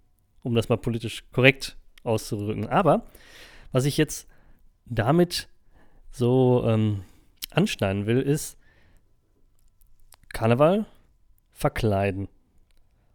um 0.43 0.53
das 0.53 0.69
mal 0.69 0.77
politisch 0.77 1.23
korrekt 1.31 1.75
auszudrücken. 2.03 2.67
Aber 2.67 3.07
was 3.71 3.85
ich 3.85 3.97
jetzt 3.97 4.27
damit 4.85 5.47
so 6.11 6.63
ähm, 6.67 7.01
anschneiden 7.49 8.05
will, 8.05 8.19
ist 8.21 8.57
Karneval 10.33 10.85
verkleiden. 11.53 12.27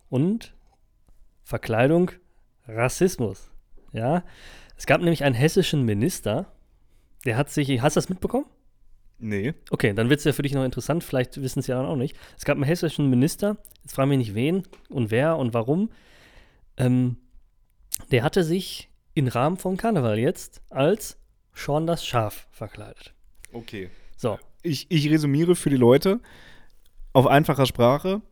Und 0.08 0.54
Verkleidung 1.42 2.12
Rassismus. 2.66 3.50
Ja, 3.92 4.24
es 4.76 4.86
gab 4.86 5.00
nämlich 5.00 5.24
einen 5.24 5.34
hessischen 5.34 5.84
Minister, 5.84 6.46
der 7.24 7.36
hat 7.36 7.50
sich, 7.50 7.82
hast 7.82 7.96
du 7.96 7.98
das 7.98 8.08
mitbekommen? 8.08 8.46
Nee. 9.18 9.54
Okay, 9.70 9.92
dann 9.92 10.08
wird 10.08 10.20
es 10.20 10.24
ja 10.24 10.32
für 10.32 10.42
dich 10.42 10.52
noch 10.52 10.64
interessant, 10.64 11.02
vielleicht 11.02 11.42
wissen 11.42 11.58
es 11.58 11.66
ja 11.66 11.82
auch 11.82 11.96
nicht. 11.96 12.16
Es 12.36 12.44
gab 12.44 12.56
einen 12.56 12.64
hessischen 12.64 13.10
Minister, 13.10 13.56
jetzt 13.82 13.94
fragen 13.94 14.10
wir 14.10 14.18
nicht 14.18 14.34
wen 14.34 14.62
und 14.88 15.10
wer 15.10 15.36
und 15.36 15.54
warum. 15.54 15.90
Ähm, 16.76 17.16
der 18.12 18.22
hatte 18.22 18.44
sich 18.44 18.88
im 19.14 19.26
Rahmen 19.26 19.56
von 19.56 19.76
Karneval 19.76 20.18
jetzt 20.18 20.62
als 20.70 21.18
Sean 21.54 21.86
das 21.86 22.06
Schaf 22.06 22.46
verkleidet. 22.52 23.14
Okay. 23.52 23.90
So, 24.16 24.38
Ich, 24.62 24.90
ich 24.90 25.10
resümiere 25.10 25.56
für 25.56 25.70
die 25.70 25.76
Leute 25.76 26.20
auf 27.18 27.26
einfacher 27.26 27.66
Sprache. 27.66 28.22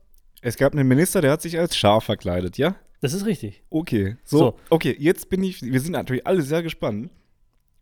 Es 0.42 0.56
gab 0.56 0.72
einen 0.72 0.86
Minister, 0.86 1.20
der 1.20 1.32
hat 1.32 1.42
sich 1.42 1.58
als 1.58 1.76
Schaf 1.76 2.04
verkleidet, 2.04 2.56
ja? 2.58 2.76
das 3.00 3.12
ist 3.12 3.26
richtig. 3.26 3.62
Okay. 3.70 4.16
So, 4.24 4.38
So. 4.38 4.58
okay, 4.70 4.96
jetzt 4.98 5.28
bin 5.28 5.42
ich, 5.44 5.60
wir 5.62 5.80
sind 5.80 5.92
natürlich 5.92 6.26
alle 6.26 6.42
sehr 6.42 6.62
gespannt, 6.62 7.10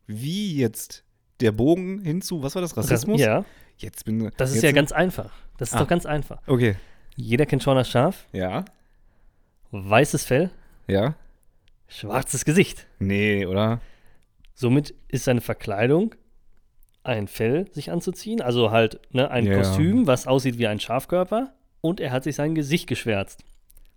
wie 0.06 0.56
jetzt 0.56 1.04
der 1.40 1.52
Bogen 1.52 2.00
hinzu, 2.02 2.42
was 2.42 2.54
war 2.54 2.62
das, 2.62 2.76
Rassismus? 2.76 3.20
Ja, 3.20 3.44
Jetzt 3.76 4.04
bin 4.04 4.30
das 4.36 4.54
ist 4.54 4.62
ja 4.62 4.70
ganz 4.72 4.92
einfach. 4.92 5.32
Das 5.58 5.70
ist 5.70 5.74
Ah. 5.74 5.80
doch 5.80 5.88
ganz 5.88 6.06
einfach. 6.06 6.40
Okay. 6.46 6.76
Jeder 7.16 7.44
kennt 7.44 7.62
Sean 7.62 7.76
das 7.76 7.88
Schaf, 7.90 8.26
Ja. 8.32 8.64
weißes 9.72 10.24
Fell, 10.24 10.50
Ja. 10.86 11.16
schwarzes 11.88 12.44
Gesicht. 12.44 12.86
Nee, 12.98 13.46
oder? 13.46 13.80
Somit 14.54 14.94
ist 15.08 15.24
seine 15.24 15.40
Verkleidung 15.40 16.14
ein 17.04 17.28
Fell 17.28 17.70
sich 17.72 17.90
anzuziehen, 17.92 18.40
also 18.40 18.70
halt 18.70 19.00
ne, 19.12 19.30
ein 19.30 19.46
Ja. 19.46 19.58
Kostüm, 19.58 20.06
was 20.06 20.26
aussieht 20.26 20.58
wie 20.58 20.66
ein 20.66 20.80
Schafkörper 20.80 21.54
und 21.80 22.00
er 22.00 22.10
hat 22.10 22.24
sich 22.24 22.34
sein 22.34 22.54
Gesicht 22.54 22.86
geschwärzt. 22.88 23.44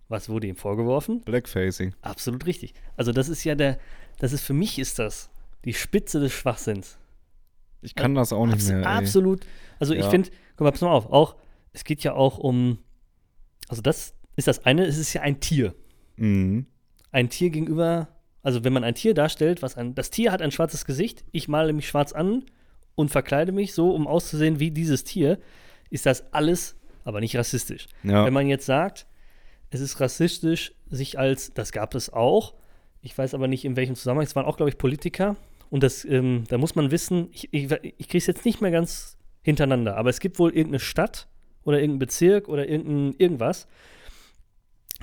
Was 0.08 0.28
wurde 0.28 0.46
ihm 0.46 0.56
vorgeworfen? 0.56 1.20
Blackfacing. 1.22 1.94
Absolut 2.02 2.46
richtig. 2.46 2.74
Also 2.96 3.12
das 3.12 3.28
ist 3.28 3.44
ja 3.44 3.54
der, 3.54 3.78
das 4.18 4.32
ist 4.32 4.42
für 4.44 4.54
mich 4.54 4.78
ist 4.78 4.98
das 4.98 5.30
die 5.64 5.74
Spitze 5.74 6.20
des 6.20 6.32
Schwachsinns. 6.32 6.98
Ich 7.82 7.94
kann 7.94 8.14
das 8.14 8.32
auch 8.32 8.46
nicht 8.46 8.54
Abs 8.56 8.68
mehr. 8.68 8.78
ey. 8.78 8.84
absolut. 8.84 9.46
Also 9.78 9.94
ich 9.94 10.04
Ja. 10.04 10.10
finde, 10.10 10.30
guck 10.56 10.64
mal, 10.66 10.70
pass 10.72 10.80
mal 10.80 10.90
auf, 10.90 11.10
auch, 11.10 11.36
es 11.72 11.84
geht 11.84 12.02
ja 12.04 12.14
auch 12.14 12.38
um, 12.38 12.78
also 13.68 13.82
das 13.82 14.14
ist 14.36 14.48
das 14.48 14.64
eine, 14.66 14.84
es 14.86 14.98
ist 14.98 15.12
ja 15.14 15.22
ein 15.22 15.40
Tier. 15.40 15.74
Mhm. 16.16 16.66
ein 17.12 17.28
Tier 17.30 17.48
gegenüber, 17.50 18.08
also 18.42 18.64
wenn 18.64 18.72
man 18.72 18.84
ein 18.84 18.94
Tier 18.94 19.14
darstellt, 19.14 19.62
was 19.62 19.76
ein, 19.76 19.94
das 19.94 20.10
Tier 20.10 20.30
hat 20.32 20.42
ein 20.42 20.50
schwarzes 20.50 20.84
Gesicht, 20.84 21.24
ich 21.32 21.48
male 21.48 21.72
mich 21.72 21.88
schwarz 21.88 22.12
an 22.12 22.44
und 22.98 23.10
verkleide 23.10 23.52
mich 23.52 23.74
so, 23.74 23.92
um 23.92 24.08
auszusehen 24.08 24.58
wie 24.58 24.72
dieses 24.72 25.04
Tier, 25.04 25.38
ist 25.88 26.04
das 26.04 26.32
alles, 26.32 26.74
aber 27.04 27.20
nicht 27.20 27.36
rassistisch. 27.36 27.86
Ja. 28.02 28.24
Wenn 28.24 28.32
man 28.32 28.48
jetzt 28.48 28.66
sagt, 28.66 29.06
es 29.70 29.80
ist 29.80 30.00
rassistisch, 30.00 30.72
sich 30.90 31.16
als, 31.16 31.54
das 31.54 31.70
gab 31.70 31.94
es 31.94 32.12
auch, 32.12 32.54
ich 33.00 33.16
weiß 33.16 33.34
aber 33.34 33.46
nicht 33.46 33.64
in 33.64 33.76
welchem 33.76 33.94
Zusammenhang, 33.94 34.26
es 34.26 34.34
waren 34.34 34.46
auch, 34.46 34.56
glaube 34.56 34.70
ich, 34.70 34.78
Politiker 34.78 35.36
und 35.70 35.84
das, 35.84 36.04
ähm, 36.04 36.42
da 36.48 36.58
muss 36.58 36.74
man 36.74 36.90
wissen, 36.90 37.28
ich, 37.30 37.54
ich, 37.54 37.70
ich 37.70 38.08
kriege 38.08 38.18
es 38.18 38.26
jetzt 38.26 38.44
nicht 38.44 38.60
mehr 38.60 38.72
ganz 38.72 39.16
hintereinander, 39.42 39.96
aber 39.96 40.10
es 40.10 40.18
gibt 40.18 40.40
wohl 40.40 40.50
irgendeine 40.50 40.80
Stadt 40.80 41.28
oder 41.62 41.76
irgendeinen 41.78 42.00
Bezirk 42.00 42.48
oder 42.48 42.68
irgendein 42.68 43.14
irgendwas, 43.16 43.68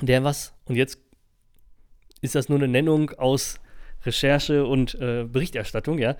der 0.01 0.25
was, 0.25 0.53
und 0.65 0.75
jetzt 0.75 0.99
ist 2.19 2.35
das 2.35 2.49
nur 2.49 2.57
eine 2.57 2.67
Nennung 2.67 3.11
aus 3.11 3.61
Recherche 4.05 4.65
und 4.65 4.95
äh, 4.95 5.23
Berichterstattung, 5.23 5.97
ja, 5.97 6.17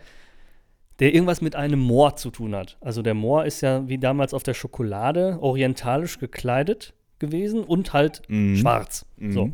der 1.00 1.14
irgendwas 1.14 1.42
mit 1.42 1.56
einem 1.56 1.80
Moor 1.80 2.16
zu 2.16 2.32
tun 2.32 2.56
hat. 2.56 2.78
Also 2.82 3.02
der 3.02 3.14
Moor 3.14 3.46
ist 3.46 3.62
ja 3.62 3.88
wie 3.88 3.98
damals 3.98 4.34
auf 4.34 4.44
der 4.44 4.54
Schokolade 4.54 5.38
orientalisch 5.42 6.20
gekleidet 6.20 6.94
gewesen 7.20 7.64
und 7.64 7.94
halt 7.94 8.22
Mhm. 8.30 8.56
schwarz. 8.58 9.06
Mhm. 9.18 9.32
So. 9.34 9.52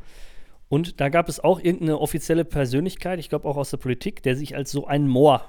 Und 0.69 1.01
da 1.01 1.09
gab 1.09 1.27
es 1.29 1.39
auch 1.39 1.59
irgendeine 1.59 1.99
offizielle 1.99 2.45
Persönlichkeit, 2.45 3.19
ich 3.19 3.27
glaube 3.29 3.47
auch 3.47 3.57
aus 3.57 3.71
der 3.71 3.77
Politik, 3.77 4.23
der 4.23 4.35
sich 4.35 4.55
als 4.55 4.71
so 4.71 4.87
ein 4.87 5.07
Moor 5.07 5.43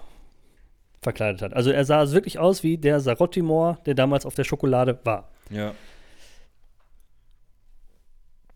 verkleidet 1.00 1.42
hat. 1.42 1.54
Also 1.54 1.70
er 1.70 1.84
sah 1.84 2.10
wirklich 2.12 2.38
aus 2.38 2.62
wie 2.62 2.78
der 2.78 3.00
Sarotti-Moor, 3.00 3.78
der 3.86 3.94
damals 3.94 4.24
auf 4.26 4.34
der 4.34 4.44
Schokolade 4.44 4.98
war. 5.04 5.28
Ja. 5.50 5.74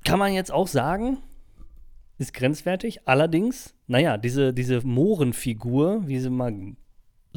Kann 0.05 0.19
man 0.19 0.33
jetzt 0.33 0.53
auch 0.53 0.69
sagen, 0.69 1.19
ist 2.19 2.33
grenzwertig. 2.33 3.01
Allerdings, 3.07 3.75
naja, 3.87 4.17
diese, 4.17 4.53
diese 4.55 4.87
Mohrenfigur, 4.87 6.07
wie 6.07 6.19
sie 6.21 6.31
mal 6.31 6.53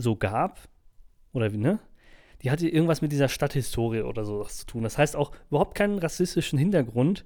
so 0.02 0.16
gab, 0.16 0.68
oder 1.34 1.54
wie, 1.54 1.58
ne? 1.58 1.80
Die 2.42 2.52
hatte 2.52 2.70
irgendwas 2.70 3.02
mit 3.02 3.12
dieser 3.12 3.28
Stadthistorie 3.28 4.02
oder 4.02 4.24
sowas 4.24 4.58
zu 4.58 4.66
tun. 4.66 4.84
Das 4.84 4.98
heißt 4.98 5.16
auch 5.16 5.32
überhaupt 5.50 5.76
keinen 5.76 6.00
rassistischen 6.00 6.58
Hintergrund. 6.58 7.26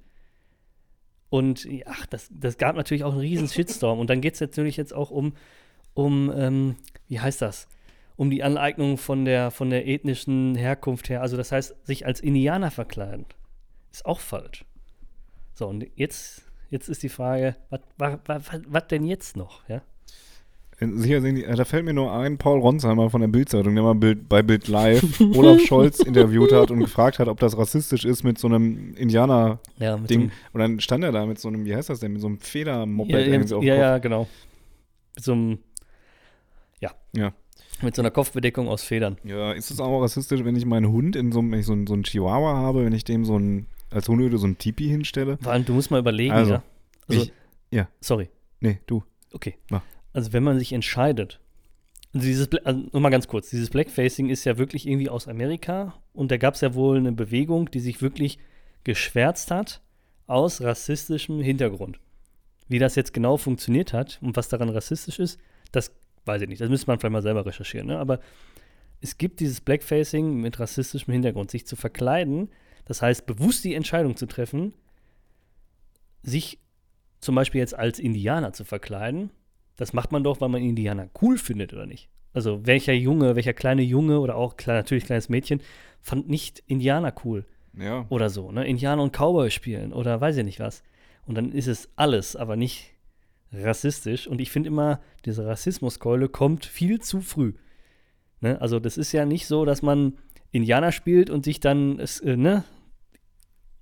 Und 1.30 1.68
ach, 1.86 2.06
das, 2.08 2.30
das 2.32 2.58
gab 2.58 2.76
natürlich 2.76 3.04
auch 3.04 3.12
einen 3.12 3.22
riesen 3.22 3.48
Shitstorm. 3.48 4.00
Und 4.00 4.10
dann 4.10 4.22
geht 4.22 4.34
es 4.34 4.42
natürlich 4.42 4.76
jetzt 4.76 4.94
auch 4.94 5.12
um, 5.12 5.34
um 5.94 6.32
ähm, 6.36 6.76
wie 7.08 7.20
heißt 7.20 7.44
das? 7.44 7.68
Um 8.16 8.32
die 8.32 8.44
Aneignung 8.44 8.98
von 8.98 9.26
der, 9.26 9.52
von 9.52 9.70
der 9.70 9.88
ethnischen 9.88 10.56
Herkunft 10.56 11.10
her. 11.10 11.22
Also 11.22 11.38
das 11.38 11.52
heißt, 11.52 11.86
sich 11.86 12.06
als 12.08 12.20
Indianer 12.20 12.72
verkleiden 12.72 13.26
Ist 13.92 14.06
auch 14.06 14.20
falsch. 14.20 14.66
So, 15.54 15.68
und 15.68 15.86
jetzt, 15.96 16.44
jetzt 16.72 16.90
ist 16.90 17.04
die 17.04 17.10
Frage, 17.10 17.56
was 17.98 18.88
denn 18.88 19.06
jetzt 19.06 19.38
noch? 19.38 19.68
Ja? 19.70 19.84
Sicher 20.98 21.22
sehen 21.22 21.36
die, 21.36 21.44
da 21.44 21.66
fällt 21.66 21.86
mir 21.86 21.94
nur 21.94 22.12
ein, 22.14 22.38
Paul 22.38 22.60
Ronsheimer 22.60 23.10
von 23.10 23.22
der 23.22 23.28
Bildzeitung, 23.28 23.74
der 23.76 23.84
mal 23.84 23.96
Bild, 23.96 24.28
bei 24.30 24.42
Bild 24.42 24.68
Live 24.68 25.20
Olaf 25.36 25.60
Scholz 25.62 26.00
interviewt 26.00 26.52
hat 26.52 26.72
und 26.72 26.80
gefragt 26.80 27.20
hat, 27.20 27.28
ob 27.28 27.40
das 27.40 27.58
rassistisch 27.58 28.06
ist 28.06 28.24
mit 28.24 28.38
so 28.38 28.48
einem 28.48 28.94
Indianer-Ding. 28.96 30.22
Ja, 30.22 30.32
und 30.54 30.60
dann 30.60 30.80
stand 30.80 31.04
er 31.04 31.12
da 31.12 31.26
mit 31.26 31.40
so 31.40 31.48
einem, 31.48 31.66
wie 31.66 31.76
heißt 31.76 31.90
das 31.90 32.00
denn, 32.00 32.14
mit 32.14 32.22
so 32.22 32.28
einem 32.28 32.38
Federmoped 32.40 33.12
Ja, 33.12 33.20
ja, 33.20 33.62
ja, 33.62 33.76
ja, 33.76 33.98
genau. 34.00 34.28
Mit 35.16 35.24
so 35.24 35.32
einem, 35.34 35.60
ja. 36.80 36.92
Ja. 37.16 37.34
Mit 37.82 37.96
so 37.96 38.02
einer 38.02 38.12
Kopfbedeckung 38.12 38.68
aus 38.68 38.84
Federn. 38.84 39.18
Ja, 39.24 39.52
ist 39.52 39.72
es 39.72 39.80
auch 39.80 40.02
rassistisch, 40.02 40.44
wenn 40.46 40.56
ich 40.56 40.66
meinen 40.66 40.90
Hund 40.92 41.16
in 41.16 41.32
so 41.32 41.40
einem, 41.40 41.52
wenn 41.52 41.60
ich 41.60 41.66
so 41.66 41.74
einen, 41.74 41.88
so 41.88 41.94
einen 41.94 42.04
Chihuahua 42.04 42.56
habe, 42.56 42.86
wenn 42.86 42.94
ich 42.94 43.04
dem 43.04 43.26
so 43.26 43.38
ein, 43.38 43.68
als 43.90 44.08
Hundehütte 44.08 44.38
so 44.38 44.48
ein 44.48 44.58
Tipi 44.58 44.88
hinstelle? 44.88 45.38
Vor 45.42 45.52
allem, 45.52 45.66
du 45.66 45.74
musst 45.74 45.92
mal 45.92 46.00
überlegen, 46.00 46.34
Also, 46.34 46.54
ja. 46.54 46.64
Also, 47.10 47.22
ich- 47.24 47.34
ja. 47.72 47.88
Sorry. 48.00 48.30
Nee, 48.62 48.80
du. 48.86 49.04
Okay. 49.34 49.56
Mach. 49.70 49.82
Also 50.14 50.34
wenn 50.34 50.44
man 50.44 50.60
sich 50.60 50.72
entscheidet, 50.74 51.40
also 52.14 52.28
dieses, 52.28 52.54
also 52.64 52.80
nur 52.92 53.02
mal 53.02 53.10
ganz 53.10 53.28
kurz, 53.28 53.50
dieses 53.50 53.70
Blackfacing 53.72 54.30
ist 54.30 54.46
ja 54.46 54.58
wirklich 54.58 54.88
irgendwie 54.88 55.10
aus 55.10 55.28
Amerika 55.28 55.96
und 56.14 56.32
da 56.32 56.38
gab 56.38 56.54
es 56.54 56.62
ja 56.62 56.76
wohl 56.76 56.98
eine 56.98 57.12
Bewegung, 57.12 57.72
die 57.72 57.80
sich 57.80 58.02
wirklich 58.02 58.38
geschwärzt 58.84 59.50
hat 59.50 59.82
aus 60.28 60.62
rassistischem 60.62 61.42
Hintergrund. 61.42 62.00
Wie 62.68 62.80
das 62.80 62.96
jetzt 62.96 63.14
genau 63.14 63.38
funktioniert 63.38 63.94
hat 63.94 64.20
und 64.22 64.38
was 64.38 64.48
daran 64.48 64.70
rassistisch 64.70 65.20
ist, 65.20 65.40
das 65.72 65.92
weiß 66.26 66.44
ich 66.44 66.48
nicht. 66.48 66.62
Das 66.62 66.70
müsste 66.70 66.88
man 66.88 67.00
vielleicht 67.00 67.12
mal 67.12 67.22
selber 67.22 67.46
recherchieren. 67.46 67.88
Ne? 67.88 67.98
Aber 67.98 68.20
es 69.02 69.18
gibt 69.18 69.40
dieses 69.40 69.60
Blackfacing 69.60 70.40
mit 70.40 70.60
rassistischem 70.60 71.12
Hintergrund, 71.12 71.52
sich 71.52 71.68
zu 71.68 71.76
verkleiden, 71.76 72.50
das 72.86 73.02
heißt 73.02 73.26
bewusst 73.26 73.64
die 73.64 73.74
Entscheidung 73.74 74.16
zu 74.16 74.28
treffen, 74.28 74.74
sich 76.22 76.60
zum 77.20 77.36
Beispiel 77.36 77.60
jetzt 77.60 77.76
als 77.76 78.00
Indianer 78.00 78.54
zu 78.54 78.66
verkleiden, 78.66 79.32
das 79.76 79.94
macht 79.94 80.12
man 80.12 80.24
doch, 80.24 80.42
weil 80.42 80.50
man 80.50 80.62
Indianer 80.62 81.10
cool 81.22 81.38
findet, 81.38 81.74
oder 81.74 81.86
nicht? 81.86 82.10
Also 82.34 82.66
welcher 82.66 82.94
Junge, 82.94 83.36
welcher 83.36 83.54
kleine 83.54 83.82
Junge 83.84 84.20
oder 84.20 84.36
auch 84.36 84.58
klar, 84.58 84.76
natürlich 84.76 85.06
kleines 85.06 85.30
Mädchen 85.30 85.62
fand 86.02 86.30
nicht 86.30 86.64
Indianer 86.68 87.14
cool 87.24 87.46
Ja. 87.78 88.06
oder 88.10 88.30
so, 88.30 88.52
ne? 88.52 88.68
Indianer 88.68 89.04
und 89.04 89.14
Cowboy 89.16 89.52
spielen 89.52 89.94
oder 89.94 90.20
weiß 90.20 90.38
ich 90.38 90.46
nicht 90.46 90.60
was. 90.60 90.84
Und 91.26 91.36
dann 91.36 91.52
ist 91.52 91.68
es 91.68 91.90
alles, 91.96 92.36
aber 92.36 92.56
nicht 92.56 92.92
rassistisch. 93.52 94.28
Und 94.28 94.42
ich 94.42 94.52
finde 94.52 94.68
immer, 94.68 95.00
diese 95.26 95.46
Rassismuskeule 95.46 96.28
kommt 96.28 96.66
viel 96.66 97.00
zu 97.00 97.22
früh. 97.22 97.54
Ne? 98.42 98.60
Also 98.60 98.80
das 98.80 98.98
ist 98.98 99.12
ja 99.12 99.26
nicht 99.26 99.48
so, 99.48 99.64
dass 99.64 99.82
man 99.82 100.18
Indianer 100.52 100.92
spielt 100.92 101.30
und 101.30 101.46
sich 101.46 101.60
dann, 101.60 102.00
äh, 102.00 102.36
ne? 102.36 102.64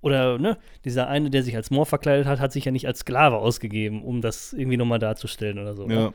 Oder, 0.02 0.38
ne, 0.38 0.58
dieser 0.84 1.08
eine, 1.08 1.30
der 1.30 1.42
sich 1.42 1.56
als 1.56 1.70
Moor 1.70 1.86
verkleidet 1.86 2.26
hat, 2.26 2.40
hat 2.40 2.52
sich 2.52 2.64
ja 2.66 2.72
nicht 2.72 2.86
als 2.86 2.98
Sklave 3.00 3.36
ausgegeben, 3.36 4.02
um 4.02 4.20
das 4.20 4.52
irgendwie 4.52 4.76
nochmal 4.76 4.98
darzustellen 4.98 5.58
oder 5.58 5.74
so. 5.74 5.86
Ne? 5.86 5.94
Ja. 5.94 6.12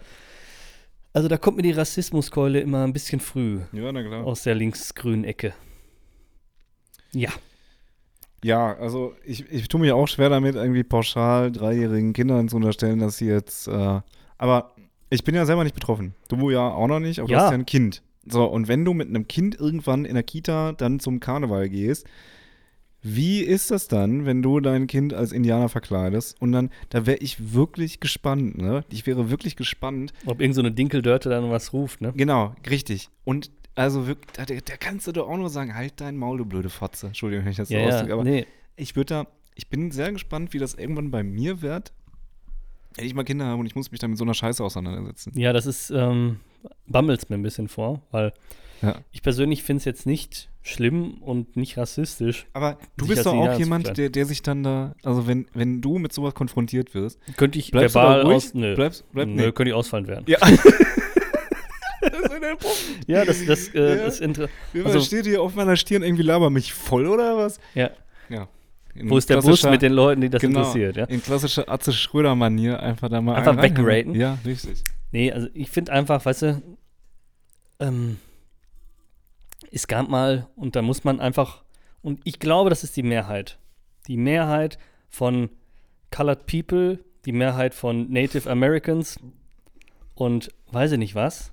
Also 1.14 1.28
da 1.30 1.38
kommt 1.38 1.58
mir 1.58 1.64
die 1.64 1.72
Rassismuskeule 1.72 2.60
immer 2.60 2.84
ein 2.84 2.94
bisschen 2.94 3.20
früh 3.22 3.62
Ja, 3.72 3.92
na 3.92 4.04
klar. 4.04 4.26
aus 4.26 4.44
der 4.44 4.54
linksgrünen 4.56 5.24
Ecke. 5.24 5.54
Ja. 7.14 7.30
Ja, 8.44 8.76
also 8.78 9.14
ich, 9.26 9.50
ich 9.52 9.68
tue 9.68 9.80
mir 9.82 9.96
auch 9.96 10.08
schwer 10.08 10.30
damit, 10.30 10.56
irgendwie 10.56 10.84
pauschal 10.84 11.52
dreijährigen 11.52 12.14
Kindern 12.14 12.50
zu 12.50 12.58
unterstellen, 12.58 13.00
dass 13.00 13.18
sie 13.18 13.26
jetzt, 13.28 13.68
äh, 13.68 14.02
aber 14.38 14.76
ich 15.10 15.24
bin 15.24 15.34
ja 15.34 15.46
selber 15.46 15.64
nicht 15.64 15.74
betroffen. 15.74 16.14
Du 16.28 16.52
ja 16.52 16.68
auch 16.70 16.88
noch 16.88 17.00
nicht, 17.00 17.20
aber 17.20 17.30
Ja. 17.30 17.38
du 17.38 17.44
hast 17.46 17.52
ja 17.52 17.58
ein 17.58 17.66
Kind. 17.66 18.04
So, 18.30 18.46
und 18.46 18.68
wenn 18.68 18.84
du 18.86 18.94
mit 18.94 19.08
einem 19.08 19.28
Kind 19.28 19.56
irgendwann 19.60 20.06
in 20.06 20.14
der 20.14 20.24
Kita 20.24 20.74
dann 20.74 21.00
zum 21.00 21.20
Karneval 21.20 21.70
gehst, 21.70 22.06
wie 23.02 23.42
ist 23.42 23.72
das 23.72 23.88
dann, 23.88 24.26
wenn 24.26 24.42
du 24.42 24.60
dein 24.60 24.88
Kind 24.88 25.14
als 25.14 25.32
Indianer 25.32 25.70
verkleidest? 25.70 26.42
Und 26.42 26.52
dann, 26.52 26.70
da 26.90 27.06
wäre 27.06 27.18
ich 27.18 27.54
wirklich 27.54 28.00
gespannt, 28.00 28.58
ne? 28.58 28.84
Ich 28.90 29.06
wäre 29.06 29.30
wirklich 29.30 29.56
gespannt, 29.56 30.14
Ob 30.26 30.42
irgend 30.42 30.56
so 30.56 30.62
eine 30.62 30.72
Dinkeldörte 30.72 31.30
dann 31.30 31.50
was 31.50 31.74
ruft, 31.74 32.02
ne? 32.02 32.14
Genau, 32.16 32.56
richtig. 32.70 33.10
Und 33.24 33.52
also 33.76 34.08
wirklich, 34.08 34.32
da, 34.34 34.46
da 34.46 34.78
kannst 34.78 35.06
du 35.08 35.12
doch 35.12 35.30
auch 35.30 35.38
nur 35.38 35.50
sagen, 35.50 35.76
halt 35.76 36.02
dein 36.02 36.18
Maul, 36.18 36.40
du 36.40 36.46
blöde 36.46 36.70
Fotze. 36.70 37.08
Entschuldigung, 37.08 37.46
wenn 37.46 37.52
ich 37.52 37.58
das 37.58 37.70
so 37.70 37.76
Ja, 37.76 37.82
ja, 37.82 37.88
ausdrücke, 37.90 38.14
aber 38.14 38.24
nee. 38.24 38.46
ich 38.76 38.96
würde 38.96 39.14
da, 39.14 39.28
ich 39.56 39.68
bin 39.70 39.92
sehr 39.92 40.12
gespannt, 40.12 40.54
wie 40.54 40.60
das 40.60 40.74
irgendwann 40.74 41.12
bei 41.12 41.24
mir 41.24 41.62
wird, 41.62 41.94
wenn 42.96 43.06
ich 43.06 43.14
mal 43.14 43.24
Kinder 43.24 43.46
habe 43.46 43.60
und 43.60 43.68
ich 43.68 43.76
muss 43.76 43.92
mich 43.92 44.00
dann 44.00 44.10
mit 44.10 44.18
so 44.18 44.26
einer 44.26 44.34
Scheiße 44.34 44.64
auseinandersetzen. 44.64 45.32
Ja, 45.36 45.54
das 45.54 45.68
ist, 45.68 45.92
ähm, 45.92 46.40
bammelt 46.88 47.30
mir 47.30 47.36
ein 47.36 47.44
bisschen 47.44 47.68
vor, 47.68 48.02
weil 48.10 48.34
Ja. 48.82 49.00
ich 49.12 49.22
persönlich 49.24 49.64
finde 49.64 49.80
es 49.80 49.86
jetzt 49.86 50.06
nicht 50.06 50.50
schlimm 50.62 51.16
und 51.22 51.56
nicht 51.56 51.78
rassistisch. 51.78 52.46
Aber 52.54 52.78
du 52.98 53.08
bist 53.08 53.26
doch 53.26 53.34
auch 53.34 53.58
jemand, 53.58 53.98
der, 53.98 54.10
der 54.10 54.26
sich 54.26 54.42
dann 54.44 54.64
da, 54.64 54.94
also 55.04 55.26
wenn, 55.28 55.48
wenn 55.54 55.82
du 55.82 55.98
mit 55.98 56.14
sowas 56.14 56.34
konfrontiert 56.36 56.94
wirst, 56.94 57.20
Könnte 57.38 57.58
ich 57.58 57.72
bleibst 57.72 57.96
verbal 57.96 58.22
ruhig? 58.22 58.36
aus. 58.36 58.54
Nö, 58.54 58.76
Bleibst, 58.76 59.06
bleib, 59.14 59.28
nö 59.30 59.52
könnte 59.52 59.70
ich 59.70 59.76
ausfallen 59.76 60.08
werden. 60.08 60.26
Ja. 60.28 60.38
Ja, 63.08 63.24
das, 63.26 63.46
das, 63.46 63.70
äh, 63.74 63.98
Ja. 63.98 64.06
das 64.06 64.20
inter 64.20 64.48
Also- 64.84 65.02
steht 65.02 65.26
hier 65.26 65.42
auf 65.42 65.56
meiner 65.56 65.76
Stirn 65.78 66.04
irgendwie 66.04 66.24
laber 66.24 66.50
mich 66.50 66.74
voll 66.74 67.08
oder 67.08 67.38
was? 67.38 67.60
ja. 67.74 67.90
Ja. 68.30 68.48
In 68.94 69.10
Wo 69.12 69.18
ist 69.18 69.30
der 69.30 69.42
Bus 69.42 69.64
mit 69.64 69.82
den 69.84 69.94
Leuten, 69.94 70.22
die 70.22 70.30
das 70.30 70.42
genau, 70.42 70.60
interessiert, 70.60 70.98
ja? 70.98 71.06
In 71.06 71.22
klassischer 71.22 71.70
Atze 71.70 71.94
Schröder-Manier 71.94 72.80
einfach 72.82 73.10
da 73.10 73.22
mal 73.22 73.36
Einfach 73.36 73.62
wegraten? 73.62 74.16
Ja, 74.16 74.38
richtig. 74.44 74.84
Nee, 75.12 75.32
also 75.32 75.48
ich 75.54 75.70
finde 75.70 75.92
einfach, 75.94 76.26
weißt 76.26 76.42
du, 76.42 76.62
ähm, 77.80 78.18
es 79.72 79.88
gab 79.88 80.08
mal, 80.10 80.48
und 80.56 80.76
da 80.76 80.82
muss 80.82 81.04
man 81.04 81.20
einfach, 81.20 81.64
und 82.02 82.22
ich 82.24 82.40
glaube, 82.40 82.70
das 82.70 82.84
ist 82.84 82.96
die 82.98 83.04
Mehrheit. 83.04 83.58
Die 84.08 84.18
Mehrheit 84.18 84.78
von 85.10 85.50
Colored 86.12 86.46
People, 86.46 87.00
die 87.26 87.32
Mehrheit 87.34 87.74
von 87.74 88.10
Native 88.12 88.50
Americans 88.50 89.20
und 90.16 90.50
weiß 90.72 90.94
ich 90.94 90.98
nicht 91.00 91.16
was, 91.16 91.52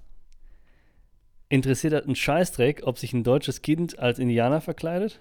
interessiert 1.48 2.04
einen 2.04 2.14
Scheißdreck, 2.16 2.82
ob 2.84 2.98
sich 2.98 3.12
ein 3.12 3.24
deutsches 3.24 3.62
Kind 3.62 3.98
als 3.98 4.18
Indianer 4.18 4.60
verkleidet 4.60 5.20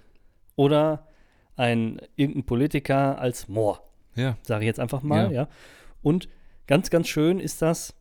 oder 0.56 1.08
ein 1.56 2.00
irgendein 2.16 2.46
Politiker 2.46 3.20
als 3.20 3.48
Moor 3.48 3.84
Ja. 4.16 4.38
sage 4.44 4.64
ich 4.66 4.68
jetzt 4.68 4.80
einfach 4.80 5.04
mal, 5.04 5.26
Ja. 5.26 5.44
ja. 5.44 5.48
Und 6.02 6.30
ganz, 6.68 6.90
ganz 6.90 7.08
schön 7.08 7.40
ist 7.40 7.62
das, 7.62 7.94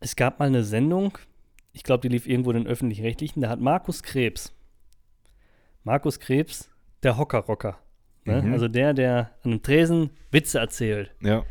es 0.00 0.14
gab 0.16 0.38
mal 0.38 0.46
eine 0.46 0.62
Sendung, 0.64 1.18
ich 1.78 1.84
glaube, 1.84 2.00
die 2.00 2.08
lief 2.08 2.26
irgendwo 2.26 2.50
in 2.50 2.56
den 2.56 2.66
Öffentlich-Rechtlichen, 2.66 3.40
da 3.40 3.48
hat 3.50 3.60
Markus 3.60 4.02
Krebs, 4.02 4.52
Markus 5.84 6.18
Krebs, 6.18 6.68
der 7.04 7.16
Hockerrocker, 7.16 7.78
ne? 8.24 8.42
Mhm. 8.42 8.52
also 8.52 8.66
der, 8.66 8.94
der 8.94 9.30
an 9.44 9.52
einem 9.52 9.62
Tresen 9.62 10.10
Witze 10.32 10.58
erzählt, 10.58 11.14
Ja. 11.20 11.44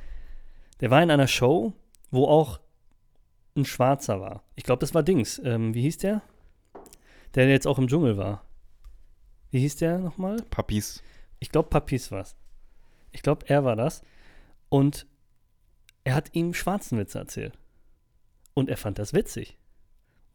der 0.82 0.92
war 0.92 1.02
in 1.02 1.12
einer 1.12 1.28
Show, 1.30 1.72
wo 2.12 2.26
auch 2.28 2.60
ein 3.56 3.64
Schwarzer 3.64 4.20
war. 4.20 4.44
Ich 4.56 4.64
glaube, 4.66 4.82
das 4.82 4.94
war 4.94 5.02
Dings. 5.02 5.40
Ähm, 5.46 5.74
wie 5.74 5.82
hieß 5.84 5.98
der? 6.00 6.22
Der 7.36 7.48
jetzt 7.50 7.66
auch 7.66 7.80
im 7.80 7.88
Dschungel 7.88 8.18
war. 8.18 8.44
Wie 9.50 9.60
hieß 9.62 9.78
der 9.78 9.98
nochmal? 9.98 10.42
Papis. 10.50 11.02
Ich 11.40 11.52
glaube, 11.52 11.70
Papis 11.70 12.12
war's. 12.12 12.36
Ich 13.14 13.22
glaube, 13.22 13.46
er 13.48 13.64
war 13.64 13.78
das. 13.78 14.02
Und 14.68 15.08
er 16.04 16.16
hat 16.16 16.36
ihm 16.36 16.54
schwarzen 16.54 17.00
Witze 17.00 17.18
erzählt. 17.18 17.58
Und 18.54 18.70
er 18.70 18.78
fand 18.78 19.00
das 19.00 19.14
witzig. 19.14 19.58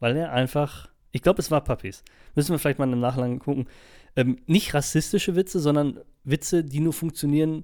Weil 0.03 0.17
er 0.17 0.33
einfach, 0.33 0.89
ich 1.13 1.21
glaube, 1.21 1.39
es 1.41 1.49
war 1.49 1.63
Papis. 1.63 2.03
Müssen 2.35 2.51
wir 2.51 2.59
vielleicht 2.59 2.77
mal 2.77 2.91
im 2.91 2.99
Nachlang 2.99 3.39
gucken. 3.39 3.67
Ähm, 4.17 4.37
nicht 4.47 4.73
rassistische 4.73 5.37
Witze, 5.37 5.61
sondern 5.61 5.97
Witze, 6.25 6.61
die 6.61 6.81
nur 6.81 6.91
funktionieren, 6.91 7.63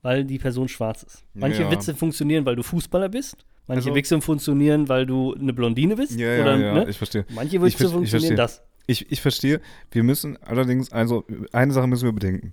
weil 0.00 0.24
die 0.24 0.38
Person 0.38 0.68
schwarz 0.68 1.02
ist. 1.02 1.24
Manche 1.34 1.62
Ja. 1.62 1.70
Witze 1.72 1.96
funktionieren, 1.96 2.46
weil 2.46 2.54
du 2.54 2.62
Fußballer 2.62 3.08
bist. 3.08 3.44
Manche 3.66 3.88
Also- 3.88 3.96
Witze 3.96 4.20
funktionieren, 4.20 4.88
weil 4.88 5.06
du 5.06 5.34
eine 5.34 5.52
Blondine 5.52 5.96
bist. 5.96 6.12
Ja, 6.12 6.34
ja, 6.34 6.42
oder, 6.42 6.56
ja, 6.56 6.74
ne? 6.74 6.88
ich 6.88 6.98
verstehe. 6.98 7.26
Manche 7.34 7.60
Witze 7.60 7.78
ver- 7.78 7.90
funktionieren 7.90 8.36
verstehe. 8.36 8.36
das. 8.36 8.62
Ich, 8.86 9.10
ich 9.10 9.20
verstehe. 9.20 9.60
Wir 9.90 10.04
müssen 10.04 10.36
allerdings, 10.44 10.92
also 10.92 11.24
eine 11.52 11.72
Sache 11.72 11.88
müssen 11.88 12.04
wir 12.04 12.12
bedenken. 12.12 12.52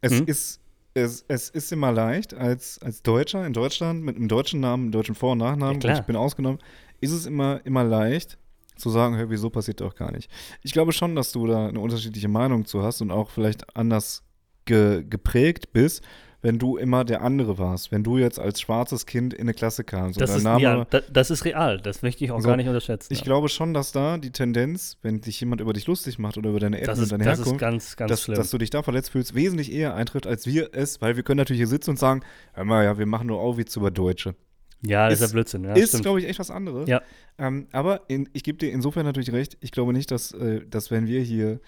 Es 0.00 0.10
Hm? 0.18 0.24
ist 0.26 0.60
es, 0.94 1.24
es 1.28 1.50
ist 1.50 1.70
immer 1.70 1.92
leicht, 1.92 2.34
als, 2.34 2.82
als 2.82 3.04
Deutscher 3.04 3.46
in 3.46 3.52
Deutschland 3.52 4.02
mit 4.02 4.16
einem 4.16 4.26
deutschen 4.26 4.58
Namen, 4.58 4.86
einem 4.86 4.90
deutschen 4.92 5.14
Vor- 5.14 5.32
und 5.32 5.38
Nachnamen, 5.38 5.80
Ja, 5.82 5.94
ich 5.94 6.00
bin 6.00 6.16
ausgenommen, 6.16 6.58
ist 7.00 7.12
es 7.12 7.26
immer, 7.26 7.60
immer 7.64 7.84
leicht 7.84 8.38
zu 8.80 8.90
sagen, 8.90 9.16
hey, 9.16 9.26
wieso 9.28 9.50
passiert 9.50 9.80
doch 9.80 9.94
gar 9.94 10.12
nicht. 10.12 10.30
Ich 10.62 10.72
glaube 10.72 10.92
schon, 10.92 11.14
dass 11.14 11.32
du 11.32 11.46
da 11.46 11.68
eine 11.68 11.80
unterschiedliche 11.80 12.28
Meinung 12.28 12.64
zu 12.64 12.82
hast 12.82 13.00
und 13.00 13.10
auch 13.10 13.30
vielleicht 13.30 13.76
anders 13.76 14.24
ge, 14.64 15.04
geprägt 15.08 15.72
bist, 15.72 16.02
wenn 16.42 16.58
du 16.58 16.76
immer 16.76 17.04
der 17.04 17.22
andere 17.22 17.58
warst. 17.58 17.92
Wenn 17.92 18.02
du 18.02 18.16
jetzt 18.18 18.38
als 18.38 18.60
schwarzes 18.60 19.06
Kind 19.06 19.34
in 19.34 19.42
eine 19.42 19.54
Klasse 19.54 19.84
kamst 19.84 20.20
Das 20.20 20.34
ist, 20.34 20.42
Name 20.42 20.62
ja, 20.62 20.84
da, 20.84 21.00
das 21.00 21.30
ist 21.30 21.44
real. 21.44 21.80
Das 21.80 22.02
möchte 22.02 22.24
ich 22.24 22.30
auch 22.30 22.40
So, 22.40 22.48
gar 22.48 22.56
nicht 22.56 22.66
unterschätzen. 22.68 23.12
ich 23.12 23.20
ja. 23.20 23.24
glaube 23.24 23.48
schon, 23.48 23.74
dass 23.74 23.92
da 23.92 24.16
die 24.16 24.30
Tendenz, 24.30 24.96
wenn 25.02 25.22
sich 25.22 25.38
jemand 25.40 25.60
über 25.60 25.72
dich 25.72 25.86
lustig 25.86 26.18
macht 26.18 26.38
oder 26.38 26.50
über 26.50 26.60
deine 26.60 26.78
Eltern 26.78 26.92
das 26.92 26.98
und 26.98 27.04
ist, 27.04 27.12
deine 27.12 27.24
das 27.24 27.38
ist 27.40 27.44
Herkunft, 27.44 27.60
ganz, 27.60 27.96
ganz 27.96 28.08
dass, 28.10 28.22
schlimm. 28.22 28.36
dass 28.36 28.50
du 28.50 28.58
dich 28.58 28.70
da 28.70 28.82
verletzt 28.82 29.10
fühlst, 29.10 29.34
wesentlich 29.34 29.72
eher 29.72 29.94
eintrifft, 29.94 30.26
als 30.26 30.46
wir 30.46 30.70
es, 30.72 31.00
weil 31.00 31.16
wir 31.16 31.22
können 31.22 31.38
natürlich 31.38 31.60
hier 31.60 31.66
sitzen 31.66 31.90
und 31.90 31.98
sagen, 31.98 32.22
hör 32.54 32.64
mal, 32.64 32.84
ja, 32.84 32.98
wir 32.98 33.06
machen 33.06 33.26
nur 33.26 33.40
auch 33.40 33.58
Witze 33.58 33.78
über 33.78 33.90
Deutsche. 33.90 34.34
Ja, 34.82 35.08
das 35.08 35.18
ist 35.18 35.24
ist- 35.24 35.30
ja 35.30 35.32
Blödsinn. 35.34 35.64
Ja, 35.64 35.72
ist, 35.74 36.00
glaube 36.02 36.20
ich, 36.20 36.26
echt 36.28 36.38
was 36.38 36.50
anderes. 36.50 36.88
Ja. 36.88 37.02
Ähm, 37.38 37.66
aber 37.72 38.02
in, 38.08 38.28
ich 38.32 38.42
gebe 38.44 38.58
dir 38.58 38.70
insofern 38.72 39.04
natürlich 39.06 39.32
recht, 39.32 39.56
ich 39.60 39.70
glaube 39.72 39.92
nicht, 39.92 40.10
dass, 40.10 40.32
äh, 40.32 40.66
dass 40.66 40.90
wenn 40.90 41.06
wir 41.06 41.20
hier 41.22 41.60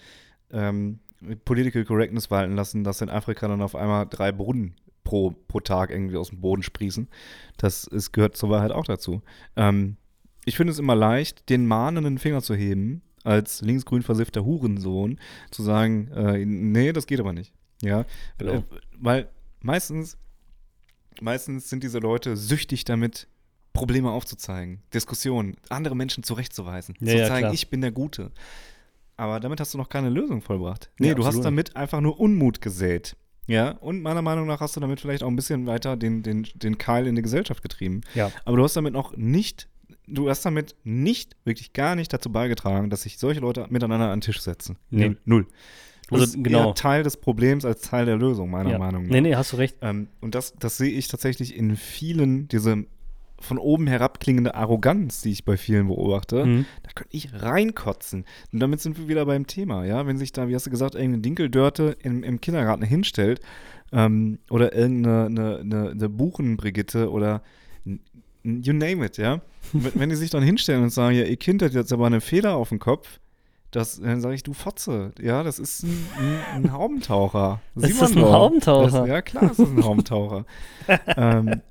ähm, 0.50 0.98
Political 1.44 1.84
Correctness 1.84 2.30
walten 2.30 2.54
lassen, 2.56 2.84
dass 2.84 3.00
in 3.00 3.08
Afrika 3.08 3.46
dann 3.48 3.62
auf 3.62 3.74
einmal 3.76 4.06
drei 4.08 4.32
Brunnen 4.32 4.74
pro, 5.04 5.30
pro 5.48 5.60
Tag 5.60 5.90
irgendwie 5.90 6.16
aus 6.16 6.30
dem 6.30 6.40
Boden 6.40 6.62
sprießen. 6.62 7.08
Das 7.56 7.84
ist, 7.84 8.12
gehört 8.12 8.36
zur 8.36 8.50
Wahrheit 8.50 8.72
auch 8.72 8.84
dazu. 8.84 9.22
Ähm, 9.56 9.96
ich 10.44 10.56
finde 10.56 10.72
es 10.72 10.78
immer 10.80 10.96
leicht, 10.96 11.48
den 11.48 11.66
mahnenden 11.66 12.18
Finger 12.18 12.42
zu 12.42 12.54
heben, 12.54 13.02
als 13.24 13.60
linksgrün 13.62 14.02
versiffter 14.02 14.44
Hurensohn, 14.44 15.20
zu 15.52 15.62
sagen, 15.62 16.08
äh, 16.12 16.44
nee, 16.44 16.92
das 16.92 17.06
geht 17.06 17.20
aber 17.20 17.32
nicht. 17.32 17.52
Ja, 17.82 18.04
Genau. 18.38 18.54
äh, 18.54 18.62
weil 18.98 19.28
meistens, 19.60 20.18
meistens 21.20 21.68
sind 21.68 21.82
diese 21.82 21.98
Leute 21.98 22.36
süchtig 22.36 22.84
damit, 22.84 23.28
Probleme 23.72 24.10
aufzuzeigen, 24.10 24.82
Diskussionen, 24.92 25.56
andere 25.70 25.96
Menschen 25.96 26.22
zurechtzuweisen, 26.22 26.94
Ja, 27.00 27.06
zu 27.06 27.18
ja, 27.18 27.26
zeigen, 27.28 27.40
klar. 27.40 27.54
ich 27.54 27.70
bin 27.70 27.80
der 27.80 27.92
Gute. 27.92 28.30
Aber 29.16 29.40
damit 29.40 29.60
hast 29.60 29.72
du 29.74 29.78
noch 29.78 29.88
keine 29.88 30.10
Lösung 30.10 30.42
vollbracht. 30.42 30.90
Nee, 30.98 31.08
Ja, 31.08 31.14
du 31.14 31.24
hast 31.24 31.40
damit 31.42 31.76
einfach 31.76 32.00
nur 32.00 32.18
Unmut 32.20 32.60
gesät. 32.60 33.16
Ja, 33.46 33.70
und 33.72 34.02
meiner 34.02 34.22
Meinung 34.22 34.46
nach 34.46 34.60
hast 34.60 34.76
du 34.76 34.80
damit 34.80 35.00
vielleicht 35.00 35.22
auch 35.22 35.28
ein 35.28 35.36
bisschen 35.36 35.66
weiter 35.66 35.96
den, 35.96 36.22
den, 36.22 36.46
den 36.54 36.78
Keil 36.78 37.06
in 37.06 37.16
die 37.16 37.22
Gesellschaft 37.22 37.62
getrieben. 37.62 38.02
Ja. 38.14 38.30
Aber 38.44 38.56
du 38.56 38.62
hast 38.64 38.76
damit 38.76 38.92
noch 38.92 39.16
nicht, 39.16 39.68
du 40.06 40.28
hast 40.28 40.44
damit 40.44 40.76
nicht, 40.84 41.36
wirklich 41.44 41.72
gar 41.72 41.94
nicht 41.96 42.12
dazu 42.12 42.30
beigetragen, 42.30 42.88
dass 42.90 43.02
sich 43.02 43.18
solche 43.18 43.40
Leute 43.40 43.66
miteinander 43.68 44.10
an 44.10 44.18
den 44.18 44.22
Tisch 44.22 44.40
setzen. 44.40 44.76
Nee. 44.90 45.16
Null. 45.24 45.46
Du 46.08 46.16
Also, 46.16 46.26
bist 46.26 46.44
genau. 46.44 46.68
eher 46.68 46.74
Teil 46.74 47.02
des 47.02 47.16
Problems 47.16 47.64
als 47.64 47.80
Teil 47.82 48.06
der 48.06 48.16
Lösung, 48.16 48.50
meiner 48.50 48.70
ja. 48.72 48.78
Meinung 48.78 49.04
nach. 49.04 49.10
Nee, 49.10 49.20
nee, 49.20 49.34
hast 49.36 49.52
du 49.52 49.56
recht. 49.56 49.76
Ähm, 49.82 50.08
und 50.20 50.34
das, 50.34 50.54
das 50.58 50.76
sehe 50.76 50.90
ich 50.90 51.08
tatsächlich 51.08 51.56
in 51.56 51.76
vielen, 51.76 52.48
diese 52.48 52.84
von 53.40 53.58
oben 53.58 53.88
herabklingende 53.88 54.54
Arroganz, 54.54 55.20
die 55.22 55.32
ich 55.32 55.44
bei 55.44 55.56
vielen 55.56 55.88
beobachte, 55.88 56.44
Mhm. 56.46 56.64
da 56.84 56.90
könnte 56.94 57.16
ich 57.16 57.42
reinkotzen. 57.42 58.24
Und 58.52 58.60
damit 58.60 58.80
sind 58.80 58.98
wir 58.98 59.08
wieder 59.08 59.26
beim 59.26 59.48
Thema, 59.48 59.84
ja. 59.84 60.06
Wenn 60.06 60.16
sich 60.16 60.30
da, 60.32 60.48
wie 60.48 60.54
hast 60.54 60.66
du 60.66 60.70
gesagt, 60.70 60.94
irgendeine 60.94 61.22
Dinkeldörte 61.22 61.96
im, 62.02 62.22
im 62.22 62.40
Kindergarten 62.40 62.84
hinstellt 62.84 63.40
ähm, 63.92 64.38
oder 64.48 64.74
irgendeine 64.76 65.26
eine, 65.26 65.58
eine, 65.58 65.90
eine 65.90 66.08
Buchenbrigitte 66.08 67.10
oder 67.10 67.42
you 68.44 68.72
name 68.72 69.04
it, 69.04 69.16
ja. 69.18 69.40
wenn, 69.72 70.08
die 70.10 70.16
sich 70.16 70.30
dann 70.30 70.42
hinstellen 70.42 70.82
und 70.84 70.90
sagen, 70.90 71.16
ja, 71.16 71.24
ihr 71.24 71.36
Kind 71.36 71.62
hat 71.62 71.72
jetzt 71.72 71.92
aber 71.92 72.06
eine 72.06 72.20
Feder 72.20 72.54
auf 72.54 72.68
dem 72.68 72.78
Kopf, 72.78 73.18
das, 73.72 74.00
dann 74.00 74.20
sage 74.20 74.34
ich, 74.34 74.42
du 74.42 74.52
Fotze, 74.52 75.12
ja, 75.20 75.42
das 75.42 75.58
ist 75.58 75.82
ein, 75.82 76.06
ein, 76.18 76.64
ein 76.64 76.72
Haubentaucher. 76.72 77.60
Ist 77.74 77.86
Sieht 77.86 78.02
das 78.02 78.12
ein 78.12 78.20
doch. 78.20 78.32
Haubentaucher? 78.32 79.00
Das, 79.00 79.08
ja, 79.08 79.22
klar, 79.22 79.50
ist 79.50 79.58
das 79.58 79.68
ein 79.68 79.82
Haubentaucher. 79.82 80.44
ähm, 81.16 81.62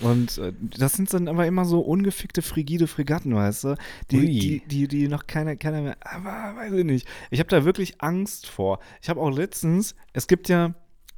und 0.00 0.38
äh, 0.38 0.52
das 0.60 0.92
sind 0.92 1.12
dann 1.12 1.26
aber 1.26 1.46
immer 1.46 1.64
so 1.64 1.80
ungefickte, 1.80 2.42
frigide 2.42 2.86
Fregatten, 2.86 3.34
weißt 3.34 3.64
du? 3.64 3.76
Die, 4.10 4.26
die, 4.26 4.62
die, 4.66 4.88
die 4.88 5.08
noch 5.08 5.26
keiner, 5.26 5.56
keiner 5.56 5.80
mehr, 5.80 5.96
aber 6.02 6.56
weiß 6.60 6.72
ich 6.74 6.84
nicht. 6.84 7.08
Ich 7.30 7.40
habe 7.40 7.48
da 7.48 7.64
wirklich 7.64 8.00
Angst 8.02 8.46
vor. 8.46 8.78
Ich 9.00 9.08
habe 9.08 9.20
auch 9.20 9.30
letztens, 9.30 9.96
es 10.12 10.26
gibt 10.26 10.50
ja 10.50 10.74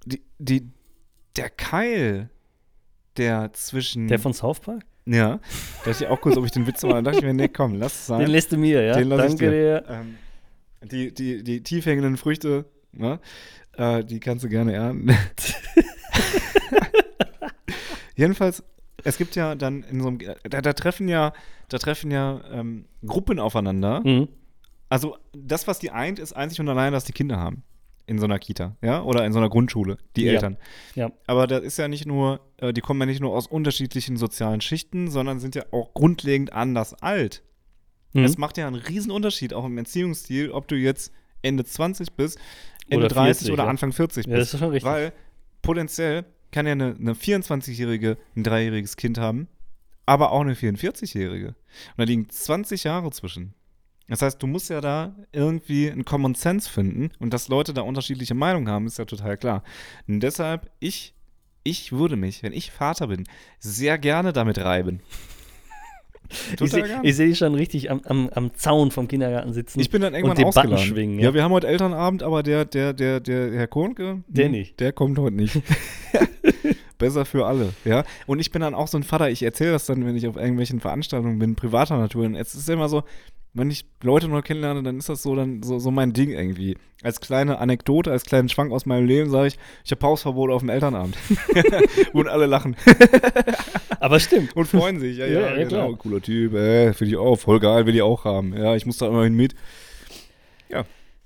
die, 0.06 0.22
die, 0.38 0.70
der 1.36 1.50
Keil, 1.50 2.30
der 3.16 3.52
zwischen. 3.52 4.06
Der 4.06 4.20
von 4.20 4.32
South 4.32 4.60
Park? 4.60 4.84
Ja, 5.10 5.40
da 5.84 5.90
dachte 5.90 6.04
ich 6.04 6.10
auch 6.10 6.20
kurz, 6.20 6.36
ob 6.36 6.44
ich 6.44 6.52
den 6.52 6.68
Witz 6.68 6.82
mache. 6.84 6.94
Da 6.94 7.02
dachte 7.02 7.18
ich 7.18 7.24
mir, 7.24 7.34
nee, 7.34 7.48
komm, 7.48 7.74
lass 7.74 7.94
es 7.94 8.06
sein. 8.06 8.20
Den 8.20 8.30
lässt 8.30 8.52
du 8.52 8.56
mir, 8.56 8.82
ja? 8.82 8.96
Den 8.96 9.08
lass 9.08 9.32
ich 9.32 9.38
Danke 9.38 9.50
dir. 9.50 9.80
dir. 9.80 9.84
Ähm, 9.88 10.16
die, 10.82 11.12
die, 11.12 11.42
die 11.42 11.62
tief 11.64 11.84
hängenden 11.84 12.16
Früchte, 12.16 12.64
ne? 12.92 13.18
äh, 13.76 14.04
die 14.04 14.20
kannst 14.20 14.44
du 14.44 14.48
gerne 14.48 14.72
ernten. 14.72 15.10
Jedenfalls, 18.14 18.62
es 19.02 19.18
gibt 19.18 19.34
ja 19.34 19.56
dann 19.56 19.82
in 19.82 20.00
so 20.00 20.08
einem, 20.08 20.18
da, 20.48 20.60
da 20.60 20.72
treffen 20.74 21.08
ja, 21.08 21.32
da 21.68 21.78
treffen 21.78 22.12
ja 22.12 22.40
ähm, 22.52 22.84
Gruppen 23.04 23.40
aufeinander. 23.40 24.02
Mhm. 24.04 24.28
Also 24.88 25.16
das, 25.32 25.66
was 25.66 25.80
die 25.80 25.90
eint, 25.90 26.20
ist 26.20 26.34
einzig 26.34 26.60
und 26.60 26.68
allein, 26.68 26.92
dass 26.92 27.04
die 27.04 27.12
Kinder 27.12 27.38
haben. 27.38 27.64
In 28.10 28.18
so 28.18 28.24
einer 28.24 28.40
Kita, 28.40 28.76
ja, 28.82 29.02
oder 29.04 29.24
in 29.24 29.32
so 29.32 29.38
einer 29.38 29.48
Grundschule, 29.48 29.96
die 30.16 30.24
Ja. 30.24 30.32
Eltern. 30.32 30.56
Ja. 30.96 31.12
Aber 31.28 31.46
das 31.46 31.62
ist 31.62 31.76
ja 31.78 31.86
nicht 31.86 32.06
nur, 32.06 32.40
äh, 32.56 32.72
die 32.72 32.80
kommen 32.80 32.98
ja 32.98 33.06
nicht 33.06 33.20
nur 33.20 33.36
aus 33.36 33.46
unterschiedlichen 33.46 34.16
sozialen 34.16 34.60
Schichten, 34.60 35.08
sondern 35.08 35.38
sind 35.38 35.54
ja 35.54 35.62
auch 35.70 35.94
grundlegend 35.94 36.52
anders 36.52 36.92
alt. 36.94 37.44
Mhm. 38.12 38.24
Es 38.24 38.36
macht 38.36 38.58
ja 38.58 38.66
einen 38.66 38.74
riesen 38.74 39.12
Unterschied, 39.12 39.54
auch 39.54 39.64
im 39.64 39.78
Erziehungsstil, 39.78 40.50
ob 40.50 40.66
du 40.66 40.74
jetzt 40.74 41.12
Ende 41.42 41.64
20 41.64 42.12
bist, 42.14 42.36
Ende 42.88 43.06
Oder 43.06 43.14
30 43.14 43.36
40, 43.46 43.52
oder 43.52 43.62
ja. 43.64 43.70
Anfang 43.70 43.92
40 43.92 44.26
Ja, 44.26 44.32
das 44.32 44.40
bist. 44.40 44.54
ist 44.54 44.60
schon 44.60 44.70
richtig. 44.70 44.90
Weil 44.90 45.12
potenziell 45.62 46.24
kann 46.50 46.66
ja 46.66 46.72
eine, 46.72 46.96
eine 46.98 47.12
24-Jährige 47.14 48.18
ein 48.34 48.42
dreijähriges 48.42 48.96
Kind 48.96 49.18
haben, 49.18 49.46
aber 50.04 50.32
auch 50.32 50.40
eine 50.40 50.54
44-Jährige. 50.54 51.48
Und 51.50 51.54
da 51.98 52.02
liegen 52.02 52.28
20 52.28 52.82
Jahre 52.82 53.10
zwischen. 53.12 53.54
Das 54.10 54.22
heißt, 54.22 54.42
du 54.42 54.46
musst 54.46 54.68
ja 54.70 54.80
da 54.80 55.14
irgendwie 55.32 55.90
einen 55.90 56.04
Common 56.04 56.34
Sense 56.34 56.68
finden 56.68 57.10
und 57.20 57.32
dass 57.32 57.48
Leute 57.48 57.72
da 57.72 57.82
unterschiedliche 57.82 58.34
Meinungen 58.34 58.68
haben, 58.68 58.86
ist 58.86 58.98
ja 58.98 59.04
total 59.04 59.36
klar. 59.36 59.62
Und 60.08 60.20
deshalb, 60.20 60.68
ich, 60.80 61.14
ich 61.62 61.92
würde 61.92 62.16
mich, 62.16 62.42
wenn 62.42 62.52
ich 62.52 62.72
Vater 62.72 63.06
bin, 63.06 63.24
sehr 63.60 63.98
gerne 63.98 64.32
damit 64.32 64.58
reiben. 64.58 65.00
Ich 66.60 66.70
sehe 66.70 67.00
ich 67.02 67.16
seh 67.16 67.26
dich 67.26 67.38
schon 67.38 67.56
richtig 67.56 67.90
am, 67.90 68.02
am, 68.04 68.28
am 68.28 68.54
Zaun 68.54 68.92
vom 68.92 69.08
Kindergarten 69.08 69.52
sitzen. 69.52 69.80
Ich 69.80 69.90
bin 69.90 70.00
dann 70.00 70.14
irgendwann 70.14 70.36
den 70.36 70.44
Button 70.44 70.58
ausgeladen. 70.60 70.86
schwingen, 70.86 71.18
ja. 71.18 71.30
ja. 71.30 71.34
wir 71.34 71.42
haben 71.42 71.50
heute 71.50 71.66
Elternabend, 71.66 72.22
aber 72.22 72.44
der, 72.44 72.64
der, 72.64 72.92
der, 72.92 73.18
der 73.18 73.50
Herr 73.50 73.66
Kohnke, 73.66 74.22
Der 74.28 74.48
nicht. 74.48 74.78
Der 74.78 74.92
kommt 74.92 75.18
heute 75.18 75.34
nicht. 75.34 75.60
Besser 77.00 77.24
für 77.24 77.46
alle, 77.46 77.70
ja. 77.84 78.04
Und 78.26 78.38
ich 78.38 78.52
bin 78.52 78.60
dann 78.62 78.74
auch 78.74 78.86
so 78.86 78.96
ein 78.96 79.02
Vater, 79.02 79.28
ich 79.30 79.42
erzähle 79.42 79.72
das 79.72 79.86
dann, 79.86 80.06
wenn 80.06 80.16
ich 80.16 80.28
auf 80.28 80.36
irgendwelchen 80.36 80.78
Veranstaltungen 80.78 81.38
bin, 81.40 81.56
privater 81.56 81.98
Natur. 81.98 82.26
Und 82.26 82.36
es 82.36 82.54
ist 82.54 82.68
immer 82.68 82.88
so, 82.88 83.02
wenn 83.52 83.70
ich 83.70 83.84
Leute 84.02 84.28
nur 84.28 84.42
kennenlerne, 84.42 84.82
dann 84.82 84.98
ist 84.98 85.08
das 85.08 85.22
so 85.22 85.34
dann 85.34 85.62
so, 85.64 85.78
so 85.80 85.90
mein 85.90 86.12
Ding 86.12 86.30
irgendwie. 86.30 86.76
Als 87.02 87.20
kleine 87.20 87.58
Anekdote, 87.58 88.12
als 88.12 88.24
kleinen 88.24 88.48
Schwank 88.48 88.70
aus 88.70 88.86
meinem 88.86 89.06
Leben 89.06 89.30
sage 89.30 89.48
ich, 89.48 89.58
ich 89.84 89.90
habe 89.90 89.98
Pausverbot 89.98 90.50
auf 90.50 90.60
dem 90.60 90.68
Elternabend. 90.68 91.16
Und 92.12 92.28
alle 92.28 92.46
lachen 92.46 92.76
Aber 94.00 94.20
stimmt. 94.20 94.54
und 94.56 94.66
freuen 94.66 95.00
sich. 95.00 95.18
Ja, 95.18 95.26
Ja, 95.26 95.40
ja, 95.40 95.48
ja, 95.50 95.56
genau. 95.56 95.68
klar. 95.68 95.96
Cooler 95.98 96.20
Typ, 96.20 96.54
äh, 96.54 96.92
finde 96.92 97.10
ich 97.12 97.16
auch, 97.18 97.36
voll 97.36 97.58
geil, 97.60 97.86
will 97.86 97.94
ich 97.94 98.02
auch 98.02 98.24
haben. 98.24 98.54
Ja, 98.56 98.76
ich 98.76 98.86
muss 98.86 98.98
da 98.98 99.08
immerhin 99.08 99.34
mit. 99.34 99.54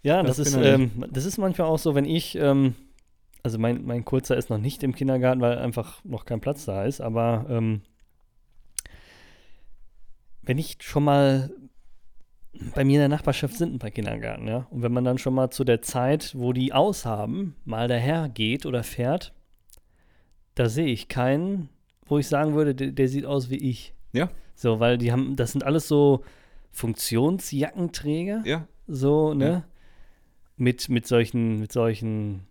Ja, 0.02 0.22
das, 0.22 0.36
Das 0.36 0.48
ist, 0.48 0.54
ja 0.54 0.62
ähm, 0.62 0.90
das 1.10 1.24
ist 1.24 1.38
manchmal 1.38 1.66
auch 1.66 1.78
so, 1.78 1.94
wenn 1.94 2.04
ich, 2.04 2.36
ähm, 2.36 2.74
also 3.44 3.58
mein, 3.58 3.84
mein 3.84 4.04
Kurzer 4.04 4.36
ist 4.36 4.50
noch 4.50 4.58
nicht 4.58 4.82
im 4.82 4.94
Kindergarten, 4.94 5.40
weil 5.40 5.58
einfach 5.58 6.02
noch 6.02 6.24
kein 6.24 6.40
Platz 6.40 6.64
da 6.64 6.84
ist, 6.84 7.00
aber 7.00 7.46
ähm, 7.48 7.82
wenn 10.42 10.58
ich 10.58 10.78
schon 10.80 11.04
mal 11.04 11.50
bei 12.74 12.84
mir 12.84 12.94
in 12.94 13.00
der 13.00 13.08
Nachbarschaft 13.08 13.54
sind 13.54 13.74
ein 13.74 13.78
paar 13.78 13.90
Kindergarten, 13.90 14.48
ja, 14.48 14.66
und 14.70 14.82
wenn 14.82 14.92
man 14.92 15.04
dann 15.04 15.18
schon 15.18 15.34
mal 15.34 15.50
zu 15.50 15.62
der 15.64 15.82
Zeit, 15.82 16.34
wo 16.36 16.54
die 16.54 16.72
aushaben, 16.72 17.54
mal 17.64 17.86
daher 17.86 18.30
geht 18.30 18.64
oder 18.64 18.82
fährt, 18.82 19.34
da 20.54 20.68
sehe 20.68 20.86
ich 20.86 21.08
keinen, 21.08 21.68
wo 22.06 22.18
ich 22.18 22.28
sagen 22.28 22.54
würde, 22.54 22.74
der, 22.74 22.92
der 22.92 23.08
sieht 23.08 23.26
aus 23.26 23.50
wie 23.50 23.56
ich. 23.56 23.92
Ja. 24.12 24.30
So, 24.54 24.80
weil 24.80 24.96
die 24.96 25.12
haben, 25.12 25.36
das 25.36 25.52
sind 25.52 25.64
alles 25.64 25.86
so 25.86 26.24
Funktionsjackenträger 26.70 28.42
Ja, 28.46 28.66
so, 28.86 29.34
ne? 29.34 29.44
Ja. 29.44 29.64
Mit, 30.56 30.88
mit 30.88 31.06
solchen, 31.06 31.58
mit 31.58 31.72
solchen 31.72 32.46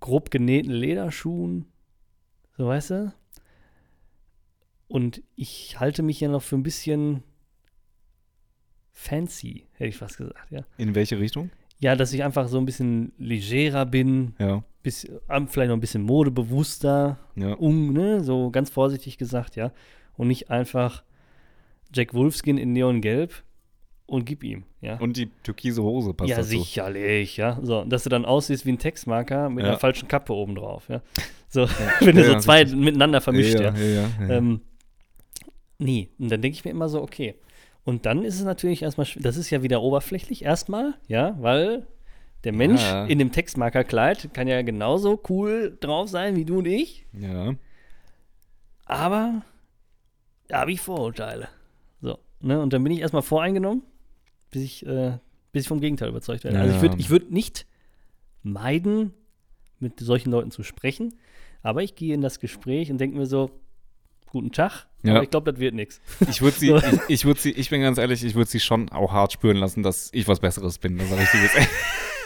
grob 0.00 0.30
genähten 0.30 0.70
Lederschuhen. 0.70 1.66
So, 2.56 2.66
weißt 2.66 2.90
du? 2.90 3.14
Und 4.88 5.22
ich 5.36 5.78
halte 5.78 6.02
mich 6.02 6.20
ja 6.20 6.28
noch 6.28 6.42
für 6.42 6.56
ein 6.56 6.62
bisschen 6.62 7.22
fancy, 8.92 9.68
hätte 9.74 9.88
ich 9.88 9.96
fast 9.96 10.18
gesagt, 10.18 10.50
ja. 10.50 10.64
in 10.76 10.94
welche 10.94 11.18
Richtung? 11.18 11.50
Ja, 11.78 11.96
dass 11.96 12.12
ich 12.12 12.22
einfach 12.22 12.48
so 12.48 12.58
ein 12.58 12.66
bisschen 12.66 13.12
legerer 13.16 13.86
bin, 13.86 14.34
Ja, 14.38 14.62
bis, 14.82 15.08
ähm, 15.28 15.48
vielleicht 15.48 15.68
noch 15.68 15.76
ein 15.76 15.80
bisschen 15.80 16.02
modebewusster, 16.02 17.18
ja. 17.36 17.54
um, 17.54 17.92
ne? 17.92 18.22
So 18.24 18.50
ganz 18.50 18.68
vorsichtig 18.68 19.16
gesagt, 19.16 19.56
ja. 19.56 19.72
Und 20.16 20.28
nicht 20.28 20.50
einfach 20.50 21.04
Jack 21.94 22.12
Wolfskin 22.12 22.58
in 22.58 22.72
Neongelb 22.72 23.42
und 24.10 24.24
gib 24.24 24.42
ihm, 24.42 24.64
ja. 24.80 24.98
Und 24.98 25.16
die 25.16 25.30
türkise 25.42 25.82
Hose 25.82 26.12
passt 26.12 26.30
ja, 26.30 26.36
dazu. 26.38 26.48
sicherlich, 26.48 27.36
ja. 27.36 27.58
So, 27.62 27.84
dass 27.84 28.02
du 28.02 28.10
dann 28.10 28.24
aussiehst 28.24 28.66
wie 28.66 28.72
ein 28.72 28.78
Textmarker 28.78 29.48
mit 29.48 29.64
Ja. 29.64 29.70
einer 29.70 29.78
falschen 29.78 30.08
Kappe 30.08 30.32
oben 30.32 30.54
drauf, 30.56 30.84
ja. 30.88 31.00
So, 31.48 31.68
wenn 32.00 32.14
du 32.16 32.24
so 32.24 32.38
zwei 32.38 32.64
miteinander 32.64 33.20
vermischt, 33.20 33.58
ja. 33.58 33.74
Ähm, 34.28 34.60
nee, 35.78 36.08
und 36.18 36.30
dann 36.30 36.42
denke 36.42 36.54
ich 36.56 36.64
mir 36.64 36.70
immer 36.70 36.88
so, 36.88 37.02
okay. 37.02 37.34
Und 37.84 38.06
dann 38.06 38.22
ist 38.24 38.36
es 38.36 38.44
natürlich 38.44 38.82
erstmal, 38.82 39.06
das 39.16 39.36
ist 39.36 39.50
ja 39.50 39.62
wieder 39.62 39.82
oberflächlich 39.82 40.44
erstmal, 40.44 40.94
ja, 41.08 41.36
weil 41.40 41.86
der 42.44 42.52
Mensch 42.52 42.82
in 43.08 43.18
dem 43.18 43.32
Textmarkerkleid 43.32 44.32
kann 44.32 44.46
ja 44.48 44.62
genauso 44.62 45.20
cool 45.28 45.76
drauf 45.80 46.08
sein 46.08 46.36
wie 46.36 46.44
du 46.44 46.58
und 46.58 46.66
ich, 46.66 47.04
ja. 47.12 47.54
aber 48.86 49.42
da 50.48 50.60
habe 50.60 50.72
ich 50.72 50.80
Vorurteile. 50.80 51.48
So, 52.00 52.18
ne, 52.40 52.60
und 52.60 52.72
dann 52.72 52.82
bin 52.84 52.92
ich 52.92 53.00
erstmal 53.00 53.22
voreingenommen, 53.22 53.82
bis 54.50 54.62
ich, 54.62 54.86
äh, 54.86 55.18
bis 55.52 55.62
ich 55.62 55.68
vom 55.68 55.80
Gegenteil 55.80 56.08
überzeugt 56.08 56.44
werde. 56.44 56.56
Ja, 56.56 56.62
also 56.62 56.76
ich 56.76 56.82
würde 56.82 56.96
ich 56.98 57.10
würd 57.10 57.30
nicht 57.30 57.66
meiden, 58.42 59.12
mit 59.78 59.98
solchen 60.00 60.30
Leuten 60.30 60.50
zu 60.50 60.62
sprechen, 60.62 61.14
aber 61.62 61.82
ich 61.82 61.94
gehe 61.94 62.14
in 62.14 62.20
das 62.20 62.40
Gespräch 62.40 62.90
und 62.90 62.98
denke 62.98 63.16
mir 63.16 63.26
so, 63.26 63.50
guten 64.30 64.52
Tag, 64.52 64.86
Ja. 65.02 65.14
aber 65.14 65.22
ich 65.24 65.30
glaube, 65.30 65.50
das 65.52 65.60
wird 65.60 65.74
nichts. 65.74 66.00
Ich 66.28 66.40
würde 66.40 66.56
sie, 66.58 66.66
So. 66.68 66.76
ich, 66.76 67.00
ich 67.08 67.24
würde 67.24 67.40
sie, 67.40 67.50
ich 67.52 67.70
bin 67.70 67.80
ganz 67.82 67.98
ehrlich, 67.98 68.22
ich 68.24 68.34
würde 68.34 68.50
sie 68.50 68.60
schon 68.60 68.88
auch 68.90 69.12
hart 69.12 69.32
spüren 69.32 69.56
lassen, 69.56 69.82
dass 69.82 70.10
ich 70.12 70.28
was 70.28 70.40
Besseres 70.40 70.78
bin. 70.78 70.98
Das 70.98 71.10
ich 71.10 71.30
dir 71.30 71.66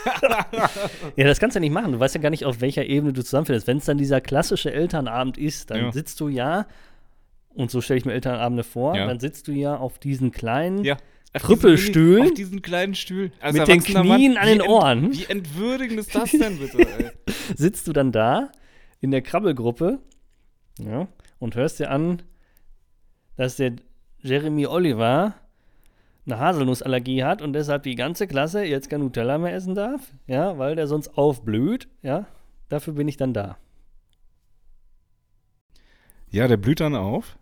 ja, 1.17 1.25
das 1.25 1.41
kannst 1.41 1.55
du 1.55 1.59
ja 1.59 1.61
nicht 1.63 1.73
machen. 1.73 1.93
Du 1.93 1.99
weißt 2.01 2.15
ja 2.15 2.21
gar 2.21 2.29
nicht, 2.31 2.45
auf 2.45 2.61
welcher 2.61 2.85
Ebene 2.85 3.13
du 3.15 3.25
zusammenfindest. 3.25 3.67
Wenn 3.67 3.79
es 3.79 3.87
dann 3.87 3.97
dieser 3.97 4.21
klassische 4.21 4.71
Elternabend 4.73 5.39
ist, 5.39 5.71
dann 5.71 5.79
Ja. 5.79 5.93
sitzt 5.93 6.21
du 6.21 6.29
ja, 6.29 6.67
und 7.55 7.71
so 7.71 7.81
stelle 7.81 7.99
ich 7.99 8.05
mir 8.05 8.13
Elternabende 8.13 8.65
vor, 8.65 8.97
Ja. 8.97 9.07
dann 9.07 9.19
sitzt 9.21 9.49
du 9.49 9.53
ja 9.53 9.77
auf 9.77 9.99
diesen 9.99 10.31
kleinen 10.31 10.85
Ja. 10.85 10.97
Krüppelstühlen? 11.43 12.23
Auf 12.29 12.35
diesen 12.35 12.63
kleinen 12.63 12.95
Stühlen. 12.95 13.33
Als 13.41 13.57
Mit 13.57 13.67
den 13.69 13.83
Knien 13.83 14.07
Mann, 14.07 14.37
an 14.37 14.47
den 14.49 14.61
ent- 14.61 14.69
Ohren. 14.69 15.13
Wie 15.13 15.25
entwürdigend 15.25 15.99
ist 15.99 16.15
das 16.15 16.31
denn 16.31 16.59
bitte? 16.59 16.79
Ey? 16.79 17.11
sitzt 17.57 17.87
du 17.89 17.93
dann 17.93 18.13
da 18.13 18.51
in 19.01 19.11
der 19.11 19.23
Krabbelgruppe 19.23 19.99
ja, 20.79 21.09
und 21.39 21.57
hörst 21.57 21.79
dir 21.81 21.91
an, 21.91 22.23
dass 23.37 23.57
der 23.57 23.73
Jeremy 24.21 24.67
Oliver 24.67 25.35
eine 26.27 26.39
Haselnussallergie 26.39 27.23
hat 27.25 27.43
und 27.43 27.53
deshalb 27.53 27.83
die 27.83 27.97
ganze 27.97 28.27
Klasse 28.27 28.65
jetzt 28.65 28.89
kein 28.89 29.01
Nutella 29.01 29.37
mehr 29.39 29.53
essen 29.55 29.75
darf, 29.75 30.01
ja, 30.27 30.57
weil 30.57 30.75
der 30.77 30.87
sonst 30.87 31.19
aufblüht, 31.19 31.89
ja. 32.03 32.27
Dafür 32.71 32.95
bin 32.95 33.09
ich 33.09 33.19
dann 33.19 33.35
da. 33.35 33.59
Ja, 36.31 36.49
der 36.49 36.57
blüht 36.57 36.81
dann 36.81 36.95
auf, 36.95 37.37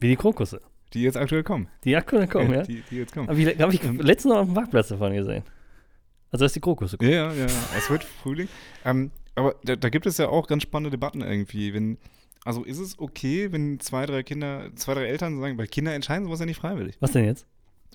Wie 0.00 0.08
die 0.08 0.16
Krokusse. 0.16 0.60
Die 0.94 1.02
jetzt 1.02 1.16
aktuell 1.16 1.42
kommen. 1.42 1.68
Die 1.84 1.96
aktuell 1.96 2.26
kommen, 2.26 2.52
ja. 2.52 2.62
Die, 2.62 2.82
die 2.90 2.96
jetzt 2.96 3.12
kommen. 3.12 3.28
Habe 3.28 3.40
ich, 3.40 3.60
hab 3.60 3.72
ich 3.72 3.82
letztens 3.82 4.32
noch 4.32 4.40
auf 4.40 4.46
dem 4.46 4.54
Parkplatz 4.54 4.88
davon 4.88 5.12
gesehen. 5.14 5.42
Also, 6.30 6.44
dass 6.44 6.52
die 6.52 6.60
Krokusse 6.60 6.98
kommen. 6.98 7.10
Ja, 7.10 7.32
ja, 7.32 7.46
ja. 7.46 7.46
Es 7.76 7.88
wird 7.90 8.04
Frühling. 8.04 8.48
Ähm, 8.84 9.10
aber 9.34 9.54
da, 9.64 9.76
da 9.76 9.88
gibt 9.88 10.06
es 10.06 10.18
ja 10.18 10.28
auch 10.28 10.46
ganz 10.46 10.62
spannende 10.62 10.90
Debatten 10.90 11.20
irgendwie. 11.22 11.72
Wenn, 11.72 11.96
also 12.44 12.64
ist 12.64 12.78
es 12.78 12.98
okay, 12.98 13.52
wenn 13.52 13.80
zwei, 13.80 14.04
drei 14.06 14.22
Kinder, 14.22 14.70
zwei, 14.74 14.94
drei 14.94 15.04
Eltern 15.06 15.40
sagen, 15.40 15.56
weil 15.58 15.66
Kinder 15.68 15.94
entscheiden 15.94 16.24
sowas 16.24 16.40
ja 16.40 16.46
nicht 16.46 16.60
freiwillig. 16.60 16.96
Was 17.00 17.12
denn 17.12 17.24
jetzt? 17.24 17.46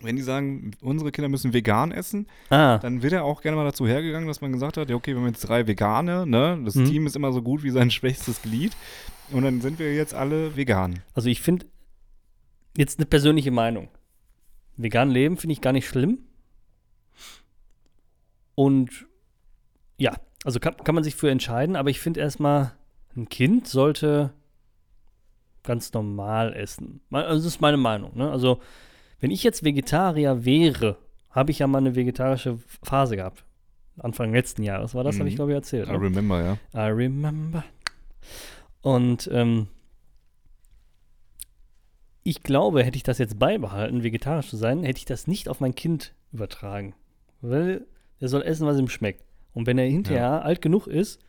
Wenn 0.02 0.16
die 0.16 0.22
sagen, 0.24 0.72
unsere 0.82 1.12
Kinder 1.12 1.30
müssen 1.30 1.54
vegan 1.54 1.92
essen, 1.92 2.26
Ah, 2.50 2.80
dann 2.80 3.04
wird 3.04 3.14
ja 3.14 3.22
auch 3.22 3.42
gerne 3.42 3.56
mal 3.56 3.64
dazu 3.64 3.88
hergegangen, 3.88 4.28
dass 4.28 4.42
man 4.42 4.52
gesagt 4.52 4.76
hat, 4.78 4.90
ja, 4.90 4.96
okay, 4.96 5.14
wir 5.14 5.22
haben 5.22 5.28
jetzt 5.28 5.48
drei 5.48 5.68
Vegane, 5.68 6.26
ne? 6.26 6.60
Das 6.66 6.74
Mhm. 6.76 6.86
Team 6.86 7.06
ist 7.08 7.16
immer 7.16 7.32
so 7.32 7.42
gut 7.44 7.62
wie 7.64 7.70
sein 7.70 7.92
schwächstes 7.92 8.42
Glied. 8.42 8.72
Und 9.32 9.44
dann 9.44 9.62
sind 9.62 9.78
wir 9.80 9.94
jetzt 9.94 10.14
alle 10.16 10.56
vegan. 10.58 11.00
also 11.14 11.30
ich 11.30 11.42
finde, 11.42 11.66
jetzt 12.78 13.00
eine 13.00 13.06
persönliche 13.06 13.52
Meinung. 13.52 13.90
Vegan 14.78 15.10
leben 15.10 15.38
finde 15.38 15.54
ich 15.54 15.62
gar 15.62 15.74
nicht 15.74 15.88
schlimm. 15.88 16.20
Und 18.56 19.08
ja, 19.98 20.16
also 20.44 20.60
kann, 20.60 20.78
kann 20.78 20.96
man 20.96 21.04
sich 21.04 21.16
für 21.16 21.30
entscheiden, 21.32 21.76
aber 21.76 21.90
ich 21.90 22.00
finde 22.00 22.20
erstmal, 22.20 22.74
ein 23.16 23.30
Kind 23.30 23.68
sollte 23.68 24.34
ganz 25.64 25.94
normal 25.94 26.54
essen. 26.54 27.02
Also 27.12 27.36
das 27.36 27.46
ist 27.56 27.62
meine 27.62 27.78
Meinung. 27.78 28.18
Ne? 28.18 28.30
Also, 28.30 28.60
wenn 29.20 29.32
ich 29.32 29.44
jetzt 29.44 29.64
Vegetarier 29.64 30.44
wäre, 30.46 30.98
habe 31.30 31.52
ich 31.52 31.60
ja 31.60 31.68
mal 31.68 31.78
eine 31.78 31.96
vegetarische 31.96 32.58
Phase 32.84 33.16
gehabt. 33.16 33.46
Anfang 34.00 34.34
letzten 34.34 34.64
Jahres 34.64 34.96
war 34.96 35.04
das, 35.04 35.20
habe 35.20 35.30
ich 35.30 35.36
Mhm. 35.36 35.38
glaube 35.38 35.52
ich 35.52 35.56
erzählt. 35.56 35.88
I 35.88 35.92
Ne? 35.92 36.02
remember, 36.02 36.42
ja. 36.44 36.58
I 36.76 36.90
remember. 36.92 37.64
Und 38.82 39.30
ähm, 39.32 39.68
ich 42.24 42.44
glaube, 42.44 42.84
hätte 42.84 42.98
ich 42.98 43.04
das 43.04 43.18
jetzt 43.18 43.38
beibehalten, 43.40 44.04
vegetarisch 44.04 44.50
zu 44.50 44.58
sein, 44.58 44.84
hätte 44.84 45.00
ich 45.00 45.06
das 45.06 45.28
nicht 45.28 45.50
auf 45.50 45.60
mein 45.60 45.76
Kind 45.76 46.14
übertragen. 46.32 46.96
Weil 47.42 47.86
er 48.20 48.30
soll 48.30 48.44
essen, 48.44 48.66
was 48.66 48.80
ihm 48.80 48.88
schmeckt. 48.90 49.24
Und 49.54 49.68
wenn 49.68 49.78
er 49.78 49.86
hinterher 49.86 50.44
alt 50.46 50.62
genug 50.62 50.88
ist, 50.88 51.20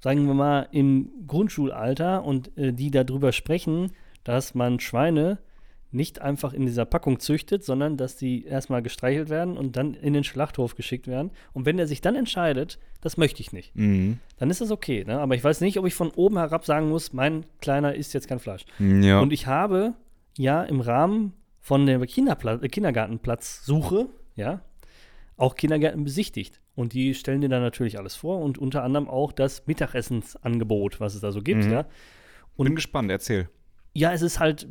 sagen 0.00 0.26
wir 0.26 0.34
mal 0.34 0.68
im 0.72 1.10
Grundschulalter 1.26 2.24
und 2.24 2.56
äh, 2.58 2.72
die 2.72 2.90
darüber 2.90 3.32
sprechen, 3.32 3.92
dass 4.24 4.54
man 4.54 4.80
Schweine 4.80 5.38
nicht 5.90 6.22
einfach 6.22 6.54
in 6.54 6.64
dieser 6.64 6.86
Packung 6.86 7.20
züchtet, 7.20 7.64
sondern 7.64 7.96
dass 7.96 8.16
die 8.16 8.44
erstmal 8.44 8.82
gestreichelt 8.82 9.28
werden 9.28 9.56
und 9.58 9.76
dann 9.76 9.94
in 9.94 10.14
den 10.14 10.24
Schlachthof 10.24 10.74
geschickt 10.74 11.06
werden. 11.06 11.30
Und 11.52 11.66
wenn 11.66 11.78
er 11.78 11.86
sich 11.86 12.00
dann 12.00 12.16
entscheidet, 12.16 12.78
das 13.02 13.16
möchte 13.16 13.42
ich 13.42 13.52
nicht 13.52 13.76
Mhm. 13.76 14.18
dann 14.38 14.48
ist 14.50 14.60
das 14.60 14.70
okay. 14.70 15.04
Ne? 15.06 15.18
Aber 15.18 15.34
ich 15.34 15.44
weiß 15.44 15.60
nicht, 15.60 15.78
ob 15.78 15.86
ich 15.86 15.94
von 15.94 16.10
oben 16.10 16.38
herab 16.38 16.64
sagen 16.64 16.88
muss, 16.88 17.12
mein 17.12 17.44
Kleiner 17.60 17.94
isst 17.94 18.14
jetzt 18.14 18.26
kein 18.28 18.38
Fleisch. 18.38 18.64
Ja. 18.78 19.20
Und 19.20 19.32
ich 19.32 19.46
habe 19.46 19.94
ja 20.38 20.62
im 20.62 20.80
Rahmen 20.80 21.34
von 21.60 21.86
der 21.86 22.00
äh, 22.00 22.06
Kindergartenplatzsuche, 22.06 24.08
ja, 24.34 24.62
auch 25.36 25.54
Kindergärten 25.54 26.04
besichtigt. 26.04 26.60
Und 26.74 26.94
die 26.94 27.14
stellen 27.14 27.42
dir 27.42 27.48
dann 27.48 27.62
natürlich 27.62 27.98
alles 27.98 28.14
vor 28.14 28.40
und 28.40 28.58
unter 28.58 28.82
anderem 28.82 29.08
auch 29.08 29.32
das 29.32 29.66
Mittagessensangebot, 29.66 31.00
was 31.00 31.14
es 31.14 31.20
da 31.20 31.32
so 31.32 31.42
gibt, 31.42 31.64
Mhm. 31.64 31.72
ja. 31.72 31.86
Bin 32.56 32.74
gespannt, 32.74 33.10
erzähl. 33.10 33.48
Ja, 33.94 34.12
es 34.12 34.22
ist 34.22 34.40
halt 34.40 34.68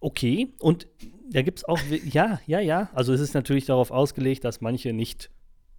okay. 0.00 0.52
Und 0.60 0.86
da 1.30 1.42
gibt 1.42 1.58
es 1.58 1.64
auch, 1.64 1.80
ja, 2.04 2.40
ja, 2.46 2.60
ja. 2.60 2.90
Also 2.94 3.12
es 3.12 3.20
ist 3.20 3.34
natürlich 3.34 3.66
darauf 3.66 3.90
ausgelegt, 3.90 4.44
dass 4.44 4.60
manche 4.60 4.92
nicht 4.92 5.30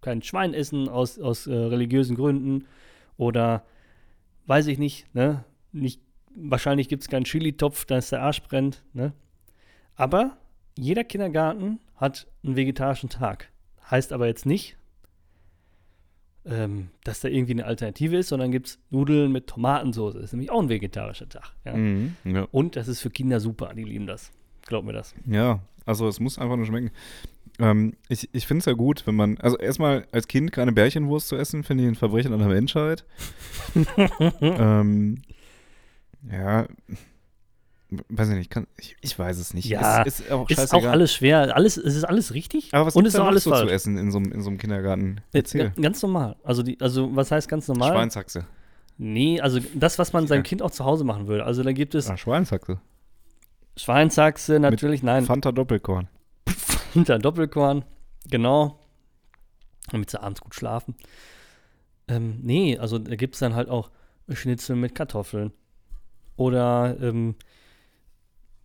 kein 0.02 0.22
Schwein 0.22 0.54
essen 0.54 0.90
aus, 0.90 1.20
aus 1.20 1.48
äh, 1.48 1.54
religiösen 1.54 2.16
Gründen 2.16 2.66
oder 3.18 3.66
weiß 4.46 4.68
ich 4.68 4.78
nicht, 4.78 5.14
ne? 5.16 5.44
Nicht, 5.72 6.02
wahrscheinlich 6.38 6.90
gibt 6.90 7.04
es 7.04 7.10
keinen 7.10 7.26
Chili-Topf, 7.26 7.86
da 7.86 7.98
ist 7.98 8.12
der 8.12 8.22
Arsch 8.22 8.42
brennt, 8.44 8.84
ne? 8.94 9.14
Aber 9.96 10.38
jeder 10.78 11.04
Kindergarten 11.04 11.80
hat 11.96 12.28
einen 12.44 12.56
vegetarischen 12.56 13.10
Tag. 13.10 13.50
Heißt 13.90 14.14
aber 14.14 14.28
jetzt 14.28 14.46
nicht, 14.46 14.78
ähm, 16.46 16.90
dass 17.04 17.20
da 17.20 17.28
irgendwie 17.28 17.54
eine 17.54 17.66
Alternative 17.66 18.18
ist, 18.18 18.30
sondern 18.30 18.52
gibt 18.52 18.68
es 18.68 18.80
Nudeln 18.90 19.32
mit 19.32 19.48
Tomatensauce. 19.48 20.14
Das 20.14 20.26
ist 20.26 20.34
nämlich 20.34 20.52
auch 20.52 20.62
ein 20.62 20.70
vegetarischer 20.70 21.28
Tag. 21.28 21.54
Ja? 21.66 21.76
Mhm. 21.76 22.16
Ja. 22.24 22.48
Und 22.52 22.76
das 22.76 22.88
ist 22.88 23.02
für 23.02 23.10
Kinder 23.10 23.40
super, 23.40 23.74
die 23.76 23.84
lieben 23.84 24.08
das. 24.08 24.32
Glaub 24.66 24.86
mir 24.86 24.94
das. 24.94 25.16
Ja, 25.26 25.62
also 25.86 26.08
es 26.08 26.20
muss 26.20 26.38
einfach 26.38 26.58
nur 26.58 26.66
schmecken. 26.66 26.92
Ähm, 27.60 27.96
ich 28.08 28.30
ich 28.34 28.46
finde 28.46 28.60
es 28.60 28.66
ja 28.66 28.74
gut, 28.74 29.08
wenn 29.08 29.16
man, 29.16 29.38
also 29.40 29.58
erstmal 29.58 30.06
als 30.12 30.28
Kind 30.28 30.52
keine 30.52 30.72
Bärchenwurst 30.72 31.28
zu 31.28 31.36
essen, 31.36 31.64
finde 31.64 31.84
ich 31.84 31.90
ein 31.90 31.96
Verbrechen 31.96 32.34
an 32.34 32.40
der 32.40 32.50
Menschheit. 32.50 33.06
ähm, 34.42 35.22
ja, 36.30 36.68
weiß 38.10 38.30
ich 38.30 38.36
nicht, 38.36 38.50
kann, 38.52 38.68
ich, 38.78 38.96
ich 39.02 39.18
weiß 39.18 39.38
es 39.38 39.54
nicht. 39.54 39.66
Ja, 39.66 40.02
ist, 40.04 40.20
ist 40.22 40.32
auch 40.32 40.50
Ist 40.50 40.74
auch 40.74 40.86
alles 40.86 41.14
schwer. 41.14 41.56
Alles, 41.56 41.78
es 41.78 41.96
ist 41.96 42.04
alles 42.04 42.34
richtig 42.34 42.74
Aber 42.74 42.86
was 42.88 42.96
und 42.96 43.06
ist 43.06 43.16
da 43.18 43.24
auch 43.24 43.28
alles 43.28 43.44
so 43.46 43.52
zu 43.52 43.58
falsch. 43.58 43.72
essen 43.72 43.98
in 43.98 44.12
so, 44.12 44.18
einem- 44.18 44.32
in 44.32 44.42
so 44.42 44.50
einem 44.50 44.58
Kindergarten? 44.58 45.22
Äh, 45.32 45.38
Erzähl. 45.40 45.70
ga- 45.72 45.82
Ganz 45.82 46.02
normal. 46.02 46.36
Also, 46.44 46.64
die, 46.64 46.80
also, 46.82 47.16
was 47.16 47.32
heißt 47.32 47.48
ganz 47.48 47.68
normal? 47.68 47.94
Schweinshaxe. 47.94 48.46
Nee, 48.98 49.40
also 49.40 49.60
das, 49.76 50.00
was 50.00 50.12
man 50.12 50.28
seinem 50.28 50.40
Ja. 50.40 50.44
Kind 50.44 50.62
auch 50.64 50.72
zu 50.72 50.84
Hause 50.84 51.04
machen 51.04 51.28
würde. 51.28 51.46
Also 51.46 51.62
da 51.64 51.72
gibt 51.72 51.94
es 51.96 52.10
Ah, 52.10 52.18
Schweinshaxe. 52.18 52.80
Schweinshaxe, 53.78 54.60
natürlich, 54.60 55.04
nein, 55.04 55.24
Fanta 55.26 55.52
Doppelkorn. 55.52 56.08
hinter 56.94 57.20
Doppelkorn, 57.20 57.86
genau, 58.28 58.80
damit 59.92 60.10
sie 60.10 60.20
abends 60.22 60.42
gut 60.42 60.56
schlafen. 60.56 60.96
Ähm, 62.08 62.40
nee, 62.42 62.78
also 62.78 62.98
da 62.98 63.16
gibt 63.16 63.36
es 63.36 63.40
dann 63.40 63.54
halt 63.54 63.70
auch 63.70 63.92
Schnitzel 64.30 64.76
mit 64.76 64.96
Kartoffeln. 64.96 65.52
Oder 66.38 66.96
ähm, 67.02 67.36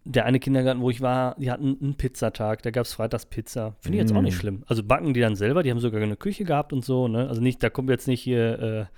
der 0.04 0.24
eine 0.26 0.40
Kindergarten, 0.40 0.80
wo 0.80 0.90
ich 0.90 1.00
war, 1.00 1.37
die 1.38 1.50
hatten 1.50 1.76
einen 1.80 1.94
Pizzatag, 1.96 2.62
da 2.62 2.70
gab 2.70 2.87
es 2.87 2.92
freitags 2.94 3.26
Pizza. 3.26 3.76
Finde 3.80 3.98
ich 3.98 4.02
jetzt 4.02 4.14
auch 4.16 4.22
nicht 4.22 4.37
Mm. 4.37 4.40
schlimm. 4.40 4.64
Also 4.66 4.82
backen 4.82 5.14
die 5.14 5.20
dann 5.20 5.37
selber, 5.37 5.62
die 5.62 5.70
haben 5.70 5.78
sogar 5.80 6.02
eine 6.02 6.16
Küche 6.16 6.44
gehabt 6.44 6.72
und 6.72 6.85
so, 6.85 7.08
ne? 7.08 7.28
Also 7.28 7.40
nicht, 7.40 7.62
da 7.62 7.70
kommt 7.70 7.88
jetzt 7.90 8.08
nicht 8.08 8.20
hier 8.20 8.88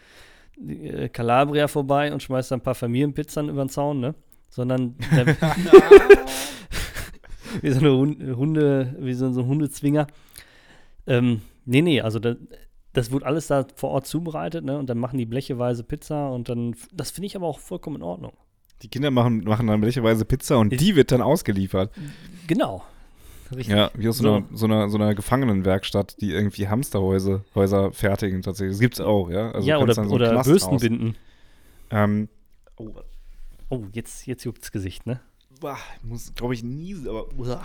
äh, 0.62 1.04
äh, 1.04 1.08
Calabria 1.10 1.68
vorbei 1.68 2.12
und 2.12 2.22
schmeißt 2.22 2.50
dann 2.50 2.60
ein 2.60 2.62
paar 2.62 2.74
Familienpizzen 2.74 3.48
über 3.48 3.64
den 3.64 3.68
Zaun, 3.68 4.00
ne? 4.00 4.14
Sondern 4.48 4.96
da, 5.14 5.26
wie 7.62 7.70
so 7.70 7.80
eine 7.80 7.90
Hun- 7.92 8.36
Hunde, 8.36 8.96
wie 8.98 9.14
so 9.14 9.26
ein 9.26 9.34
Hundezwinger. 9.46 10.06
Ähm, 11.06 11.42
nee, 11.66 11.82
nee, 11.82 12.00
also 12.00 12.18
da, 12.18 12.34
das 12.94 13.10
wird 13.10 13.24
alles 13.24 13.48
da 13.48 13.66
vor 13.76 13.90
Ort 13.90 14.06
zubereitet, 14.06 14.64
ne? 14.64 14.78
Und 14.78 14.88
dann 14.88 14.96
machen 14.98 15.18
die 15.18 15.26
blecheweise 15.26 15.84
Pizza 15.84 16.30
und 16.30 16.48
dann, 16.48 16.74
das 16.94 17.10
finde 17.10 17.26
ich 17.26 17.36
aber 17.36 17.46
auch 17.46 17.58
vollkommen 17.58 17.96
in 17.96 18.02
Ordnung. 18.02 18.32
Die 18.84 18.88
Kinder 18.88 19.10
machen, 19.10 19.42
machen 19.44 19.66
dann 19.66 19.82
welcherweise 19.82 20.24
Pizza 20.24 20.58
und 20.58 20.78
die 20.80 20.94
wird 20.94 21.10
dann 21.10 21.22
ausgeliefert. 21.22 21.90
Genau. 22.46 22.84
Richtig. 23.50 23.74
Ja, 23.74 23.90
wie 23.94 24.08
aus 24.08 24.18
so, 24.18 24.22
So. 24.24 24.34
einer, 24.34 24.44
so, 24.52 24.66
einer, 24.66 24.88
so 24.88 24.98
einer 24.98 25.14
Gefangenenwerkstatt, 25.14 26.20
die 26.20 26.30
irgendwie 26.32 26.68
Hamsterhäuser 26.68 27.44
Häuser 27.54 27.92
fertigen 27.92 28.42
tatsächlich. 28.42 28.74
Das 28.74 28.80
gibt's 28.80 29.00
auch, 29.00 29.30
ja. 29.30 29.50
Also 29.52 29.66
ja, 29.68 29.78
oder, 29.78 29.94
so 29.94 30.02
oder 30.02 30.42
Bürsten 30.42 30.78
binden. 30.78 31.16
Ähm, 31.90 32.28
Oh, 33.70 33.84
jetzt, 33.92 34.26
jetzt 34.26 34.44
juckt's 34.44 34.70
Gesicht, 34.70 35.06
ne? 35.06 35.20
boah, 35.60 35.78
muss, 36.02 36.34
glaube 36.34 36.54
ich, 36.54 36.62
nie, 36.62 36.94
aber. 37.08 37.26
Uah. 37.38 37.62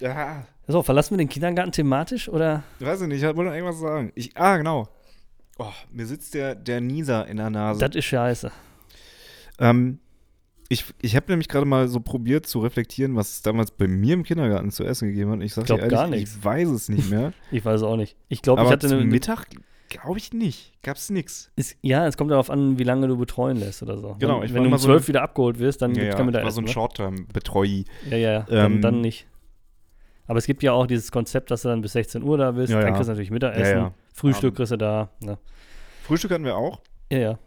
Ja, 0.00 0.46
So, 0.66 0.82
verlassen 0.82 1.12
wir 1.12 1.18
den 1.18 1.28
Kindergarten 1.28 1.70
thematisch 1.72 2.28
oder? 2.28 2.62
weiß 2.80 3.02
ich 3.02 3.08
nicht, 3.08 3.18
ich 3.22 3.24
wollte 3.24 3.44
noch 3.50 3.52
irgendwas 3.54 3.78
sagen. 3.78 4.10
Ich, 4.14 4.36
ah, 4.36 4.56
genau. 4.56 4.88
Oh, 5.58 5.70
mir 5.92 6.06
sitzt 6.06 6.34
der, 6.34 6.54
der 6.54 6.80
Nieser 6.80 7.26
in 7.26 7.36
der 7.36 7.50
Nase. 7.50 7.80
Das 7.80 7.94
ist 7.94 8.06
scheiße. 8.06 8.50
Ähm, 9.58 9.98
ich 10.72 10.84
ich 11.00 11.14
habe 11.16 11.26
nämlich 11.28 11.48
gerade 11.48 11.66
mal 11.66 11.88
so 11.88 12.00
probiert 12.00 12.46
zu 12.46 12.60
reflektieren, 12.60 13.14
was 13.16 13.30
es 13.32 13.42
damals 13.42 13.70
bei 13.70 13.86
mir 13.88 14.14
im 14.14 14.22
Kindergarten 14.24 14.70
zu 14.70 14.84
essen 14.84 15.08
gegeben 15.08 15.30
hat. 15.30 15.36
Und 15.38 15.42
ich 15.42 15.54
sage 15.54 15.66
dir 15.66 15.78
ehrlich, 15.78 15.90
gar 15.90 16.06
nichts. 16.08 16.36
ich 16.36 16.44
weiß 16.44 16.68
es 16.68 16.88
nicht 16.88 17.10
mehr. 17.10 17.32
Ich 17.50 17.64
weiß 17.64 17.82
auch 17.82 17.96
nicht. 17.96 18.16
Ich 18.28 18.42
glaube, 18.42 18.62
ich 18.62 18.68
hatte 18.70 18.88
zum 18.88 18.98
eine. 18.98 19.06
Mittag 19.06 19.46
glaube 19.88 20.16
ich 20.18 20.32
nicht. 20.32 20.72
Gab's 20.82 21.10
nix. 21.10 21.50
Ist, 21.54 21.76
ja, 21.82 22.06
es 22.06 22.16
kommt 22.16 22.30
darauf 22.30 22.48
an, 22.48 22.78
wie 22.78 22.84
lange 22.84 23.08
du 23.08 23.18
betreuen 23.18 23.58
lässt 23.58 23.82
oder 23.82 23.98
so. 23.98 24.16
Genau, 24.18 24.40
Wenn, 24.40 24.48
wenn 24.48 24.54
du 24.54 24.60
um 24.62 24.66
immer 24.68 24.78
so 24.78 24.86
12 24.86 25.02
ein- 25.04 25.08
wieder 25.08 25.22
abgeholt 25.22 25.58
wirst, 25.58 25.82
dann 25.82 25.90
Ja, 25.94 26.00
gibt's 26.02 26.06
ja, 26.06 26.16
kein 26.16 26.28
ich 26.28 26.34
war 26.34 26.40
Mittagessen. 26.40 26.54
so 26.54 26.60
ein 26.62 26.64
ne? 26.64 26.70
Short-Term-Betreuи. 26.70 27.84
Ja, 28.08 28.16
ja, 28.16 28.40
dann, 28.48 28.72
Ähm, 28.74 28.80
dann 28.80 29.00
nicht. 29.02 29.26
Aber 30.26 30.38
es 30.38 30.46
gibt 30.46 30.62
ja 30.62 30.72
auch 30.72 30.86
dieses 30.86 31.12
Konzept, 31.12 31.50
dass 31.50 31.62
du 31.62 31.68
dann 31.68 31.82
bis 31.82 31.92
16 31.92 32.22
Uhr 32.22 32.38
da 32.38 32.52
bist. 32.52 32.72
Ja, 32.72 32.78
dann 32.78 32.88
ja. 32.88 32.94
kriegst 32.94 33.08
du 33.08 33.12
natürlich 33.12 33.28
Ja, 33.28 33.34
Mittagessen. 33.34 33.76
ja. 33.76 33.94
Frühstück 34.14 34.44
Abend. 34.48 34.56
kriegst 34.56 34.72
du 34.72 34.76
da. 34.78 35.10
Ne? 35.20 35.36
Frühstück 36.04 36.30
hatten 36.30 36.44
wir 36.44 36.56
auch. 36.56 36.80
Ja, 37.10 37.18
ja. 37.18 37.38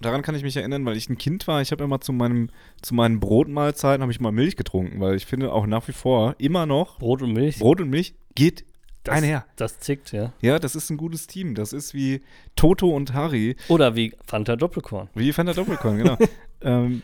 Daran 0.00 0.22
kann 0.22 0.34
ich 0.34 0.42
mich 0.42 0.56
erinnern, 0.56 0.84
weil 0.86 0.96
ich 0.96 1.08
ein 1.10 1.18
Kind 1.18 1.46
war. 1.46 1.60
Ich 1.60 1.72
habe 1.72 1.84
immer 1.84 2.00
zu 2.00 2.12
meinem 2.12 2.50
zu 2.80 2.94
meinen 2.94 3.20
Brotmahlzeiten 3.20 4.02
habe 4.02 4.12
ich 4.12 4.20
mal 4.20 4.32
Milch 4.32 4.56
getrunken, 4.56 5.00
weil 5.00 5.14
ich 5.14 5.26
finde 5.26 5.52
auch 5.52 5.66
nach 5.66 5.86
wie 5.88 5.92
vor 5.92 6.34
immer 6.38 6.66
noch 6.66 6.98
Brot 6.98 7.22
und 7.22 7.32
Milch. 7.32 7.58
Brot 7.58 7.80
und 7.80 7.90
Milch 7.90 8.14
geht 8.34 8.64
das, 9.04 9.14
einher. 9.14 9.46
Das 9.56 9.78
zickt, 9.80 10.12
ja. 10.12 10.32
Ja, 10.40 10.58
das 10.58 10.74
ist 10.74 10.90
ein 10.90 10.96
gutes 10.96 11.26
Team. 11.26 11.54
Das 11.54 11.72
ist 11.72 11.94
wie 11.94 12.22
Toto 12.56 12.88
und 12.88 13.12
Harry, 13.12 13.56
Oder 13.68 13.94
wie 13.94 14.14
Fanta 14.24 14.56
Doppelkorn. 14.56 15.08
wie 15.14 15.32
Fanta 15.32 15.52
Doppelkorn, 15.52 15.98
genau. 15.98 16.18
ähm, 16.60 17.02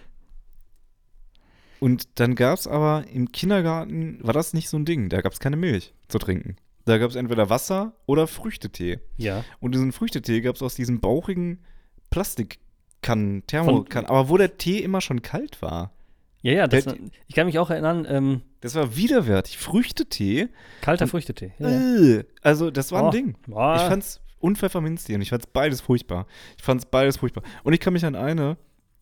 und 1.81 2.19
dann 2.19 2.35
gab 2.35 2.59
es 2.59 2.67
aber 2.67 3.05
im 3.13 3.33
Kindergarten, 3.33 4.19
war 4.23 4.33
das 4.33 4.55
nicht 4.55 4.69
so 4.69 4.79
ein 4.79 4.85
Ding. 4.85 5.09
Da 5.09 5.21
gab 5.21 5.33
es 5.33 5.41
keine 5.41 5.57
Milch 5.57 5.95
zu 6.09 6.19
trinken. 6.19 6.57
Da 6.87 6.99
gab 6.99 7.11
es 7.11 7.17
entweder 7.17 7.51
Wasser 7.51 7.95
oder 8.07 8.27
Früchtetee. 8.27 9.01
Ja. 9.17 9.45
Und 9.61 9.75
diesen 9.75 9.93
Früchtetee 9.93 10.41
gab 10.41 10.57
es 10.57 10.63
aus 10.63 10.75
diesen 10.75 11.01
bauchigen 11.01 11.65
Plastikkannen, 13.03 13.47
Thermokannen, 13.47 14.09
aber 14.11 14.29
wo 14.29 14.37
der 14.37 14.57
Tee 14.59 14.79
immer 14.79 15.01
schon 15.01 15.23
kalt 15.23 15.63
war. 15.63 15.93
Ja, 16.43 16.53
ja, 16.53 16.67
das, 16.69 16.85
Der- 16.85 16.97
ich 17.27 17.35
kann 17.35 17.47
mich 17.47 17.59
auch 17.59 17.71
erinnern, 17.71 18.07
ähm, 18.09 18.43
Das 18.61 18.75
war 18.75 18.97
widerwärtig. 18.97 19.59
Früchtetee. 19.59 20.49
kalter 20.81 21.07
Früchtetee. 21.09 21.53
Ja. 21.59 21.69
Äh, 21.69 22.25
also, 22.43 22.71
das 22.71 22.93
war 22.93 23.03
ein 23.03 23.09
Oh, 23.09 23.11
Ding. 23.11 23.35
oh. 23.51 23.75
Ich 23.77 23.83
fand's 23.83 24.21
und 24.39 24.59
Pfefferminztee 24.59 25.15
und 25.15 25.23
ich 25.23 25.31
fand's 25.31 25.47
beides 25.47 25.81
furchtbar. 25.81 26.27
Ich 26.57 26.63
fand's 26.63 26.87
beides 26.87 27.17
furchtbar. 27.17 27.43
Und 27.65 27.73
ich 27.73 27.81
kann 27.81 27.93
mich 27.95 28.05
an 28.05 28.15
eine, 28.15 28.57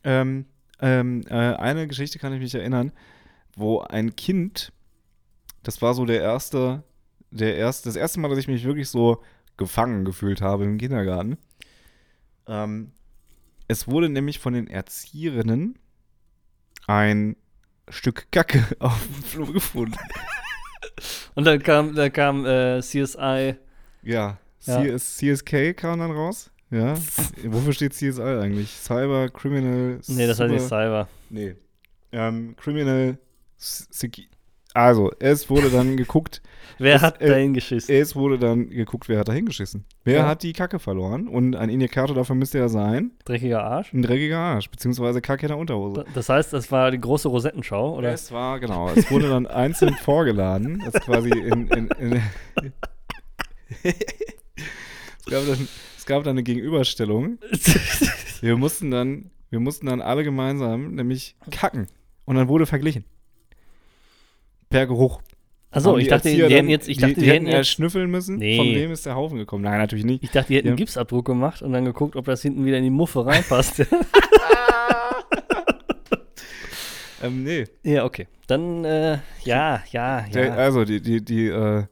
ähm, 0.04 0.46
ähm, 0.80 1.22
äh, 1.28 1.34
eine 1.34 1.86
Geschichte 1.86 2.18
kann 2.18 2.32
ich 2.32 2.40
mich 2.40 2.54
erinnern, 2.54 2.92
wo 3.56 3.80
ein 3.80 4.16
Kind, 4.16 4.72
das 5.62 5.82
war 5.82 5.92
so 5.94 6.04
der 6.06 6.20
erste, 6.22 6.82
der 7.30 7.56
erste, 7.56 7.88
das 7.88 7.96
erste 7.96 8.20
Mal, 8.20 8.28
dass 8.28 8.38
ich 8.38 8.48
mich 8.48 8.64
wirklich 8.64 8.88
so 8.88 9.22
gefangen 9.56 10.04
gefühlt 10.04 10.40
habe 10.40 10.64
im 10.64 10.78
Kindergarten. 10.78 11.36
Ähm, 12.46 12.92
es 13.68 13.88
wurde 13.88 14.08
nämlich 14.08 14.38
von 14.38 14.52
den 14.54 14.66
Erzieherinnen 14.66 15.78
ein 16.86 17.36
Stück 17.88 18.30
Kacke 18.30 18.64
auf 18.78 19.06
dem 19.06 19.22
Flur 19.22 19.52
gefunden. 19.52 19.96
Und 21.34 21.44
dann 21.44 21.62
kam, 21.62 21.94
dann 21.94 22.12
kam 22.12 22.44
äh, 22.46 22.80
CSI. 22.80 23.56
Ja, 24.02 24.38
Ja. 24.62 24.82
CS, 24.82 25.16
CSK 25.16 25.76
kam 25.76 25.98
dann 25.98 26.10
raus. 26.12 26.50
Ja. 26.70 26.94
Wofür 27.44 27.72
steht 27.72 27.94
CSI 27.94 28.20
eigentlich? 28.22 28.70
Cyber 28.70 29.28
Criminal. 29.30 30.00
Nee, 30.06 30.26
das 30.26 30.40
heißt 30.40 30.52
nicht 30.52 30.66
Cyber. 30.66 31.08
Nee. 31.30 31.56
Ähm, 32.12 32.54
Criminal. 32.56 33.18
Also, 34.74 35.10
es 35.20 35.48
wurde 35.48 35.70
dann 35.70 35.96
geguckt, 35.96 36.42
Wer 36.78 36.94
Das, 36.94 37.02
hat 37.02 37.20
äh, 37.22 37.28
dahin 37.28 37.54
geschissen? 37.54 37.94
es 37.94 38.16
wurde 38.16 38.36
dann 38.40 38.68
geguckt, 38.68 39.08
wer 39.08 39.20
hat 39.20 39.28
da 39.28 39.32
hingeschissen. 39.32 39.84
Wer 40.02 40.18
Ja. 40.22 40.26
hat 40.26 40.42
die 40.42 40.52
Kacke 40.52 40.80
verloren? 40.80 41.28
Und 41.28 41.54
ein 41.54 41.68
Indikator 41.68 42.16
dafür 42.16 42.34
müsste 42.34 42.58
ja 42.58 42.68
sein, 42.68 43.12
Dreckiger 43.24 43.62
Arsch? 43.62 43.92
ein 43.92 44.02
dreckiger 44.02 44.38
Arsch, 44.38 44.68
beziehungsweise 44.68 45.20
Kacke 45.20 45.42
in 45.46 45.48
der 45.50 45.58
Unterhose. 45.58 46.04
Das 46.14 46.28
heißt, 46.28 46.52
das 46.52 46.72
war 46.72 46.90
die 46.90 47.00
große 47.00 47.28
Rosettenschau, 47.28 47.96
oder? 47.96 48.12
Es 48.12 48.32
war, 48.32 48.58
genau, 48.58 48.88
es 48.90 49.08
wurde 49.12 49.28
dann 49.28 49.46
einzeln 49.46 49.94
vorgeladen. 49.94 50.82
Das 50.84 50.94
quasi 51.04 51.30
in. 51.30 51.68
in, 51.68 51.86
in 51.88 52.20
es, 53.84 55.26
gab 55.26 55.46
dann, 55.46 55.68
es 55.96 56.06
gab 56.06 56.24
dann 56.24 56.32
eine 56.32 56.42
Gegenüberstellung. 56.42 57.38
Wir 58.40 58.56
mussten 58.56 58.90
dann, 58.90 59.30
wir 59.50 59.60
mussten 59.60 59.86
dann 59.86 60.00
alle 60.02 60.24
gemeinsam 60.24 60.94
nämlich 60.94 61.36
kacken. 61.50 61.86
Und 62.24 62.36
dann 62.36 62.48
wurde 62.48 62.66
verglichen. 62.66 63.04
Per 64.74 64.86
Geruch. 64.88 65.20
Achso, 65.70 65.96
ich 65.98 66.04
die 66.04 66.10
dachte, 66.10 66.28
die, 66.28 66.40
Erzieher 66.40 66.44
hätten 66.56 66.66
dann- 66.66 66.70
jetzt, 66.70 66.88
ich 66.88 66.96
die, 66.96 67.00
dachte, 67.02 67.14
die, 67.14 67.20
die, 67.20 67.26
hätten 67.26 67.34
hätten 67.36 67.46
jetzt, 67.46 67.56
erschnüffeln 67.56 68.10
müssen, 68.10 68.36
Nee. 68.36 68.56
von 68.56 68.66
wem 68.66 68.90
ist 68.92 69.06
der 69.06 69.14
Haufen 69.16 69.38
gekommen. 69.38 69.64
Nein, 69.64 69.78
natürlich 69.78 70.04
nicht. 70.04 70.22
ich 70.24 70.30
dachte, 70.30 70.48
die 70.48 70.56
hätten 70.56 70.66
Ja. 70.66 70.70
einen 70.72 70.76
Gipsabdruck 70.76 71.24
gemacht 71.24 71.62
und 71.62 71.72
dann 71.72 71.84
geguckt, 71.84 72.16
ob 72.16 72.24
das 72.26 72.42
hinten 72.42 72.64
wieder 72.64 72.78
in 72.78 72.84
die 72.84 72.90
Muffe 72.90 73.24
reinpasst. 73.26 73.86
Ähm, 77.22 77.42
nee. 77.42 77.64
ja, 77.82 78.04
okay. 78.04 78.26
Dann, 78.48 78.84
äh, 78.84 79.18
ja, 79.44 79.82
ja, 79.92 80.22
Der, 80.34 80.46
ja. 80.48 80.54
also, 80.56 80.84
die, 80.84 81.00
die, 81.00 81.24
die, 81.24 81.46
äh, 81.46 81.84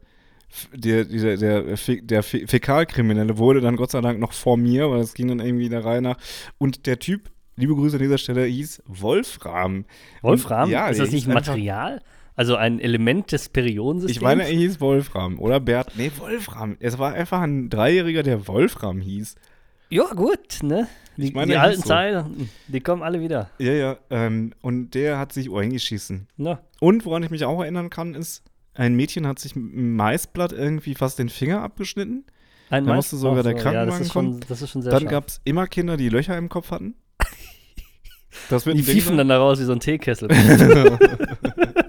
der, 0.74 1.04
die, 1.06 1.18
der, 1.18 1.36
der, 1.38 1.62
der 2.02 2.22
Fäkalkriminelle 2.22 3.38
wurde 3.38 3.62
dann 3.62 3.76
Gott 3.76 3.92
sei 3.92 4.02
Dank 4.02 4.18
noch 4.20 4.32
vor 4.34 4.58
mir, 4.58 4.90
weil 4.90 5.00
es 5.00 5.14
ging 5.14 5.28
dann 5.28 5.40
irgendwie 5.40 5.70
der 5.70 5.84
Reihe 5.86 6.02
nach. 6.02 6.18
Und 6.58 6.84
der 6.86 6.98
Typ, 6.98 7.30
liebe 7.56 7.74
Grüße 7.74 7.96
an 7.96 8.02
dieser 8.02 8.18
Stelle, 8.18 8.44
hieß 8.44 8.82
Wolfram. 8.86 9.86
Wolfram? 10.20 10.68
ja, 10.68 10.88
ist 10.88 10.98
der 10.98 11.06
das 11.06 11.12
nicht 11.14 11.24
hieß 11.24 11.34
einfach- 11.34 11.52
Material? 11.52 12.02
Also 12.42 12.56
ein 12.56 12.80
Element 12.80 13.30
des 13.30 13.50
Periodensystems? 13.50 14.16
Ich 14.16 14.20
meine, 14.20 14.42
er 14.42 14.48
hieß 14.50 14.80
Wolfram. 14.80 15.38
Oder 15.38 15.60
Bert. 15.60 15.92
Nee, 15.96 16.10
Wolfram. 16.18 16.76
Es 16.80 16.98
war 16.98 17.12
einfach 17.12 17.40
ein 17.40 17.70
Dreijähriger, 17.70 18.24
der 18.24 18.48
Wolfram 18.48 19.00
hieß. 19.00 19.36
ja, 19.90 20.06
gut, 20.12 20.60
ne? 20.64 20.88
Die, 21.16 21.28
Ich 21.28 21.34
meine, 21.34 21.52
die 21.52 21.56
alten 21.56 21.82
so. 21.82 21.86
Zeiten, 21.86 22.50
die 22.66 22.80
kommen 22.80 23.04
alle 23.04 23.20
wieder. 23.20 23.48
Ja, 23.60 23.70
ja. 23.74 23.96
Ähm, 24.10 24.54
und 24.60 24.90
der 24.94 25.20
hat 25.20 25.32
sich 25.32 25.54
eingeschissen. 25.54 26.26
Na, 26.36 26.58
Und 26.80 27.04
woran 27.04 27.22
ich 27.22 27.30
mich 27.30 27.44
auch 27.44 27.60
erinnern 27.60 27.90
kann, 27.90 28.16
ist, 28.16 28.42
ein 28.74 28.96
Mädchen 28.96 29.24
hat 29.28 29.38
sich 29.38 29.54
mit 29.54 29.72
einem 29.72 29.94
Maisblatt 29.94 30.50
irgendwie 30.50 30.96
fast 30.96 31.20
den 31.20 31.28
Finger 31.28 31.62
abgeschnitten. 31.62 32.24
ein 32.70 32.86
Da 32.86 32.94
musste 32.96 33.14
sogar 33.18 33.38
Ach 33.38 33.42
der 33.44 33.52
ja, 33.52 33.62
Krankenwagen 33.62 34.66
schon 34.66 34.82
sehr 34.82 34.90
Dann 34.90 35.06
gab 35.06 35.28
es 35.28 35.40
immer 35.44 35.68
Kinder, 35.68 35.96
die 35.96 36.08
Löcher 36.08 36.36
im 36.36 36.48
Kopf 36.48 36.72
hatten. 36.72 36.96
Die 38.74 39.00
sein. 39.00 39.16
dann 39.18 39.28
da 39.28 39.38
raus 39.38 39.60
wie 39.60 39.64
so 39.64 39.72
ein 39.72 39.80
Teekessel. 39.80 40.28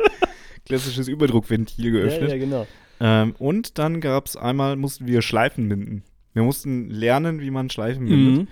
Klassisches 0.66 1.08
Überdruckventil 1.08 1.86
ja, 1.86 1.92
geöffnet. 1.92 2.30
ja, 2.30 2.38
genau. 2.38 2.68
Ähm, 3.00 3.36
und 3.38 3.78
dann 3.80 4.02
gab 4.02 4.28
es 4.28 4.38
einmal, 4.38 4.76
mussten 4.76 5.08
wir 5.08 5.22
Schleifen 5.22 5.68
binden. 5.68 6.04
Wir 6.34 6.44
mussten 6.44 6.90
lernen, 6.90 7.42
wie 7.42 7.52
man 7.52 7.70
Schleifen 7.70 8.06
bindet. 8.06 8.42
Mhm. 8.42 8.48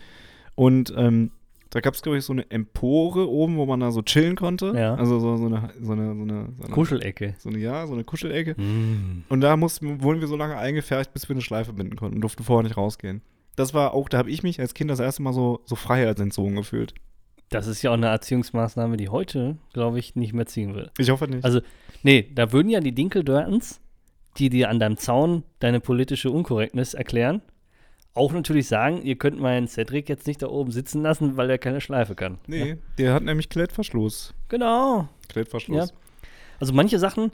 Und 0.55 0.93
ähm, 0.95 1.31
da 1.71 1.79
gab 1.79 1.93
es, 1.93 2.01
glaube 2.01 2.17
ich, 2.17 2.25
so 2.25 2.33
eine 2.33 2.51
Empore 2.51 3.29
oben, 3.29 3.55
wo 3.55 3.65
man 3.65 3.79
da 3.79 3.91
so 3.91 4.01
chillen 4.01 4.35
konnte. 4.35 4.73
Ja. 4.75 4.95
Also 4.95 5.19
so, 5.19 5.37
so, 5.37 5.45
eine, 5.45 5.71
so, 5.81 5.93
eine, 5.93 6.13
so, 6.15 6.21
eine, 6.21 6.53
so 6.57 6.63
eine. 6.63 6.73
Kuschelecke. 6.73 7.35
So 7.39 7.47
eine, 7.47 7.59
ja, 7.59 7.87
so 7.87 7.93
eine 7.93 8.03
Kuschelecke. 8.03 8.55
Mhm. 8.61 9.23
Und 9.29 9.41
da 9.41 9.55
mussten, 9.55 10.03
wurden 10.03 10.19
wir 10.19 10.27
so 10.27 10.35
lange 10.35 10.57
eingefärbt, 10.57 11.13
bis 11.13 11.29
wir 11.29 11.33
eine 11.33 11.41
Schleife 11.41 11.71
binden 11.71 11.95
konnten 11.95 12.15
und 12.15 12.21
durften 12.21 12.43
vorher 12.43 12.63
nicht 12.63 12.75
rausgehen. 12.75 13.21
Das 13.55 13.73
war 13.73 13.93
auch, 13.93 14.09
da 14.09 14.17
habe 14.17 14.29
ich 14.29 14.43
mich 14.43 14.59
als 14.59 14.73
Kind 14.73 14.91
das 14.91 14.99
erste 14.99 15.21
Mal 15.21 15.33
so, 15.33 15.61
so 15.65 15.75
freiheitsentzogen 15.75 16.55
gefühlt. 16.55 16.93
Das 17.51 17.67
ist 17.67 17.81
ja 17.83 17.91
auch 17.91 17.95
eine 17.95 18.07
Erziehungsmaßnahme, 18.07 18.97
die 18.97 19.09
heute, 19.09 19.57
glaube 19.73 19.99
ich, 19.99 20.15
nicht 20.15 20.33
mehr 20.33 20.45
ziehen 20.45 20.73
würde. 20.73 20.89
Ich 20.97 21.09
hoffe 21.09 21.27
nicht. 21.27 21.43
Also, 21.45 21.59
nee, 22.01 22.27
da 22.33 22.51
würden 22.51 22.69
ja 22.69 22.79
die 22.79 22.93
Dinkeldörtens, 22.93 23.79
die 24.37 24.49
dir 24.49 24.69
an 24.69 24.79
deinem 24.79 24.97
Zaun 24.97 25.43
deine 25.59 25.79
politische 25.81 26.31
Unkorrektness 26.31 26.93
erklären, 26.93 27.41
auch 28.13 28.31
natürlich 28.33 28.67
sagen, 28.67 29.01
ihr 29.03 29.17
könnt 29.17 29.39
meinen 29.39 29.67
Cedric 29.67 30.07
jetzt 30.09 30.27
nicht 30.27 30.41
da 30.41 30.47
oben 30.47 30.71
sitzen 30.71 31.01
lassen, 31.01 31.37
weil 31.37 31.49
er 31.49 31.57
keine 31.57 31.81
Schleife 31.81 32.15
kann. 32.15 32.39
nee, 32.47 32.69
Ja. 32.69 32.75
der 32.97 33.13
hat 33.13 33.23
nämlich 33.23 33.49
Klettverschluss. 33.49 34.33
Genau. 34.49 35.07
Klettverschluss. 35.29 35.89
Ja. 35.91 35.95
Also 36.59 36.73
manche 36.73 36.99
Sachen, 36.99 37.31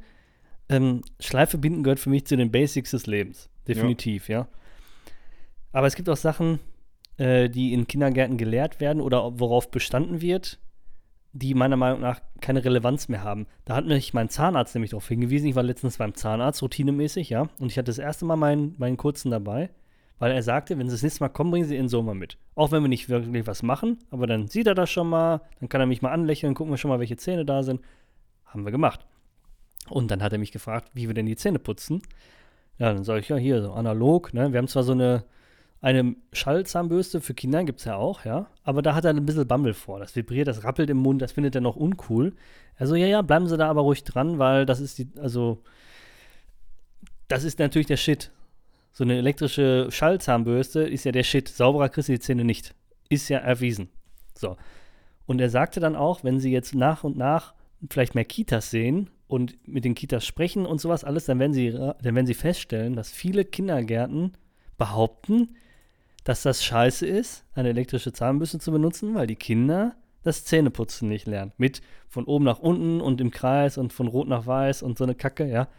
ähm, 0.69 1.01
Schleife 1.19 1.57
binden 1.57 1.83
gehört 1.83 1.99
für 1.99 2.09
mich 2.09 2.25
zu 2.25 2.35
den 2.37 2.51
Basics 2.51 2.91
des 2.91 3.05
Lebens. 3.07 3.49
Definitiv, 3.67 4.29
ja. 4.29 4.47
Aber 5.71 5.87
es 5.87 5.95
gibt 5.95 6.09
auch 6.09 6.17
Sachen, 6.17 6.59
äh, 7.17 7.49
die 7.49 7.73
in 7.73 7.87
Kindergärten 7.87 8.37
gelehrt 8.37 8.79
werden 8.79 9.01
oder 9.01 9.39
worauf 9.39 9.71
bestanden 9.71 10.21
wird, 10.21 10.59
die 11.33 11.53
meiner 11.53 11.75
Meinung 11.75 12.01
nach 12.01 12.21
keine 12.41 12.63
Relevanz 12.63 13.09
mehr 13.09 13.23
haben. 13.23 13.47
Da 13.65 13.75
hat 13.75 13.85
mich 13.85 14.13
mein 14.13 14.29
Zahnarzt 14.29 14.73
nämlich 14.75 14.91
darauf 14.91 15.07
hingewiesen. 15.07 15.47
Ich 15.47 15.55
war 15.55 15.63
letztens 15.63 15.97
beim 15.97 16.15
Zahnarzt, 16.15 16.61
routinemäßig, 16.61 17.29
ja. 17.29 17.49
Und 17.59 17.71
ich 17.71 17.77
hatte 17.77 17.91
das 17.91 17.99
erste 17.99 18.25
Mal 18.25 18.37
meinen, 18.37 18.75
meinen 18.77 18.97
kurzen 18.97 19.29
dabei, 19.29 19.69
weil 20.19 20.31
er 20.31 20.41
sagte, 20.41 20.77
wenn 20.77 20.89
sie 20.89 20.95
das 20.95 21.03
nächste 21.03 21.23
Mal 21.23 21.29
kommen, 21.29 21.51
bringen 21.51 21.67
sie 21.67 21.75
ihren 21.75 21.89
Sohn 21.89 22.05
mal 22.05 22.15
mit. 22.15 22.37
Auch 22.55 22.71
wenn 22.71 22.81
wir 22.81 22.89
nicht 22.89 23.09
wirklich 23.09 23.45
was 23.45 23.61
machen, 23.61 23.99
aber 24.09 24.25
dann 24.25 24.47
sieht 24.47 24.67
er 24.67 24.75
das 24.75 24.89
schon 24.89 25.09
mal, 25.09 25.41
dann 25.59 25.69
kann 25.69 25.81
er 25.81 25.87
mich 25.87 26.01
mal 26.01 26.11
anlächeln, 26.11 26.55
gucken 26.55 26.73
wir 26.73 26.77
schon 26.77 26.89
mal, 26.89 26.99
welche 26.99 27.17
Zähne 27.17 27.45
da 27.45 27.61
sind. 27.61 27.81
Haben 28.45 28.65
wir 28.65 28.71
gemacht. 28.71 29.05
Und 29.89 30.11
dann 30.11 30.23
hat 30.23 30.33
er 30.33 30.39
mich 30.39 30.51
gefragt, 30.51 30.89
wie 30.93 31.07
wir 31.07 31.13
denn 31.13 31.25
die 31.25 31.35
Zähne 31.35 31.59
putzen. 31.59 32.01
Ja, 32.79 32.93
dann 32.93 33.03
sage 33.03 33.19
ich, 33.21 33.29
ja, 33.29 33.37
hier, 33.37 33.61
so 33.61 33.73
analog, 33.73 34.33
ne? 34.33 34.51
Wir 34.51 34.59
haben 34.59 34.67
zwar 34.67 34.83
so 34.83 34.91
eine, 34.91 35.23
eine 35.81 36.15
Schallzahnbürste 36.33 37.21
für 37.21 37.33
Kinder, 37.33 37.63
gibt 37.63 37.79
es 37.79 37.85
ja 37.85 37.95
auch, 37.95 38.25
ja. 38.25 38.47
Aber 38.63 38.81
da 38.81 38.95
hat 38.95 39.05
er 39.05 39.11
ein 39.11 39.25
bisschen 39.25 39.47
Bammel 39.47 39.73
vor. 39.73 39.99
Das 39.99 40.15
vibriert, 40.15 40.47
das 40.47 40.63
rappelt 40.63 40.89
im 40.89 40.97
Mund, 40.97 41.21
das 41.21 41.31
findet 41.31 41.55
er 41.55 41.61
noch 41.61 41.75
uncool. 41.75 42.33
Also, 42.77 42.95
ja, 42.95 43.05
ja, 43.05 43.21
bleiben 43.21 43.47
Sie 43.47 43.57
da 43.57 43.69
aber 43.69 43.81
ruhig 43.81 44.03
dran, 44.03 44.39
weil 44.39 44.65
das 44.65 44.79
ist 44.79 44.97
die, 44.97 45.09
also, 45.19 45.63
das 47.27 47.43
ist 47.43 47.59
natürlich 47.59 47.87
der 47.87 47.97
Shit. 47.97 48.31
So 48.91 49.03
eine 49.03 49.17
elektrische 49.17 49.89
Schallzahnbürste 49.91 50.81
ist 50.81 51.03
ja 51.03 51.11
der 51.11 51.23
Shit. 51.23 51.47
Sauberer 51.47 51.89
kriegst 51.89 52.09
du 52.09 52.13
die 52.13 52.19
Zähne 52.19 52.43
nicht. 52.43 52.73
Ist 53.09 53.29
ja 53.29 53.37
erwiesen. 53.37 53.89
So. 54.35 54.57
Und 55.27 55.39
er 55.39 55.49
sagte 55.49 55.79
dann 55.79 55.95
auch, 55.95 56.23
wenn 56.23 56.39
sie 56.39 56.51
jetzt 56.51 56.73
nach 56.73 57.03
und 57.03 57.17
nach 57.17 57.53
vielleicht 57.91 58.15
mehr 58.15 58.25
Kitas 58.25 58.71
sehen 58.71 59.09
und 59.27 59.55
mit 59.67 59.85
den 59.85 59.93
Kitas 59.93 60.25
sprechen 60.25 60.65
und 60.65 60.81
sowas 60.81 61.03
alles, 61.03 61.25
dann 61.25 61.37
werden 61.37 61.53
sie, 61.53 61.71
dann 61.71 62.15
werden 62.15 62.25
sie 62.25 62.33
feststellen, 62.33 62.95
dass 62.95 63.11
viele 63.11 63.45
Kindergärten 63.45 64.33
behaupten, 64.77 65.55
dass 66.27 66.41
das 66.41 66.61
scheiße 66.61 67.07
ist, 67.07 67.45
eine 67.55 67.69
elektrische 67.69 68.11
Zahnbürste 68.11 68.59
zu 68.59 68.73
benutzen, 68.73 69.15
weil 69.15 69.27
die 69.27 69.37
Kinder 69.37 69.95
das 70.23 70.43
Zähneputzen 70.43 71.07
nicht 71.07 71.25
lernen. 71.25 71.53
Mit 71.55 71.81
von 72.09 72.25
oben 72.25 72.43
nach 72.43 72.59
unten 72.59 72.99
und 72.99 73.21
im 73.21 73.31
Kreis 73.31 73.77
und 73.77 73.93
von 73.93 74.07
rot 74.07 74.27
nach 74.27 74.45
weiß 74.45 74.83
und 74.83 74.97
so 74.97 75.05
eine 75.05 75.15
Kacke, 75.15 75.49
ja. 75.49 75.69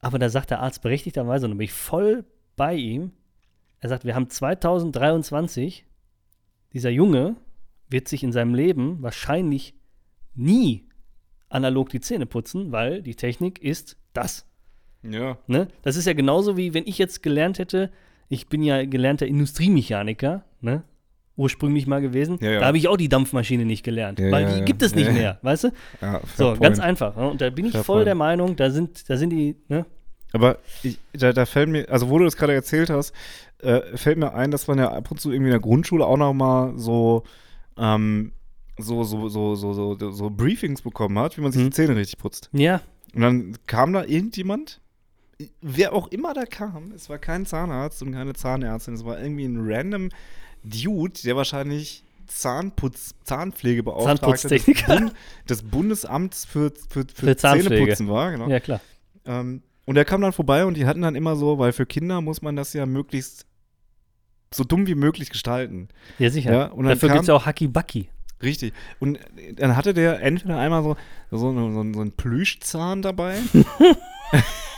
Aber 0.00 0.18
da 0.18 0.28
sagt 0.28 0.50
der 0.50 0.58
Arzt 0.58 0.82
berechtigterweise, 0.82 1.46
und 1.46 1.52
da 1.52 1.56
bin 1.56 1.66
ich 1.66 1.72
voll 1.72 2.24
bei 2.56 2.74
ihm, 2.74 3.12
er 3.78 3.90
sagt, 3.90 4.04
wir 4.04 4.16
haben 4.16 4.28
2023, 4.28 5.86
dieser 6.72 6.90
Junge 6.90 7.36
wird 7.88 8.08
sich 8.08 8.24
in 8.24 8.32
seinem 8.32 8.56
Leben 8.56 9.04
wahrscheinlich 9.04 9.74
nie 10.34 10.88
analog 11.48 11.90
die 11.90 12.00
Zähne 12.00 12.26
putzen, 12.26 12.72
weil 12.72 13.02
die 13.02 13.14
Technik 13.14 13.62
ist 13.62 13.98
das. 14.14 14.46
Ja. 15.04 15.38
Ne? 15.46 15.68
Das 15.82 15.94
ist 15.94 16.08
ja 16.08 16.12
genauso 16.12 16.56
wie 16.56 16.74
wenn 16.74 16.88
ich 16.88 16.98
jetzt 16.98 17.22
gelernt 17.22 17.60
hätte, 17.60 17.92
ich 18.34 18.48
bin 18.48 18.62
ja 18.62 18.84
gelernter 18.84 19.26
Industriemechaniker, 19.26 20.44
ne? 20.60 20.82
ursprünglich 21.36 21.86
mal 21.88 22.00
gewesen, 22.00 22.38
Ja, 22.40 22.50
ja. 22.52 22.60
da 22.60 22.66
habe 22.66 22.78
ich 22.78 22.86
auch 22.86 22.96
die 22.96 23.08
Dampfmaschine 23.08 23.64
nicht 23.64 23.82
gelernt, 23.82 24.20
Ja, 24.20 24.30
weil 24.30 24.54
die 24.54 24.64
gibt 24.64 24.82
es 24.82 24.94
nicht 24.94 25.10
mehr, 25.12 25.38
weißt 25.42 25.64
du? 25.64 25.68
So, 26.36 26.54
fair 26.54 26.56
ganz 26.60 26.78
point. 26.78 26.80
einfach. 26.80 27.16
Ne? 27.16 27.28
Und 27.28 27.40
da 27.40 27.50
bin 27.50 27.64
ich 27.66 27.72
Fair 27.72 27.82
voll 27.82 27.96
point. 27.98 28.06
der 28.06 28.14
Meinung, 28.14 28.54
da 28.54 28.70
sind, 28.70 29.08
da 29.10 29.16
sind 29.16 29.30
die, 29.30 29.56
ne? 29.68 29.84
Aber 30.32 30.58
ich, 30.84 30.98
da, 31.12 31.32
da 31.32 31.44
fällt 31.46 31.68
mir, 31.70 31.88
also 31.88 32.08
wo 32.08 32.18
du 32.18 32.24
das 32.24 32.36
gerade 32.36 32.52
erzählt 32.54 32.88
hast, 32.90 33.12
äh, 33.58 33.96
fällt 33.96 34.18
mir 34.18 34.32
ein, 34.34 34.50
dass 34.52 34.66
man 34.68 34.78
ja 34.78 34.90
ab 34.92 35.10
und 35.10 35.20
zu 35.20 35.30
irgendwie 35.32 35.48
in 35.48 35.52
der 35.52 35.60
Grundschule 35.60 36.04
auch 36.06 36.16
noch 36.16 36.34
mal 36.34 36.72
so, 36.76 37.24
ähm, 37.78 38.32
so, 38.78 39.02
so, 39.04 39.28
so, 39.28 39.54
so, 39.56 39.72
so, 39.72 40.10
so 40.12 40.30
Briefings 40.30 40.82
bekommen 40.82 41.18
hat, 41.18 41.36
wie 41.36 41.40
man 41.40 41.50
sich 41.52 41.62
Mhm. 41.62 41.66
die 41.66 41.70
Zähne 41.72 41.96
richtig 41.96 42.18
putzt. 42.18 42.48
Ja, 42.52 42.80
Und 43.14 43.22
dann 43.22 43.56
kam 43.66 43.92
da 43.92 44.04
irgendjemand, 44.04 44.80
wer 45.60 45.92
auch 45.92 46.08
immer 46.08 46.34
da 46.34 46.44
kam, 46.44 46.92
es 46.92 47.08
war 47.08 47.18
kein 47.18 47.46
Zahnarzt 47.46 48.02
und 48.02 48.12
keine 48.12 48.34
Zahnärztin, 48.34 48.94
es 48.94 49.04
war 49.04 49.20
irgendwie 49.20 49.44
ein 49.44 49.58
random 49.60 50.10
Dude, 50.62 51.20
der 51.24 51.36
wahrscheinlich 51.36 52.04
Zahnputz, 52.26 53.14
Zahnpflegebeauftragter 53.24 54.48
des. 54.48 54.64
Bund, 54.86 55.12
des 55.48 55.62
Bundesamts 55.62 56.44
für, 56.44 56.72
für, 56.88 57.04
für, 57.12 57.26
Für 57.26 57.36
Zahnpflege. 57.36 57.76
Zähneputzen 57.76 58.08
war, 58.08 58.30
genau. 58.30 58.48
ja 58.48 58.60
klar. 58.60 58.80
Ähm, 59.26 59.62
und 59.84 59.96
der 59.96 60.04
kam 60.04 60.22
dann 60.22 60.32
vorbei 60.32 60.64
und 60.64 60.76
die 60.76 60.86
hatten 60.86 61.02
dann 61.02 61.14
immer 61.14 61.36
so, 61.36 61.58
weil 61.58 61.72
für 61.72 61.86
Kinder 61.86 62.20
muss 62.20 62.40
man 62.40 62.56
das 62.56 62.72
ja 62.72 62.86
möglichst 62.86 63.46
so 64.52 64.64
dumm 64.64 64.86
wie 64.86 64.94
möglich 64.94 65.30
gestalten. 65.30 65.88
Ja, 66.18 66.30
sicher. 66.30 66.52
Ja, 66.52 66.66
und 66.66 66.86
Dafür 66.86 67.10
gibt 67.10 67.22
es 67.22 67.26
ja 67.26 67.34
auch 67.34 67.44
Hacky 67.44 67.68
Bucky. 67.68 68.08
Richtig. 68.42 68.72
Und 69.00 69.18
dann 69.56 69.76
hatte 69.76 69.94
der 69.94 70.22
entweder 70.22 70.58
einmal 70.58 70.82
so, 70.82 70.96
so, 71.30 71.52
so, 71.52 71.70
so 71.72 71.80
einen 71.80 72.12
Plüschzahn 72.12 73.02
dabei. 73.02 73.38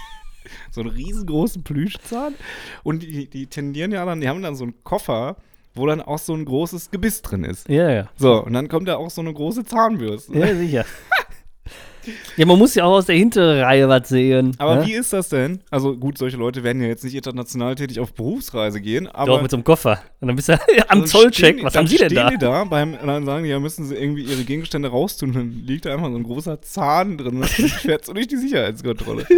so 0.71 0.81
einen 0.81 0.91
riesengroßen 0.91 1.63
Plüschzahn. 1.63 2.35
Und 2.83 3.03
die, 3.03 3.29
die 3.29 3.47
tendieren 3.47 3.93
ja 3.93 4.05
dann, 4.05 4.21
die 4.21 4.29
haben 4.29 4.43
dann 4.43 4.57
so 4.57 4.65
einen 4.65 4.83
Koffer, 4.85 5.37
wo 5.75 5.87
dann 5.87 6.01
auch 6.01 6.19
so 6.19 6.35
ein 6.35 6.45
großes 6.45 6.91
Gebiss 6.91 7.23
drin 7.23 7.45
ist. 7.45 7.69
Ja, 7.69 7.91
ja. 7.91 8.09
So, 8.17 8.43
und 8.43 8.53
dann 8.55 8.69
kommt 8.69 8.89
da 8.89 8.97
auch 8.97 9.11
so 9.11 9.21
eine 9.21 9.33
große 9.33 9.65
Zahnbürste. 9.65 10.37
Ja, 10.37 10.55
sicher. 10.55 10.85
ja, 12.37 12.47
man 12.47 12.59
muss 12.59 12.75
ja 12.75 12.85
auch 12.85 12.95
aus 12.95 13.07
der 13.07 13.17
hinteren 13.17 13.61
Reihe 13.61 13.89
was 13.89 14.09
sehen. 14.09 14.55
Aber 14.59 14.77
ne? 14.77 14.87
wie 14.87 14.95
ist 14.95 15.13
das 15.13 15.29
denn? 15.29 15.61
Also 15.71 15.97
gut, 15.97 16.19
solche 16.19 16.37
Leute 16.37 16.63
werden 16.65 16.81
ja 16.81 16.89
jetzt 16.89 17.05
nicht 17.05 17.15
international 17.15 17.75
tätig 17.75 18.01
auf 18.01 18.15
Berufsreise 18.15 18.81
gehen, 18.81 19.07
aber 19.07 19.33
Doch, 19.33 19.43
mit 19.43 19.51
so 19.51 19.57
einem 19.57 19.65
Koffer. 19.65 20.01
Und 20.21 20.29
dann 20.29 20.37
bist 20.37 20.49
du 20.49 20.53
am 20.89 21.01
dann 21.01 21.07
Zollcheck. 21.07 21.63
Was 21.63 21.75
dann 21.75 21.85
haben 21.85 21.89
Sie 21.89 21.99
denn 21.99 22.15
da? 22.15 22.31
die 22.31 22.39
da 22.39 22.65
beim, 22.65 22.95
und 22.95 23.07
dann 23.07 23.25
sagen 23.25 23.45
die, 23.45 23.51
ja, 23.51 23.59
müssen 23.59 23.85
sie 23.85 23.95
irgendwie 23.95 24.23
ihre 24.23 24.45
Gegenstände 24.45 24.89
raustun. 24.89 25.33
Dann 25.33 25.63
liegt 25.67 25.85
da 25.85 25.93
einfach 25.93 26.11
so 26.11 26.17
ein 26.17 26.25
großer 26.25 26.63
Zahn 26.63 27.19
drin. 27.19 27.41
Das 27.41 27.51
fährt 27.51 28.05
so 28.05 28.13
durch 28.13 28.29
die 28.29 28.37
Sicherheitskontrolle. 28.37 29.27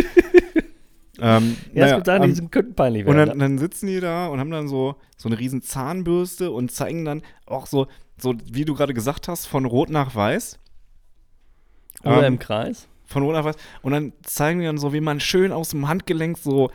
ähm, 1.21 1.57
Ja, 1.73 1.87
es 1.87 1.95
gibt 1.95 2.07
Sachen, 2.07 2.23
ähm, 2.23 2.29
die 2.29 2.35
sind, 2.35 2.53
könnten 2.53 2.75
peinlich 2.75 3.07
und 3.07 3.17
werden. 3.17 3.31
dann, 3.31 3.39
dann 3.39 3.59
sitzen 3.59 3.87
die 3.87 4.01
da 4.01 4.29
und 4.29 4.41
haben 4.41 4.51
dann 4.51 4.69
so, 4.69 4.97
so 5.17 5.29
eine 5.29 5.39
riesen 5.39 5.63
Zahnbürste 5.63 6.51
und 6.51 6.71
zeigen 6.71 7.05
dann 7.05 7.23
auch 7.47 7.67
so, 7.67 7.87
so 8.17 8.35
wie 8.51 8.65
du 8.65 8.75
gerade 8.75 8.95
gesagt 8.95 9.29
hast, 9.29 9.47
von 9.47 9.65
rot 9.65 9.91
nach 9.91 10.15
weiß. 10.15 10.59
Oder 12.05 12.19
ähm, 12.27 12.35
im 12.35 12.39
Kreis. 12.39 12.89
Von 13.05 13.23
rot 13.23 13.35
nach 13.35 13.45
weiß. 13.45 13.57
Und 13.83 13.93
dann 13.93 14.13
zeigen 14.23 14.61
die 14.61 14.67
dann 14.67 14.79
so, 14.79 14.93
wie 14.93 15.01
man 15.01 15.21
schön 15.21 15.53
aus 15.53 15.71
dem 15.71 15.89
Handgelenk 15.89 16.39
so, 16.39 16.71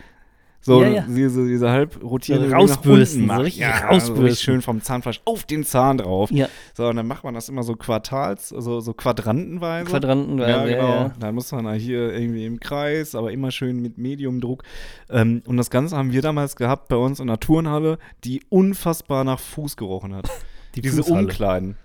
so 0.66 0.82
Ja, 0.82 0.90
ja. 0.90 1.06
diese, 1.08 1.46
diese 1.46 1.70
halb 1.70 2.02
rotierende 2.02 2.50
So 2.50 2.56
rausbürsten, 2.56 3.28
so 3.28 3.34
richtig 3.36 3.62
ja, 3.62 3.88
rausbürsten. 3.88 4.24
richtig 4.26 4.44
schön 4.44 4.62
vom 4.62 4.82
Zahnfleisch 4.82 5.22
auf 5.26 5.44
den 5.44 5.64
Zahn 5.64 5.98
drauf. 6.00 6.32
Ja, 6.32 6.48
So, 6.74 6.88
und 6.88 6.96
dann 6.96 7.06
macht 7.06 7.24
man 7.24 7.34
das 7.34 7.50
immer 7.50 7.64
so 7.64 7.76
quartals, 7.76 8.52
also 8.54 8.80
so 8.80 8.94
quadrantenweise. 8.94 9.90
Quadranten. 9.90 10.40
Ja, 10.40 10.66
genau. 10.66 10.88
ja. 10.88 11.14
Dann 11.20 11.36
muss 11.36 11.52
man 11.52 11.72
hier 11.76 12.14
irgendwie 12.14 12.46
im 12.46 12.60
Kreis, 12.60 13.14
aber 13.14 13.32
immer 13.32 13.52
schön 13.52 13.82
mit 13.82 13.98
Mediumdruck. 13.98 14.64
Ähm, 15.10 15.42
und 15.46 15.58
das 15.58 15.70
Ganze 15.70 15.98
haben 15.98 16.12
wir 16.14 16.22
damals 16.22 16.56
gehabt 16.56 16.88
bei 16.88 16.96
uns 16.96 17.20
in 17.20 17.28
der 17.28 17.40
Turnhalle, 17.40 17.98
die 18.24 18.42
unfassbar 18.50 19.24
nach 19.24 19.40
Fuß 19.40 19.76
gerochen 19.78 20.16
hat. 20.16 20.30
Die 20.76 20.82
Diese 20.82 21.04
Fußhalle. 21.04 21.28
Umkleiden. 21.28 21.78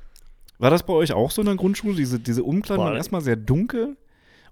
War 0.60 0.70
das 0.70 0.82
bei 0.82 0.92
euch 0.92 1.12
auch 1.12 1.30
so 1.30 1.42
in 1.42 1.46
der 1.46 1.56
Grundschule? 1.56 1.94
Diese, 1.94 2.18
diese 2.18 2.42
Umkleiden 2.42 2.82
Boah, 2.82 2.88
waren 2.90 2.96
erstmal 2.96 3.20
sehr 3.20 3.36
dunkel 3.36 3.96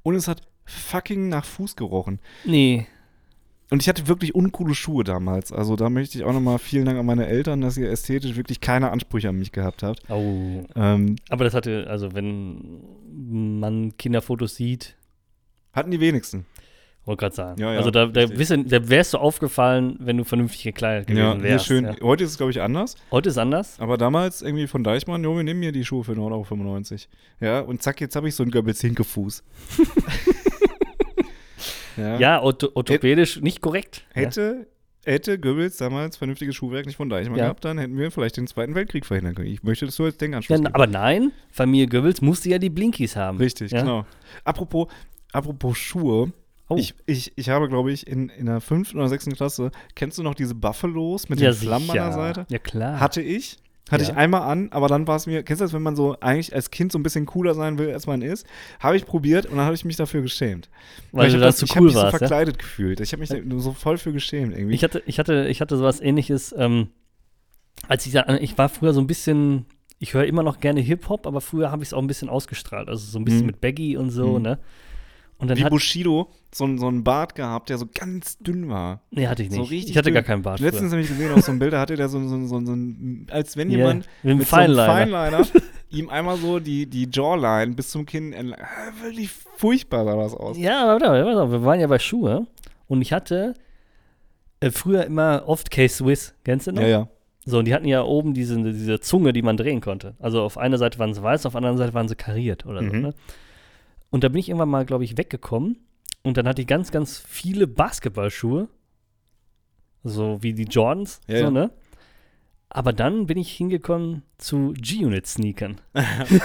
und 0.03 0.15
es 0.15 0.29
hat 0.29 0.43
fucking 0.65 1.29
nach 1.29 1.45
Fuß 1.45 1.77
gerochen. 1.77 2.19
Nee. 2.45 2.87
Und 3.71 3.83
ich 3.83 3.89
hatte 3.89 4.07
wirklich 4.07 4.35
uncoole 4.35 4.75
Schuhe 4.77 5.03
damals. 5.03 5.51
Also 5.53 5.75
da 5.75 5.91
möchte 5.91 6.17
ich 6.19 6.25
auch 6.25 6.33
nochmal 6.33 6.59
vielen 6.59 6.85
Dank 6.85 6.99
an 6.99 7.07
meine 7.07 7.27
Eltern, 7.27 7.61
dass 7.61 7.77
ihr 7.77 7.91
ästhetisch 7.91 8.37
wirklich 8.37 8.61
keine 8.61 8.91
Ansprüche 8.93 9.29
an 9.29 9.37
mich 9.39 9.51
gehabt 9.51 9.83
habt. 9.83 10.09
Oh. 10.09 10.63
Ähm, 10.77 11.17
Aber 11.29 11.45
das 11.45 11.53
hatte, 11.55 11.87
also 11.89 12.15
wenn 12.15 12.81
man 13.61 13.97
Kinderfotos 13.97 14.55
sieht, 14.55 14.97
hatten 15.73 15.91
die 15.91 15.99
wenigsten. 15.99 16.47
wollte 17.07 17.21
gerade 17.21 17.35
sagen. 17.35 17.61
Ja, 17.61 17.73
ja, 17.73 17.79
also 17.79 17.91
da, 17.91 18.07
da, 18.07 18.29
wissen, 18.39 18.69
da 18.69 18.89
wärst 18.89 19.15
du 19.15 19.19
aufgefallen, 19.19 19.97
wenn 19.99 20.17
du 20.17 20.23
vernünftig 20.25 20.63
gekleidet 20.63 21.09
gewesen 21.09 21.39
Ja, 21.39 21.43
wärst. 21.43 21.67
schön. 21.67 21.85
Ja. 21.87 21.97
Heute 22.03 22.23
ist 22.23 22.31
es, 22.31 22.37
glaube 22.37 22.53
ich, 22.53 22.61
anders. 22.63 22.95
Heute 23.11 23.31
ist 23.31 23.39
anders. 23.39 23.81
Aber 23.81 23.97
damals 23.99 24.43
irgendwie 24.43 24.69
von 24.69 24.85
Deichmann, 24.85 25.25
jo, 25.25 25.37
wir 25.37 25.43
nehmen 25.43 25.59
mir 25.61 25.73
die 25.73 25.85
Schuhe 25.85 26.05
für 26.05 26.13
9,95 26.13 26.93
Euro. 26.93 27.01
Ja, 27.41 27.61
und 27.61 27.83
zack, 27.83 28.01
jetzt 28.01 28.15
habe 28.15 28.29
ich 28.29 28.35
so 28.37 28.45
einen 28.45 28.53
Goebbels 28.53 28.81
Hinkefuß. 28.81 29.43
ja. 31.97 32.19
Ja, 32.19 32.43
ortho 32.43 32.69
orthopädisch 32.75 33.41
nicht 33.41 33.61
korrekt. 33.61 34.05
Hätte, 34.13 34.67
hätte 35.05 35.39
Goebbels 35.39 35.77
damals 35.77 36.17
vernünftiges 36.17 36.55
Schuhwerk 36.57 36.87
nicht 36.87 36.97
von 36.97 37.09
Deichmann 37.09 37.39
Ja. 37.39 37.45
gehabt, 37.45 37.65
dann 37.65 37.79
hätten 37.79 37.97
wir 37.97 38.11
vielleicht 38.11 38.37
den 38.37 38.47
Zweiten 38.47 38.75
Weltkrieg 38.75 39.07
verhindern 39.07 39.35
können. 39.35 39.49
Ich 39.49 39.63
möchte 39.63 39.87
das 39.87 39.97
so 39.97 40.05
als 40.05 40.15
Ja. 40.15 40.19
Denkanschluss 40.19 40.61
Ja, 40.61 40.71
aber 40.73 40.87
nein, 40.87 41.33
Familie 41.51 41.87
Goebbels 41.87 42.21
musste 42.23 42.49
ja 42.51 42.59
die 42.59 42.71
Blinkies 42.71 43.17
haben. 43.17 43.39
Richtig, 43.39 43.73
ja? 43.73 43.81
genau. 43.81 44.07
Apropos, 44.45 44.89
apropos 45.33 45.79
Schuhe. 45.79 46.33
Oh. 46.69 46.77
Ich, 46.77 46.95
ich, 47.07 47.33
ich 47.37 47.49
habe, 47.49 47.69
glaube 47.69 47.93
ich, 47.93 48.09
in, 48.09 48.29
in 48.29 48.47
der 48.47 48.61
fünften 48.61 48.99
oder 48.99 49.09
sechsten 49.09 49.33
Klasse, 49.35 49.71
kennst 49.95 50.19
du 50.19 50.25
noch 50.25 50.35
diese 50.35 50.57
Buffalos 50.57 51.29
mit 51.29 51.39
ja, 51.39 51.51
den 51.53 51.57
Flammen 51.57 51.89
an 51.91 51.95
der 51.97 52.13
Seite? 52.13 52.47
Ja, 52.49 52.59
klar. 52.59 52.99
Hatte 52.99 53.23
ich. 53.23 53.57
Hatte 53.91 54.03
Ja. 54.03 54.11
ich 54.11 54.17
einmal 54.17 54.43
an, 54.43 54.69
aber 54.73 54.89
dann 54.89 55.07
war 55.07 55.15
es 55.15 55.27
mir, 55.27 55.45
kennst 55.45 55.61
du 55.61 55.65
das, 55.65 55.73
wenn 55.73 55.83
man 55.83 55.95
so 55.95 56.17
eigentlich 56.21 56.53
als 56.55 56.73
Kind 56.73 56.91
so 56.91 56.99
ein 56.99 57.05
bisschen 57.05 57.25
cooler 57.25 57.55
sein 57.55 57.79
will, 57.79 57.93
als 57.93 58.07
man 58.09 58.21
ist? 58.21 58.45
Habe 58.81 58.97
ich 58.97 59.07
probiert 59.07 59.47
und 59.47 59.57
dann 59.57 59.65
habe 59.65 59.75
ich 59.77 59.85
mich 59.85 59.95
dafür 59.97 60.23
geschämt. 60.23 60.69
weil 61.13 61.29
ich 61.29 61.35
du 61.35 61.39
da 61.39 61.47
das- 61.47 61.59
zu 61.59 61.67
ich 61.67 61.71
hab 61.71 61.79
cool 61.79 61.85
mich 61.87 61.95
so 61.95 62.01
warst. 62.01 62.13
ja? 62.15 62.19
verkleidet 62.19 62.59
gefühlt. 62.59 62.99
Ich 63.01 63.13
habe 63.13 63.21
mich 63.21 63.31
so 63.63 63.73
voll 63.73 63.97
für 63.99 64.13
geschämt 64.13 64.57
irgendwie. 64.57 64.75
Ich 64.75 64.83
hatte, 64.83 65.03
ich 65.07 65.19
hatte, 65.21 65.47
ich 65.49 65.61
hatte 65.61 65.77
sowas 65.77 66.01
ähnliches, 66.01 66.53
ähm, 66.59 66.89
als 67.89 68.05
ich 68.07 68.13
da, 68.13 68.27
ich 68.41 68.59
war 68.59 68.69
früher 68.69 68.93
so 68.93 69.01
ein 69.01 69.07
bisschen, 69.07 69.67
ich 70.01 70.15
höre 70.15 70.25
immer 70.25 70.43
noch 70.43 70.59
gerne 70.59 70.81
Hip-Hop, 70.81 71.27
aber 71.27 71.41
früher 71.41 71.71
habe 71.71 71.83
ich 71.83 71.91
es 71.91 71.93
auch 71.95 72.01
ein 72.03 72.07
bisschen 72.09 72.29
ausgestrahlt. 72.29 72.89
Also 72.89 73.05
so 73.09 73.19
ein 73.19 73.25
bisschen 73.25 73.41
Mhm. 73.43 73.47
mit 73.47 73.61
Baggy 73.61 73.97
und 73.97 74.11
so, 74.11 74.37
Mhm. 74.39 74.43
ne? 74.43 74.59
Und 75.39 75.49
dann 75.49 75.59
Wie 75.59 75.65
hat, 75.65 75.71
Bushido 75.71 76.31
so, 76.53 76.77
so 76.79 76.87
einen 76.89 77.05
Bart 77.05 77.35
gehabt, 77.35 77.69
der 77.69 77.77
so 77.77 77.87
ganz 77.93 78.39
dünn 78.39 78.71
war. 78.71 79.03
nee, 79.11 79.27
hatte 79.27 79.43
ich 79.43 79.51
nicht. 79.51 79.59
So 79.59 79.65
richtig 79.65 79.91
ich 79.91 79.99
hatte 79.99 80.07
dünn. 80.07 80.15
gar 80.15 80.23
keinen 80.23 80.43
Bart 80.43 80.61
Letztens 80.61 80.93
habe 80.93 81.03
ich 81.03 81.09
gesehen, 81.09 81.33
auf 81.33 81.43
so 81.43 81.51
einem 81.51 81.59
Bild, 81.59 81.75
da 81.75 81.81
hatte 81.81 81.97
der 81.97 82.09
so, 82.09 82.19
so, 82.27 82.47
so, 82.47 82.65
so 82.65 82.73
ein, 82.73 83.27
als 83.31 83.57
wenn 83.57 83.71
Ja, 83.71 83.79
jemand 83.79 84.07
mit 84.23 84.39
mit 84.39 84.49
so 84.49 84.57
einem 84.57 84.75
Feinliner. 84.77 84.87
Feinliner 84.87 85.47
ihm 85.91 86.09
einmal 86.09 86.39
so 86.39 86.59
die, 86.59 86.87
die 86.87 87.09
Jawline 87.13 87.75
bis 87.75 87.91
zum 87.91 88.07
Kinn 88.07 88.33
Wirklich 89.03 89.31
furchtbar 89.31 90.05
sah 90.05 90.17
das 90.17 90.35
aus. 90.35 90.57
Ja, 90.57 90.83
aber 90.83 91.05
warte, 91.05 91.25
warte, 91.27 91.35
mal, 91.35 91.53
wir 91.53 91.65
waren 91.65 91.81
ja 91.81 91.87
bei 91.87 91.99
Schuhe 91.99 92.47
und 92.89 93.03
ich 93.03 93.13
hatte 93.13 93.55
äh, 94.61 94.71
früher 94.71 95.05
immer 95.05 95.43
oft 95.47 95.71
K-Swiss, 95.71 96.35
kennst 96.45 96.67
du 96.67 96.73
noch? 96.73 96.83
Ja, 96.83 96.89
ja. 96.89 97.09
So, 97.45 97.59
und 97.59 97.67
die 97.67 97.75
hatten 97.75 97.87
ja 97.87 98.03
oben 98.03 98.35
diese, 98.35 98.61
diese 98.61 98.99
Zunge, 99.01 99.33
die 99.33 99.43
man 99.43 99.57
drehen 99.57 99.81
konnte. 99.81 100.15
Also 100.19 100.43
auf 100.43 100.59
einer 100.59 100.79
Seite 100.79 100.99
waren 100.99 101.15
sie 101.15 101.23
weiß, 101.23 101.47
auf 101.47 101.53
der 101.53 101.59
anderen 101.59 101.77
Seite 101.77 101.95
waren 101.95 102.09
sie 102.09 102.17
kariert 102.17 102.67
oder 102.67 102.81
so. 102.81 102.93
Mhm. 102.93 103.01
Ne? 103.03 103.15
Und 104.11 104.25
da 104.25 104.29
bin 104.29 104.39
ich 104.39 104.49
irgendwann 104.49 104.69
mal, 104.69 104.87
glaube 104.87 105.05
ich, 105.05 105.19
weggekommen 105.19 105.79
und 106.23 106.37
dann 106.37 106.49
hatte 106.49 106.63
ich 106.63 106.67
ganz, 106.69 106.91
ganz 106.91 107.19
viele 107.19 107.67
Basketballschuhe. 107.67 108.69
So 110.05 110.43
wie 110.43 110.55
die 110.55 110.65
Jordans, 110.65 111.21
Ja, 111.27 111.39
so, 111.39 111.45
ja. 111.45 111.51
ne? 111.51 111.71
Aber 112.69 112.93
dann 112.93 113.27
bin 113.27 113.39
ich 113.39 113.53
hingekommen 113.53 114.23
zu 114.39 114.75
G-Unit-Sneakern. 114.77 115.81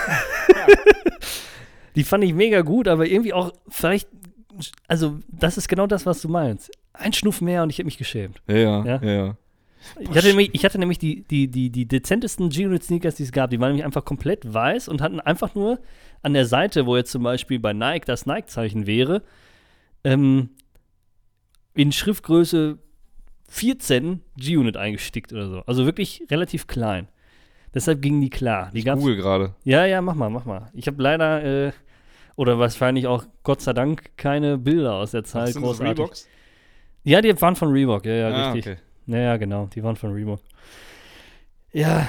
die 1.95 2.03
fand 2.03 2.23
ich 2.23 2.33
mega 2.33 2.61
gut, 2.61 2.87
aber 2.87 3.07
irgendwie 3.07 3.33
auch 3.33 3.51
vielleicht, 3.67 4.07
also 4.87 5.19
das 5.27 5.57
ist 5.57 5.67
genau 5.67 5.87
das, 5.87 6.05
was 6.05 6.21
du 6.21 6.29
meinst. 6.29 6.71
Ein 6.93 7.13
Schnuff 7.13 7.41
mehr 7.41 7.63
und 7.63 7.69
ich 7.69 7.77
hätte 7.77 7.85
mich 7.85 7.97
geschämt. 7.97 8.41
Ja, 8.47 8.55
ja, 8.55 8.85
Ja? 8.85 9.01
ja. 9.03 9.37
Ich 9.99 10.09
hatte, 10.09 10.27
nämlich, 10.27 10.49
ich 10.53 10.63
hatte 10.65 10.77
nämlich 10.77 10.99
die, 10.99 11.23
die, 11.23 11.47
die, 11.47 11.69
die 11.69 11.87
dezentesten 11.87 12.49
G-Unit-Sneakers, 12.49 13.15
die 13.15 13.23
es 13.23 13.31
gab. 13.31 13.49
Die 13.49 13.59
waren 13.59 13.69
nämlich 13.69 13.85
einfach 13.85 14.05
komplett 14.05 14.51
weiß 14.53 14.87
und 14.87 15.01
hatten 15.01 15.19
einfach 15.19 15.55
nur 15.55 15.79
an 16.21 16.33
der 16.33 16.45
Seite, 16.45 16.85
wo 16.85 16.95
jetzt 16.97 17.11
zum 17.11 17.23
Beispiel 17.23 17.59
bei 17.59 17.73
Nike 17.73 18.05
das 18.05 18.25
Nike-Zeichen 18.25 18.85
wäre, 18.85 19.23
ähm, 20.03 20.49
in 21.73 21.91
Schriftgröße 21.91 22.77
14 23.49 24.21
G-Unit 24.37 24.77
eingestickt 24.77 25.33
oder 25.33 25.49
so. 25.49 25.59
Also 25.65 25.85
wirklich 25.85 26.23
relativ 26.29 26.67
klein. 26.67 27.07
Deshalb 27.73 28.01
gingen 28.01 28.21
die 28.21 28.29
klar. 28.29 28.69
Die 28.73 28.79
Ich 28.79 28.85
google 28.85 29.15
gerade. 29.15 29.55
ja, 29.63 29.85
ja, 29.85 30.01
mach 30.01 30.15
mal, 30.15 30.29
mach 30.29 30.45
mal. 30.45 30.69
Ich 30.73 30.87
habe 30.87 31.01
leider, 31.01 31.43
äh, 31.43 31.71
oder 32.35 32.59
wahrscheinlich 32.59 33.07
auch 33.07 33.25
Gott 33.43 33.61
sei 33.61 33.73
Dank, 33.73 34.17
keine 34.17 34.57
Bilder 34.57 34.93
aus 34.95 35.11
der 35.11 35.23
Zeit 35.23 35.53
Sind 35.53 35.63
das 35.63 35.77
großartig. 35.77 35.99
Reeboks? 35.99 36.27
Ja, 37.03 37.21
die 37.21 37.41
waren 37.41 37.55
von 37.55 37.71
Reebok, 37.71 38.05
ja, 38.05 38.13
ja, 38.13 38.29
Ah, 38.29 38.51
richtig. 38.51 38.73
okay. 38.73 38.81
Naja, 39.11 39.35
genau, 39.35 39.65
die 39.65 39.83
waren 39.83 39.97
von 39.97 40.13
Reebok. 40.13 40.39
Ja, 41.73 42.07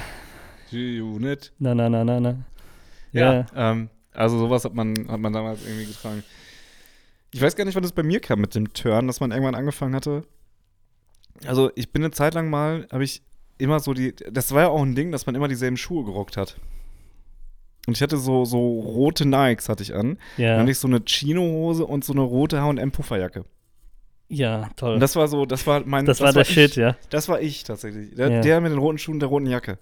Unit. 0.71 1.51
na, 1.59 1.75
na, 1.75 1.89
na, 1.89 2.03
na, 2.05 2.19
na. 2.21 2.37
Ja. 3.11 3.45
Ähm, 3.53 3.89
also 4.13 4.37
sowas 4.37 4.63
hat 4.63 4.73
man, 4.73 4.93
hat 5.09 5.19
man 5.19 5.33
damals 5.33 5.65
irgendwie 5.65 5.85
getragen. 5.85 6.23
Ich 7.33 7.41
weiß 7.41 7.57
gar 7.57 7.65
nicht, 7.65 7.75
wann 7.75 7.83
das 7.83 7.91
bei 7.91 8.03
mir 8.03 8.21
kam 8.21 8.39
mit 8.39 8.55
dem 8.55 8.71
Turn, 8.71 9.07
dass 9.07 9.19
man 9.19 9.31
irgendwann 9.31 9.55
angefangen 9.55 9.95
hatte. 9.95 10.23
Also 11.45 11.71
ich 11.75 11.91
bin 11.91 12.03
eine 12.03 12.11
Zeit 12.11 12.35
lang 12.35 12.49
mal, 12.49 12.87
habe 12.89 13.03
ich 13.03 13.21
immer 13.57 13.81
so 13.81 13.93
die, 13.93 14.15
das 14.31 14.53
war 14.53 14.61
ja 14.61 14.67
auch 14.69 14.81
ein 14.81 14.95
Ding, 14.95 15.11
dass 15.11 15.25
man 15.25 15.35
immer 15.35 15.49
dieselben 15.49 15.75
Schuhe 15.77 16.05
gerockt 16.05 16.37
hat. 16.37 16.57
Und 17.85 17.97
ich 17.97 18.01
hatte 18.01 18.17
so, 18.17 18.45
so 18.45 18.79
rote 18.79 19.25
Nikes 19.25 19.67
hatte 19.67 19.83
ich 19.83 19.93
an. 19.93 20.17
Dann 20.37 20.45
Ja, 20.45 20.57
hatte 20.57 20.71
ich 20.71 20.79
so 20.79 20.87
eine 20.87 21.03
Chino-Hose 21.03 21.85
und 21.85 22.05
so 22.05 22.13
eine 22.13 22.21
rote 22.21 22.61
H&M-Pufferjacke. 22.61 23.43
Ja, 24.33 24.69
toll. 24.75 24.95
Und 24.95 24.99
das 24.99 25.15
war 25.15 25.27
so, 25.27 25.45
das 25.45 25.65
war 25.67 25.83
mein, 25.85 26.05
das, 26.05 26.21
war 26.21 26.33
der 26.33 26.41
ich, 26.43 26.49
Shit, 26.49 26.75
ja. 26.75 26.95
Das 27.09 27.29
war 27.29 27.39
ich 27.41 27.63
tatsächlich. 27.63 28.15
Der, 28.15 28.29
Ja. 28.29 28.41
der 28.41 28.61
mit 28.61 28.71
den 28.71 28.79
roten 28.79 28.97
Schuhen, 28.97 29.19
der 29.19 29.29
roten 29.29 29.45
Jacke. 29.47 29.77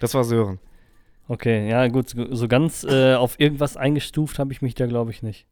Das 0.00 0.14
war 0.14 0.24
Sören. 0.24 0.58
Okay, 1.26 1.68
ja, 1.68 1.86
gut, 1.88 2.08
so 2.10 2.34
so 2.34 2.48
ganz 2.48 2.84
äh, 2.84 3.14
auf 3.14 3.38
irgendwas 3.38 3.76
eingestuft 3.76 4.38
habe 4.38 4.52
ich 4.52 4.62
mich 4.62 4.74
da, 4.74 4.86
glaube 4.86 5.10
ich, 5.10 5.22
nicht. 5.22 5.46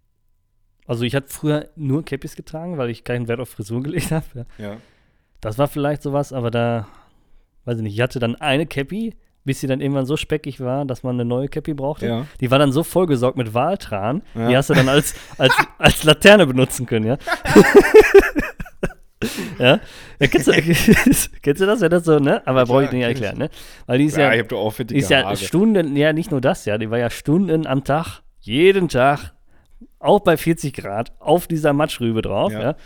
Also 0.87 1.05
ich 1.05 1.15
hatte 1.15 1.29
früher 1.29 1.69
nur 1.77 2.05
Cappies 2.05 2.37
getragen, 2.37 2.79
weil 2.79 2.91
ich 2.91 3.05
keinen 3.05 3.29
Wert 3.29 3.41
auf 3.41 3.51
Frisur 3.51 3.83
gelegt 3.83 4.11
habe. 4.13 4.47
Ja. 4.59 4.65
Ja. 4.65 4.77
Das 5.41 5.59
war 5.59 5.69
vielleicht 5.69 6.03
sowas, 6.03 6.33
aber 6.33 6.51
da, 6.51 6.89
weiß 7.67 7.77
ich 7.79 7.83
nicht, 7.83 7.95
ich 7.95 8.01
hatte 8.01 8.19
dann 8.21 8.37
eine 8.37 8.67
Cappy, 8.67 9.15
bis 9.47 9.61
sie 9.61 9.69
dann 9.69 9.81
irgendwann 9.81 10.07
so 10.07 10.17
speckig 10.17 10.61
war, 10.61 10.85
dass 10.85 11.03
man 11.05 11.15
eine 11.17 11.25
neue 11.25 11.49
Cappy 11.49 11.73
brauchte. 11.73 12.07
Ja. 12.07 12.27
Die 12.41 12.51
war 12.51 12.59
dann 12.59 12.73
so 12.73 12.83
vollgesaugt 12.83 13.39
mit 13.39 13.55
Waltran, 13.55 14.23
Ja. 14.35 14.49
die 14.49 14.57
hast 14.57 14.69
du 14.71 14.75
dann 14.75 14.89
als, 14.89 15.15
als, 15.39 15.55
als 15.79 16.03
Laterne 16.05 16.47
benutzen 16.47 16.85
können, 16.85 17.07
ja. 17.07 17.17
ja? 19.59 19.81
ja 20.19 20.27
kennst, 20.27 20.49
du, 20.49 20.53
kennst 21.43 21.61
du 21.63 21.67
das, 21.67 21.81
wenn 21.81 21.91
das 21.91 22.05
so, 22.05 22.19
ne? 22.19 22.45
Aber 22.47 22.61
Ja, 22.61 22.65
brauche 22.65 22.85
ich 22.85 22.93
nicht 22.93 23.05
erklären, 23.05 23.39
ne? 23.39 23.51
Weil 23.87 23.99
die 23.99 24.07
ist 24.07 24.17
ja, 24.17 24.25
ja, 24.25 24.35
ich 24.35 24.41
hab 24.41 24.49
doch 24.49 24.59
auch 24.59 24.75
die 24.75 24.97
ist 24.97 25.11
ja 25.11 25.23
Haare. 25.25 25.37
Stunden, 25.37 25.97
ja, 25.97 26.13
nicht 26.13 26.33
nur 26.33 26.41
das, 26.41 26.65
ja, 26.65 26.77
die 26.77 26.91
war 26.91 26.99
ja 26.99 27.09
Stunden 27.09 27.67
am 27.69 27.85
Tag, 27.85 28.23
jeden 28.41 28.89
Tag, 28.89 29.33
auch 30.01 30.21
bei 30.21 30.37
40 30.37 30.75
Grad, 30.75 31.13
auf 31.21 31.47
dieser 31.47 31.73
Matschrübe 31.73 32.21
drauf, 32.21 32.53
ja. 32.53 32.61
Ja. 32.61 32.77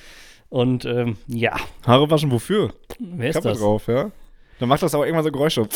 Und 0.50 0.84
ähm, 0.84 1.16
ja, 1.26 1.56
Haare 1.86 2.10
waschen 2.10 2.30
wofür? 2.30 2.74
wer 2.98 3.30
ist 3.30 3.36
Kappe 3.36 3.48
das? 3.48 3.60
drauf, 3.60 3.86
ja. 3.86 4.10
Dann 4.58 4.68
macht 4.68 4.82
das 4.82 4.94
aber 4.94 5.06
irgendwann 5.06 5.24
so 5.24 5.32
Geräusche. 5.32 5.66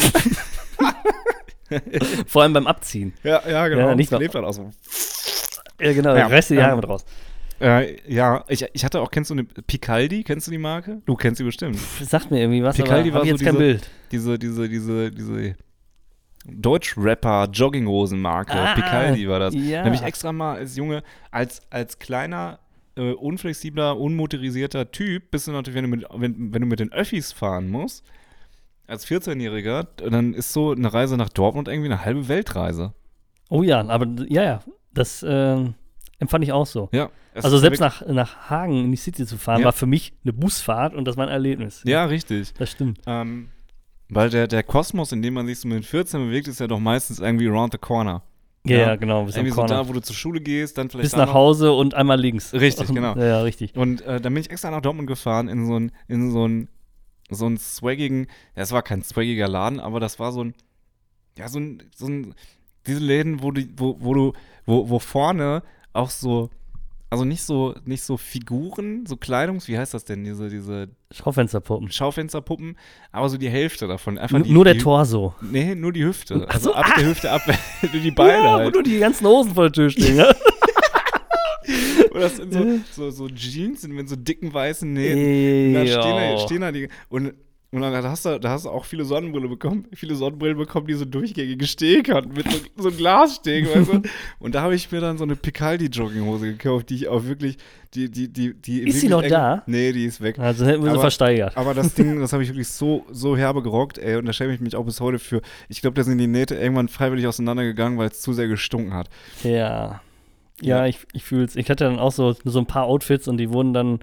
Vor 2.26 2.42
allem 2.42 2.52
beim 2.52 2.66
Abziehen. 2.66 3.12
Ja, 3.22 3.42
ja, 3.48 3.68
genau. 3.68 3.88
Ja, 3.88 3.94
nicht 3.94 4.10
lebt 4.10 4.34
dann 4.34 4.44
auch 4.44 4.52
so. 4.52 4.70
Ja, 5.80 5.92
genau, 5.92 6.10
Ja, 6.10 6.16
der 6.16 6.30
Rest 6.30 6.50
der 6.50 6.58
ähm, 6.58 6.62
Jahre 6.64 6.76
mit 6.76 6.88
raus. 6.88 7.04
Äh, 7.60 7.96
ja, 8.12 8.44
ich, 8.48 8.66
ich 8.72 8.84
hatte 8.84 9.00
auch, 9.00 9.10
kennst 9.10 9.30
du 9.30 9.34
eine 9.34 9.44
Picaldi? 9.44 10.24
Kennst 10.24 10.46
du 10.46 10.50
die 10.50 10.58
Marke? 10.58 11.00
Du 11.06 11.14
kennst 11.14 11.38
sie 11.38 11.44
bestimmt. 11.44 11.78
Sagt 12.02 12.30
mir 12.30 12.40
irgendwie 12.40 12.62
was, 12.62 12.76
Picaldi 12.76 13.10
aber 13.10 13.20
war 13.20 13.24
so 13.26 13.30
jetzt 13.30 13.42
kein 13.44 13.52
diese- 13.54 13.64
Bild. 13.64 13.90
Diese, 14.10 14.38
diese, 14.38 14.68
diese, 14.68 15.10
diese 15.10 15.54
Deutsch-Rapper-Jogginghosen-Marke. 16.46 18.52
Ah, 18.54 18.74
Picaldi 18.74 19.28
war 19.28 19.38
das. 19.38 19.54
ja. 19.54 19.80
Da 19.80 19.86
habe 19.86 19.94
ich 19.94 20.02
extra 20.02 20.32
mal 20.32 20.56
als 20.56 20.76
Junge, 20.76 21.02
als, 21.30 21.60
als 21.70 21.98
kleiner, 21.98 22.58
äh, 22.96 23.12
unflexibler, 23.12 23.98
unmotorisierter 23.98 24.90
Typ, 24.90 25.30
bist 25.30 25.46
du 25.46 25.52
natürlich, 25.52 25.76
wenn 25.76 25.90
du 25.90 25.96
mit, 25.96 26.06
wenn, 26.14 26.52
wenn 26.54 26.62
du 26.62 26.66
mit 26.66 26.80
den 26.80 26.92
Öffis 26.92 27.32
fahren 27.32 27.68
musst, 27.70 28.04
als 28.90 29.06
14-Jähriger, 29.06 29.86
dann 30.10 30.34
ist 30.34 30.52
so 30.52 30.72
eine 30.72 30.92
Reise 30.92 31.16
nach 31.16 31.28
Dortmund 31.28 31.68
irgendwie 31.68 31.90
eine 31.90 32.04
halbe 32.04 32.28
Weltreise. 32.28 32.92
Oh 33.48 33.62
ja, 33.62 33.86
aber 33.88 34.06
ja, 34.28 34.42
ja, 34.42 34.60
das 34.92 35.24
ähm, 35.26 35.74
empfand 36.18 36.44
ich 36.44 36.52
auch 36.52 36.66
so. 36.66 36.88
Ja. 36.92 37.10
also 37.34 37.58
selbst 37.58 37.80
nach, 37.80 38.06
nach 38.06 38.50
Hagen 38.50 38.84
in 38.84 38.90
die 38.90 38.96
City 38.96 39.24
zu 39.26 39.36
fahren, 39.38 39.60
Ja. 39.60 39.66
war 39.66 39.72
für 39.72 39.86
mich 39.86 40.12
eine 40.24 40.32
Busfahrt 40.32 40.94
und 40.94 41.04
das 41.06 41.16
war 41.16 41.26
ein 41.26 41.32
Erlebnis. 41.32 41.82
Ja, 41.84 42.04
richtig. 42.04 42.52
Das 42.54 42.70
stimmt. 42.70 43.00
Ähm, 43.06 43.48
weil 44.08 44.28
der, 44.30 44.48
der 44.48 44.62
Kosmos, 44.62 45.12
in 45.12 45.22
dem 45.22 45.34
man 45.34 45.46
sich 45.46 45.60
so 45.60 45.68
mit 45.68 45.84
14 45.84 46.26
bewegt, 46.26 46.48
ist 46.48 46.60
ja 46.60 46.66
doch 46.66 46.80
meistens 46.80 47.20
irgendwie 47.20 47.48
around 47.48 47.72
the 47.72 47.78
corner. 47.78 48.22
Ja, 48.66 48.78
Ja. 48.78 48.96
genau, 48.96 49.24
bis, 49.24 49.36
irgendwie 49.36 49.54
so 49.54 49.64
da, 49.64 49.88
wo 49.88 49.92
du 49.92 50.00
zur 50.00 50.14
Schule 50.14 50.40
gehst, 50.40 50.76
dann 50.76 50.90
vielleicht 50.90 51.10
bis 51.12 51.16
nach 51.16 51.32
Hause 51.32 51.72
und 51.72 51.94
einmal 51.94 52.20
links. 52.20 52.52
Richtig, 52.52 52.88
genau. 52.94 53.14
Ja, 53.16 53.24
ja, 53.24 53.40
richtig. 53.42 53.74
Und 53.76 54.02
äh, 54.02 54.20
dann 54.20 54.34
bin 54.34 54.40
ich 54.42 54.50
extra 54.50 54.70
nach 54.70 54.82
Dortmund 54.82 55.06
gefahren 55.08 55.48
in 55.48 55.64
so 55.66 55.78
ein, 55.78 55.92
in 56.08 56.30
so 56.30 56.46
ein, 56.46 56.68
so 57.30 57.46
ein 57.46 57.58
swaggigen, 57.58 58.26
ja, 58.56 58.62
es 58.62 58.72
war 58.72 58.82
kein 58.82 59.02
swaggiger 59.02 59.48
Laden, 59.48 59.80
aber 59.80 60.00
das 60.00 60.18
war 60.18 60.32
so 60.32 60.44
ein, 60.44 60.54
ja, 61.38 61.48
so 61.48 61.58
ein, 61.58 61.82
so 61.94 62.06
ein, 62.06 62.34
diese 62.86 63.00
Läden, 63.00 63.42
wo 63.42 63.50
du, 63.50 63.62
wo, 63.76 63.96
wo 64.00 64.14
du, 64.14 64.32
wo, 64.66 64.88
wo 64.88 64.98
vorne 64.98 65.62
auch 65.92 66.10
so, 66.10 66.50
also 67.10 67.24
nicht 67.24 67.42
so, 67.42 67.74
nicht 67.84 68.04
so 68.04 68.16
Figuren, 68.16 69.04
so 69.04 69.16
Kleidungs, 69.16 69.66
wie 69.66 69.76
heißt 69.76 69.94
das 69.94 70.04
denn, 70.04 70.22
diese, 70.22 70.48
diese 70.48 70.88
Schaufensterpuppen. 71.10 71.90
Schaufensterpuppen, 71.90 72.76
aber 73.10 73.28
so 73.28 73.36
die 73.36 73.50
Hälfte 73.50 73.88
davon. 73.88 74.16
Einfach 74.16 74.36
N 74.36 74.44
die, 74.44 74.52
nur 74.52 74.64
der 74.64 74.74
die, 74.74 74.80
Torso. 74.80 75.34
Nee, 75.40 75.74
nur 75.74 75.92
die 75.92 76.04
Hüfte. 76.04 76.46
Also 76.48 76.70
so, 76.70 76.74
ab 76.74 76.86
ah. 76.88 76.94
der 76.96 77.08
Hüfte 77.08 77.30
ab, 77.32 77.42
nur 77.92 78.00
die 78.00 78.10
Beine 78.12 78.44
ja, 78.44 78.54
wo 78.54 78.58
halt. 78.58 78.74
nur 78.74 78.82
die 78.84 79.00
ganzen 79.00 79.26
Hosen 79.26 79.54
vor 79.54 79.64
der 79.64 79.72
Tür 79.72 79.90
stehen. 79.90 80.16
Ja? 80.20 80.32
Und 82.20 82.24
das 82.24 82.36
sind 82.36 82.86
so, 82.92 83.10
so, 83.10 83.10
so 83.10 83.28
Jeans 83.28 83.86
mit 83.88 84.08
so 84.08 84.16
dicken 84.16 84.52
weißen 84.52 84.92
Nähten. 84.92 85.68
Und 85.68 85.74
dann 85.74 85.86
stehen 85.86 86.16
da, 86.16 86.38
stehen 86.38 86.60
da 86.60 86.72
die. 86.72 86.88
Und, 87.08 87.32
und 87.72 87.82
dann 87.82 88.04
hast 88.04 88.24
du, 88.26 88.40
da 88.40 88.50
hast 88.50 88.64
du 88.64 88.68
auch 88.70 88.84
viele 88.84 89.04
Sonnenbrillen 89.04 89.48
bekommen, 89.48 89.86
viele 89.94 90.16
Sonnenbrillen 90.16 90.58
bekommen, 90.58 90.88
die 90.88 90.94
so 90.94 91.04
durchgängige 91.04 91.68
Steg 91.68 92.12
hatten, 92.12 92.32
mit 92.32 92.50
so, 92.50 92.58
so 92.76 92.88
einem 92.88 92.96
Glassteg, 92.96 93.72
weißt 93.72 93.92
du? 93.92 94.02
Und 94.40 94.56
da 94.56 94.62
habe 94.62 94.74
ich 94.74 94.90
mir 94.90 95.00
dann 95.00 95.18
so 95.18 95.22
eine 95.24 95.36
Picaldi-Jogginghose 95.36 96.46
gekauft, 96.46 96.90
die 96.90 96.96
ich 96.96 97.06
auch 97.08 97.24
wirklich, 97.26 97.58
die, 97.94 98.10
die, 98.10 98.26
die, 98.26 98.54
die. 98.54 98.80
Ist 98.82 99.00
sie 99.02 99.08
noch 99.08 99.22
eng- 99.22 99.30
da? 99.30 99.62
Nee, 99.66 99.92
die 99.92 100.04
ist 100.04 100.20
weg. 100.20 100.40
Also 100.40 100.66
hätten 100.66 100.82
wir 100.84 100.90
sie 100.92 100.98
versteigert. 100.98 101.56
Aber 101.56 101.72
das 101.74 101.94
Ding, 101.94 102.18
das 102.20 102.32
habe 102.32 102.42
ich 102.42 102.48
wirklich 102.48 102.66
so, 102.68 103.06
so 103.12 103.36
herbe 103.36 103.62
gerockt, 103.62 103.98
ey, 103.98 104.16
und 104.16 104.26
da 104.26 104.32
schäme 104.32 104.52
ich 104.52 104.60
mich 104.60 104.74
auch 104.74 104.84
bis 104.84 105.00
heute 105.00 105.20
für. 105.20 105.40
Ich 105.68 105.80
glaube, 105.80 105.94
da 105.94 106.02
sind 106.02 106.18
die 106.18 106.26
Nähte 106.26 106.56
irgendwann 106.56 106.88
freiwillig 106.88 107.28
auseinandergegangen, 107.28 107.98
weil 107.98 108.08
es 108.08 108.20
zu 108.20 108.32
sehr 108.32 108.48
gestunken 108.48 108.94
hat. 108.94 109.08
Ja. 109.44 110.00
Ja, 110.62 110.78
Ja. 110.78 110.86
ich, 110.86 110.98
ich 111.12 111.24
fühle 111.24 111.44
es. 111.44 111.56
Ich 111.56 111.70
hatte 111.70 111.84
dann 111.84 111.98
auch 111.98 112.12
so, 112.12 112.34
so 112.44 112.58
ein 112.58 112.66
paar 112.66 112.84
Outfits 112.84 113.28
und 113.28 113.36
die 113.38 113.50
wurden 113.50 113.72
dann 113.72 114.00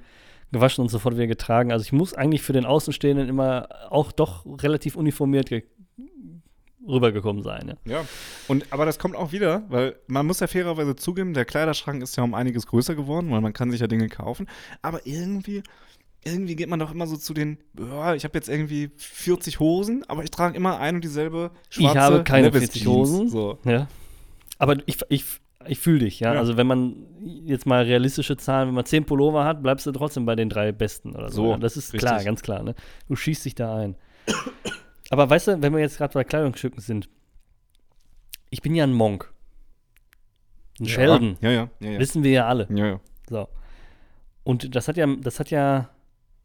gewaschen 0.52 0.82
und 0.82 0.90
sofort 0.90 1.16
wieder 1.16 1.28
getragen. 1.28 1.72
Also 1.72 1.84
ich 1.84 1.92
muss 1.92 2.14
eigentlich 2.14 2.42
für 2.42 2.54
den 2.54 2.66
Außenstehenden 2.66 3.28
immer 3.28 3.68
auch 3.90 4.12
doch 4.12 4.46
relativ 4.64 4.96
uniformiert 4.96 5.50
ge 5.50 5.64
rübergekommen 6.88 7.44
sein. 7.44 7.76
Ja. 7.86 7.98
Ja. 8.00 8.06
Und, 8.48 8.66
aber 8.72 8.86
das 8.86 8.98
kommt 8.98 9.16
auch 9.18 9.34
wieder, 9.34 9.64
weil 9.68 9.98
man 10.08 10.26
muss 10.26 10.40
ja 10.40 10.48
fairerweise 10.48 10.96
zugeben, 10.96 11.34
der 11.34 11.44
Kleiderschrank 11.44 12.02
ist 12.02 12.16
ja 12.16 12.24
um 12.24 12.34
einiges 12.34 12.66
größer 12.66 12.96
geworden, 12.96 13.30
weil 13.32 13.42
man 13.42 13.52
kann 13.52 13.72
sich 13.72 13.82
ja 13.82 13.88
Dinge 13.88 14.08
kaufen. 14.08 14.48
Aber 14.82 15.06
irgendwie, 15.06 15.64
irgendwie 16.24 16.56
geht 16.56 16.70
man 16.70 16.80
doch 16.80 16.94
immer 16.94 17.06
so 17.06 17.18
zu 17.18 17.34
den, 17.34 17.58
ja, 17.78 18.16
ich 18.16 18.24
habe 18.24 18.38
jetzt 18.38 18.48
irgendwie 18.48 18.90
40 18.96 19.60
Hosen, 19.60 20.06
aber 20.08 20.24
ich 20.24 20.32
trage 20.32 20.56
immer 20.56 20.80
ein 20.80 20.96
und 20.96 21.04
dieselbe 21.04 21.52
schwarze 21.70 21.98
ich 21.98 22.02
habe 22.02 22.24
keine 22.24 22.48
Levi's 22.48 22.60
40 22.72 22.84
Jeans. 22.84 22.96
Hosen. 22.96 23.30
So. 23.30 23.60
Ja. 23.66 23.88
Aber 24.58 24.78
ich, 24.86 25.00
ich, 25.10 25.26
ich 25.68 25.80
fühle 25.80 26.00
dich, 26.00 26.20
ja? 26.20 26.34
Ja. 26.34 26.40
Also 26.40 26.58
wenn 26.58 26.68
man 26.68 26.96
jetzt 27.46 27.66
mal 27.66 27.84
realistische 27.84 28.38
Zahlen, 28.38 28.70
wenn 28.70 28.76
man 28.76 28.86
10 28.86 29.06
Pullover 29.06 29.46
hat, 29.46 29.62
bleibst 29.62 29.86
du 29.86 29.92
trotzdem 29.92 30.26
bei 30.26 30.36
den 30.36 30.50
drei 30.50 30.72
besten 30.72 31.16
oder 31.16 31.30
so. 31.30 31.44
So, 31.44 31.52
ja? 31.52 31.58
Das 31.58 31.78
ist 31.78 31.94
richtig. 31.94 32.08
klar, 32.08 32.24
ganz 32.24 32.42
klar. 32.42 32.64
Ne? 32.64 32.76
Du 33.08 33.16
schießt 33.16 33.46
dich 33.46 33.56
da 33.56 33.76
ein. 33.76 33.96
Aber 35.10 35.30
weißt 35.30 35.48
du, 35.48 35.62
wenn 35.62 35.74
wir 35.74 35.80
jetzt 35.80 35.98
gerade 35.98 36.14
bei 36.14 36.24
Kleidungsstücken 36.24 36.82
sind, 36.82 37.10
ich 38.50 38.62
bin 38.62 38.76
ja 38.76 38.84
ein 38.84 38.94
Monk. 38.94 39.34
Ein 40.80 40.88
Sheldon. 40.88 41.38
Ja, 41.42 41.50
ja, 41.50 41.70
ja, 41.80 41.92
ja. 41.92 42.00
Wissen 42.00 42.24
wir 42.24 42.32
ja 42.32 42.48
alle. 42.48 42.68
ja, 42.70 42.88
ja. 42.88 43.00
So. 43.30 43.48
Und 44.44 44.76
das 44.76 44.88
hat 44.88 44.96
ja, 44.96 45.08
das 45.22 45.40
hat 45.40 45.50
ja 45.50 45.90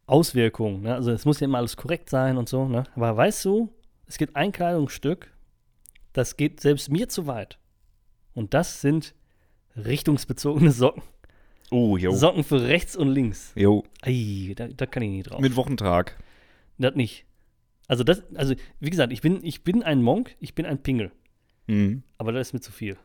Auswirkungen. 0.07 0.81
Ne? 0.81 0.93
Also 0.93 1.11
es 1.11 1.25
muss 1.25 1.39
ja 1.39 1.45
immer 1.45 1.59
alles 1.59 1.77
korrekt 1.77 2.09
sein 2.09 2.37
und 2.37 2.49
so. 2.49 2.67
Ne? 2.67 2.83
Aber 2.95 3.15
weißt 3.15 3.45
du, 3.45 3.69
es 4.05 4.17
gibt 4.17 4.35
ein 4.35 4.51
Kleidungsstück, 4.51 5.31
das 6.11 6.35
geht 6.35 6.59
selbst 6.59 6.89
mir 6.91 7.07
zu 7.07 7.27
weit. 7.27 7.57
Und 8.33 8.53
das 8.53 8.81
sind 8.81 9.13
richtungsbezogene 9.75 10.71
Socken. 10.71 11.03
Oh, 11.71 11.97
jo. 11.97 12.13
Socken 12.13 12.43
für 12.43 12.61
rechts 12.67 12.95
und 12.95 13.09
links. 13.09 13.51
Jo. 13.55 13.83
Ei, 14.01 14.53
da, 14.55 14.67
da 14.67 14.85
kann 14.85 15.03
ich 15.03 15.09
nicht 15.09 15.23
drauf. 15.31 15.39
Mit 15.41 15.55
Wochentag. 15.55 16.17
das 16.77 16.95
nicht. 16.95 17.25
Also 17.87 18.03
das, 18.03 18.23
also 18.35 18.53
wie 18.79 18.89
gesagt, 18.89 19.11
ich 19.11 19.21
bin, 19.21 19.43
ich 19.43 19.63
bin 19.63 19.83
ein 19.83 20.01
Monk, 20.01 20.35
ich 20.39 20.55
bin 20.55 20.65
ein 20.65 20.81
Pingel. 20.81 21.11
Mhm. 21.67 22.03
Aber 22.17 22.31
das 22.31 22.47
ist 22.49 22.53
mir 22.53 22.61
zu 22.61 22.71
viel. 22.71 22.97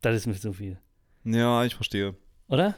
Das 0.00 0.14
ist 0.16 0.26
mir 0.26 0.34
zu 0.34 0.52
viel. 0.52 0.78
Ja, 1.24 1.64
ich 1.64 1.74
verstehe. 1.74 2.14
Oder? 2.48 2.74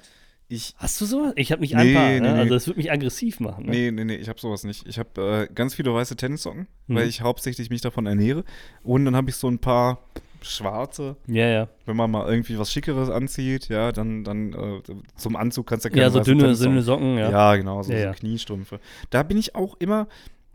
Ich, 0.49 0.75
Hast 0.77 1.01
du 1.01 1.07
sowas? 1.07 1.33
Ich 1.37 1.51
habe 1.53 1.63
nicht 1.63 1.75
Nee, 1.75 1.81
ein 1.81 1.95
paar. 1.95 2.09
ne? 2.11 2.21
nee. 2.21 2.29
Also 2.41 2.55
das 2.55 2.67
würde 2.67 2.79
mich 2.79 2.93
aggressiv 2.93 3.41
machen. 3.41 3.65
Ne? 3.65 3.71
Nee, 3.71 3.91
nee, 3.91 4.05
nee, 4.05 4.17
ich 4.17 4.29
habe 4.29 4.39
sowas 4.39 4.63
nicht. 4.65 4.87
Ich 4.87 4.99
habe 4.99 5.49
äh, 5.51 5.53
ganz 5.55 5.75
viele 5.75 5.93
weiße 5.93 6.17
Tennissocken, 6.17 6.69
Mhm. 6.87 6.95
weil 6.95 7.09
ich 7.09 7.23
hauptsächlich 7.23 7.71
mich 7.71 7.81
davon 7.81 8.07
ernähre. 8.07 8.45
Und 8.83 9.05
dann 9.07 9.17
habe 9.17 9.31
ich 9.31 9.37
so 9.37 9.49
ein 9.49 9.59
paar 9.59 10.05
schwarze, 10.45 11.17
Ja, 11.27 11.47
ja. 11.49 11.69
wenn 11.87 11.97
man 11.97 12.11
mal 12.11 12.29
irgendwie 12.29 12.59
was 12.59 12.71
Schickeres 12.73 13.11
anzieht, 13.11 13.69
ja, 13.69 13.91
dann, 13.93 14.23
dann 14.25 14.53
äh, 14.53 14.83
zum 15.17 15.37
Anzug 15.37 15.67
kannst 15.67 15.85
du 15.85 15.89
ja 15.89 15.91
keine 15.91 16.03
Ja, 16.03 16.11
so 16.11 16.21
dünne, 16.21 16.55
dünne 16.55 16.83
Socken, 16.83 17.17
ja. 17.19 17.31
Ja, 17.31 17.57
genau, 17.57 17.83
so, 17.83 17.93
Ja, 17.93 17.99
so 17.99 18.05
ja. 18.05 18.13
Kniestrümpfe. 18.13 18.81
Da 19.11 19.23
bin 19.23 19.37
ich 19.39 19.55
auch 19.55 19.77
immer, 19.79 20.07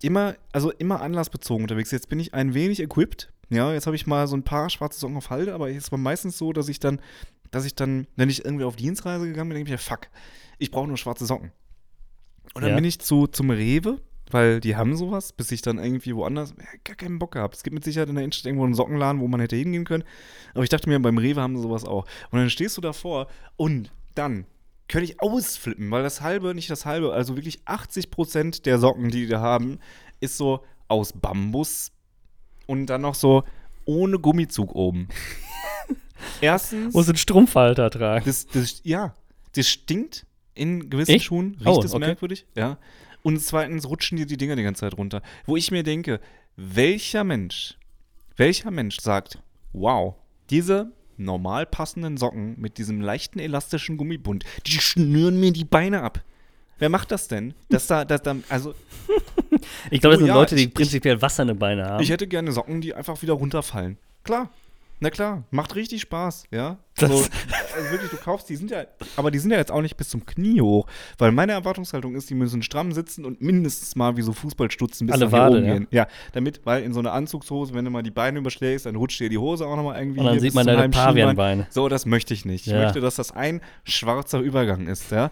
immer, 0.02 0.36
also 0.54 0.72
immer 0.72 1.02
anlassbezogen 1.02 1.64
unterwegs. 1.64 1.92
Jetzt 1.92 2.10
bin 2.10 2.20
ich 2.20 2.34
ein 2.34 2.54
wenig 2.54 2.80
equipped. 2.82 3.32
Ja, 3.50 3.74
jetzt 3.74 3.88
habe 3.88 3.96
ich 3.96 4.06
mal 4.08 4.28
so 4.28 4.36
ein 4.38 4.44
paar 4.44 4.70
schwarze 4.70 5.00
Socken 5.00 5.18
auf 5.18 5.30
Halde, 5.32 5.54
aber 5.54 5.70
es 5.72 5.92
war 5.92 5.98
meistens 6.00 6.38
so, 6.38 6.54
dass 6.54 6.70
ich 6.70 6.80
dann, 6.80 7.02
dass 7.52 7.66
ich 7.66 7.74
dann, 7.76 8.06
wenn 8.16 8.30
ich 8.30 8.46
irgendwie 8.46 8.66
auf 8.66 8.76
Dienstreise 8.76 9.26
gegangen 9.26 9.50
bin, 9.50 9.56
denke 9.56 9.70
ich 9.70 9.74
mir, 9.74 9.78
fuck, 9.80 10.08
ich 10.60 10.70
brauche 10.72 10.88
nur 10.88 10.98
schwarze 10.98 11.26
Socken. 11.26 11.52
Und 12.54 12.62
dann 12.62 12.70
Ja. 12.72 12.76
bin 12.76 12.84
ich 12.86 13.00
zu, 13.00 13.28
zum 13.28 13.50
Rewe, 13.50 14.00
weil 14.30 14.59
die 14.59 14.75
haben 14.75 14.95
sowas, 14.95 15.34
bis 15.34 15.51
ich 15.51 15.61
dann 15.61 15.77
irgendwie 15.77 16.15
woanders 16.15 16.53
ja, 16.57 16.65
gar 16.84 16.95
keinen 16.95 17.19
Bock 17.19 17.32
gehabt. 17.34 17.55
Es 17.55 17.63
gibt 17.63 17.73
mit 17.73 17.84
Sicherheit 17.84 18.09
in 18.09 18.15
der 18.15 18.23
Innenstadt 18.23 18.47
irgendwo 18.47 18.65
einen 18.65 18.73
Sockenladen, 18.73 19.21
wo 19.21 19.27
man 19.27 19.39
hätte 19.39 19.55
hingehen 19.55 19.86
können. 19.86 20.03
Aber 20.53 20.63
ich 20.63 20.69
dachte 20.69 20.89
mir, 20.89 20.99
beim 20.99 21.17
Rewe 21.17 21.41
haben 21.41 21.55
sie 21.55 21.63
sowas 21.63 21.86
auch. 21.86 22.05
Und 22.32 22.39
dann 22.39 22.49
stehst 22.49 22.77
du 22.77 22.82
davor 22.82 23.27
und 23.57 23.91
dann 24.15 24.45
könnte 24.88 25.05
ich 25.05 25.21
ausflippen, 25.21 25.89
weil 25.91 26.03
das 26.03 26.21
halbe, 26.21 26.55
nicht 26.55 26.69
das 26.69 26.86
halbe, 26.86 27.13
also 27.13 27.36
wirklich 27.36 27.61
80% 27.61 28.63
der 28.63 28.80
Socken, 28.80 29.09
die 29.09 29.21
die 29.21 29.27
da 29.27 29.39
haben, 29.39 29.80
ist 30.19 30.38
so 30.38 30.63
aus 30.88 31.13
Bambus 31.13 31.91
und 32.65 32.88
dann 32.88 33.01
noch 33.01 33.15
so 33.15 33.43
ohne 33.86 34.19
Gummizug 34.19 34.73
oben. 34.75 35.07
Erstens. 36.41 36.93
Muss 36.93 37.07
einen 37.07 37.17
Strumpfhalter 37.17 37.89
tragen. 37.89 38.25
Das, 38.25 38.47
das, 38.47 38.82
ja, 38.84 39.13
das 39.53 39.67
stinkt 39.67 40.25
in 40.53 40.89
gewissen 40.89 41.11
Echt? 41.11 41.25
Schuhen. 41.25 41.55
Riecht 41.59 41.67
Oh, 41.67 41.82
es 41.84 41.93
okay. 41.93 42.05
merkwürdig, 42.05 42.45
ja. 42.55 42.77
Und 43.30 43.39
zweitens 43.41 43.88
rutschen 43.88 44.17
dir 44.17 44.25
die 44.25 44.38
Dinger 44.38 44.55
die 44.55 44.63
ganze 44.63 44.82
Zeit 44.82 44.97
runter. 44.97 45.21
Wo 45.45 45.55
ich 45.55 45.69
mir 45.69 45.84
denke, 45.84 46.19
welcher 46.55 47.23
Mensch, 47.23 47.77
welcher 48.38 48.71
Mensch 48.71 48.99
sagt, 48.99 49.38
wow, 49.71 50.15
diese 50.49 50.91
normal 51.17 51.67
passenden 51.67 52.17
Socken 52.17 52.59
mit 52.59 52.80
diesem 52.80 53.01
leichten 53.01 53.38
elastischen 53.38 53.97
Gummibund, 53.97 54.45
die 54.65 54.71
schnüren 54.80 55.39
mir 55.39 55.51
die 55.51 55.63
Beine 55.65 56.01
ab. 56.01 56.23
Wer 56.80 56.89
macht 56.89 57.11
das 57.11 57.27
denn? 57.27 57.53
Dass 57.69 57.86
da, 57.86 58.03
dass 58.03 58.23
da, 58.23 58.36
also 58.49 58.73
Ich 59.91 60.01
glaube, 60.01 60.15
das 60.15 60.23
Oh 60.23 60.25
sind 60.25 60.27
ja, 60.27 60.34
Leute, 60.34 60.55
die 60.55 60.63
ich- 60.65 60.73
prinzipiell 60.73 61.21
Wasser 61.21 61.43
in 61.43 61.49
den 61.49 61.59
Beine 61.59 61.86
haben. 61.86 62.01
ich 62.01 62.09
hätte 62.09 62.25
gerne 62.25 62.51
Socken, 62.51 62.82
die 62.82 62.95
einfach 62.95 63.21
wieder 63.21 63.34
runterfallen. 63.34 63.97
Klar. 64.23 64.49
Na 65.02 65.10
klar, 65.10 65.45
macht 65.52 65.76
richtig 65.76 66.02
Spaß, 66.02 66.43
ja. 66.52 66.78
Das- 66.95 67.10
So, 67.10 67.16
also 67.16 67.91
wirklich, 67.91 68.10
du 68.12 68.18
kaufst, 68.18 68.50
die 68.50 68.58
sind 68.58 68.70
ja, 68.72 68.84
aber 69.16 69.32
die 69.32 69.39
sind 69.39 69.52
ja 69.52 69.58
jetzt 69.58 69.72
auch 69.72 69.82
nicht 69.82 69.95
bis 69.95 70.10
zum 70.10 70.26
Knie 70.26 70.60
hoch, 70.60 70.88
weil 71.18 71.32
meine 71.32 71.54
Erwartungshaltung 71.54 72.16
ist, 72.16 72.30
die 72.30 72.36
müssen 72.36 72.62
stramm 72.62 72.91
sitzen 72.91 73.24
und 73.24 73.41
mindestens 73.41 73.95
mal 73.95 74.18
wie 74.18 74.22
so 74.22 74.34
Fußballstutzen 74.34 75.08
bis 75.08 75.14
Alle 75.14 75.32
Wade, 75.32 75.56
oben 75.58 75.66
ja. 75.66 75.74
gehen. 75.74 75.88
Ja, 75.91 76.08
damit, 76.34 76.60
weil 76.66 76.84
in 76.84 76.91
so 76.93 77.00
einer 77.00 77.14
Anzugshose, 77.14 77.74
wenn 77.74 77.86
du 77.86 77.91
mal 77.91 78.04
die 78.04 78.12
Beine 78.12 78.39
überschlägst, 78.39 78.86
dann 78.86 78.95
rutscht 78.97 79.22
dir 79.22 79.30
die 79.30 79.38
Hose 79.38 79.66
auch 79.66 79.78
nochmal 79.78 79.97
irgendwie 80.00 80.20
Und 80.20 80.26
dann 80.26 80.39
sieht 80.41 80.54
man 80.54 80.66
deine. 80.68 80.89
Pavianbeine. 80.89 81.68
So, 81.70 81.88
das 81.88 82.06
möchte 82.06 82.34
ich 82.34 82.43
nicht. 82.43 82.68
Ich 82.68 82.74
Ja. 82.74 82.84
möchte, 82.84 83.00
dass 83.00 83.16
das 83.16 83.32
ein 83.32 83.62
schwarzer 83.86 84.39
Übergang 84.39 84.88
ist, 84.88 85.12
ja. 85.12 85.32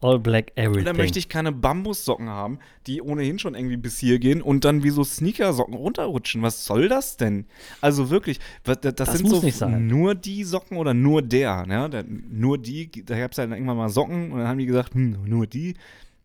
All 0.00 0.20
black 0.20 0.52
Und 0.56 0.62
everything. 0.62 0.84
dann 0.84 0.96
möchte 0.96 1.18
ich 1.18 1.28
keine 1.28 1.50
Bambussocken 1.50 2.28
haben, 2.28 2.60
die 2.86 3.02
ohnehin 3.02 3.40
schon 3.40 3.56
irgendwie 3.56 3.76
bis 3.76 3.98
hier 3.98 4.20
gehen 4.20 4.42
und 4.42 4.64
dann 4.64 4.84
wie 4.84 4.90
so 4.90 5.02
Sneakersocken 5.02 5.74
runterrutschen. 5.74 6.40
Was 6.40 6.64
soll 6.64 6.88
das 6.88 7.16
denn? 7.16 7.46
Also 7.80 8.08
wirklich, 8.08 8.38
das, 8.62 8.80
das, 8.80 8.94
Das 8.94 9.12
sind 9.18 9.28
so 9.28 9.68
nur 9.68 10.14
die 10.14 10.44
Socken 10.44 10.76
oder 10.76 10.94
nur 10.94 11.22
der. 11.22 11.66
Ne? 11.66 11.90
Da, 11.90 12.04
nur 12.06 12.58
die, 12.58 12.90
da 13.04 13.18
gab 13.18 13.32
es 13.32 13.38
ja 13.38 13.44
dann 13.44 13.54
irgendwann 13.54 13.76
mal 13.76 13.88
Socken 13.88 14.30
und 14.30 14.38
dann 14.38 14.46
haben 14.46 14.58
die 14.58 14.66
gesagt, 14.66 14.94
hm, 14.94 15.18
nur 15.24 15.48
die. 15.48 15.74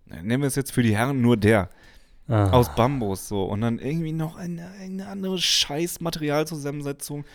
Dann 0.05 0.27
nennen 0.27 0.43
wir 0.43 0.47
es 0.47 0.55
jetzt 0.55 0.71
für 0.71 0.83
die 0.83 0.95
Herren 0.95 1.21
nur 1.21 1.35
der. 1.35 1.69
ah. 2.27 2.51
Aus 2.51 2.75
Bambus 2.75 3.27
so. 3.27 3.43
Und 3.45 3.61
dann 3.61 3.79
irgendwie 3.79 4.11
noch 4.13 4.35
eine, 4.37 4.69
eine 4.79 5.07
andere 5.07 5.39
scheiß 5.39 5.99
Materialzusammensetzung. 5.99 7.25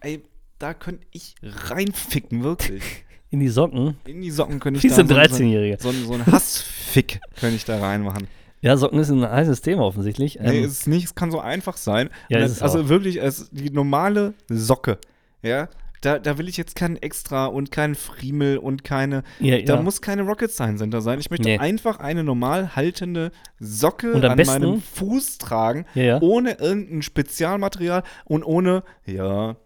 Ey, 0.00 0.22
da 0.60 0.72
könnte 0.72 1.04
ich 1.10 1.34
reinficken, 1.42 2.44
wirklich. 2.44 2.84
in 3.30 3.40
die 3.40 3.48
Socken. 3.48 3.96
In 4.06 4.20
die 4.22 4.30
Socken 4.30 4.60
könnte 4.60 4.78
ich 4.78 4.84
Wie 4.84 4.88
da 4.88 4.94
so 4.96 5.00
ein 5.02 5.08
so- 5.08 5.14
13-Jähriger. 5.14 5.80
so, 5.80 5.88
ein- 5.90 6.04
so 6.06 6.12
ein 6.14 6.26
Hassfick 6.26 7.20
könnte 7.38 7.56
ich 7.56 7.64
da 7.64 7.78
reinmachen. 7.78 8.26
Ja, 8.62 8.76
Socken 8.76 8.98
ist 8.98 9.08
ein 9.10 9.22
heißes 9.28 9.62
Thema 9.62 9.82
offensichtlich. 9.84 10.38
Nee, 10.40 10.58
Ähm, 10.58 10.64
ist 10.64 10.72
es 10.80 10.86
nicht, 10.86 11.04
es 11.04 11.14
kann 11.14 11.30
so 11.30 11.40
einfach 11.40 11.76
sein. 11.76 12.10
Ja, 12.28 12.40
das- 12.40 12.60
also 12.60 12.80
auch. 12.80 12.88
wirklich, 12.88 13.22
es, 13.22 13.48
die 13.52 13.70
normale 13.70 14.34
Socke, 14.50 14.98
ja, 15.42 15.68
da, 16.02 16.18
da 16.18 16.38
will 16.38 16.48
ich 16.48 16.56
jetzt 16.56 16.76
kein 16.76 16.96
Extra 16.96 17.44
und 17.46 17.70
kein 17.70 17.94
Friemel 17.94 18.56
und 18.58 18.84
keine, 18.84 19.22
ja, 19.38 19.60
da 19.62 19.74
ja. 19.76 19.82
muss 19.82 20.00
keine 20.00 20.22
Rocket 20.22 20.50
Science 20.50 20.80
Center 20.80 21.00
sein. 21.02 21.20
Ich 21.20 21.30
möchte 21.30 21.46
Nee. 21.48 21.58
einfach 21.58 22.00
eine 22.00 22.24
normal 22.24 22.74
haltende 22.74 23.32
Socke 23.58 24.14
an 24.14 24.36
besten- 24.36 24.62
meinem 24.62 24.80
Fuß 24.82 25.36
tragen, 25.38 25.84
ja. 25.94 26.18
ohne 26.22 26.52
irgendein 26.58 27.02
Spezialmaterial 27.02 28.02
und 28.24 28.44
ohne, 28.44 28.82
ja, 29.06 29.56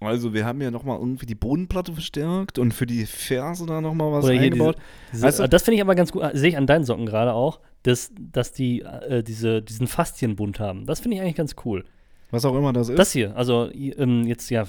also 0.00 0.32
wir 0.34 0.44
haben 0.46 0.60
ja 0.60 0.70
nochmal 0.70 0.98
irgendwie 0.98 1.26
die 1.26 1.34
Bodenplatte 1.34 1.92
verstärkt 1.92 2.58
und 2.58 2.72
für 2.72 2.86
die 2.86 3.04
Ferse 3.06 3.66
da 3.66 3.80
nochmal 3.80 4.12
was 4.12 4.26
eingebaut. 4.26 4.76
Diese, 5.12 5.22
Weißt 5.26 5.40
du- 5.40 5.48
das 5.48 5.62
finde 5.62 5.76
ich 5.76 5.82
aber 5.82 5.94
ganz 5.94 6.12
gut, 6.12 6.22
äh, 6.22 6.30
sehe 6.34 6.50
ich 6.50 6.56
an 6.56 6.66
deinen 6.66 6.84
Socken 6.84 7.06
gerade 7.06 7.32
auch, 7.32 7.60
dass, 7.82 8.12
dass 8.18 8.52
die 8.52 8.82
äh, 8.82 9.22
diese, 9.22 9.62
diesen 9.62 9.86
Faszienbund 9.86 10.60
haben. 10.60 10.86
Das 10.86 11.00
finde 11.00 11.16
ich 11.16 11.22
eigentlich 11.22 11.36
ganz 11.36 11.56
cool. 11.64 11.84
was 12.30 12.44
auch 12.44 12.54
immer 12.54 12.72
das 12.72 12.88
ist. 12.90 12.98
Das 12.98 13.12
hier, 13.12 13.34
also 13.36 13.70
ähm, 13.72 14.24
jetzt 14.26 14.50
ja, 14.50 14.64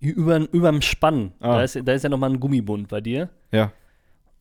über, 0.00 0.40
überm 0.52 0.82
Spann, 0.82 1.32
Ah. 1.40 1.56
da, 1.58 1.62
ist, 1.62 1.78
da 1.84 1.92
ist 1.92 2.02
ja 2.02 2.08
nochmal 2.08 2.30
ein 2.30 2.40
Gummibund 2.40 2.88
bei 2.88 3.00
dir. 3.00 3.28
ja. 3.52 3.72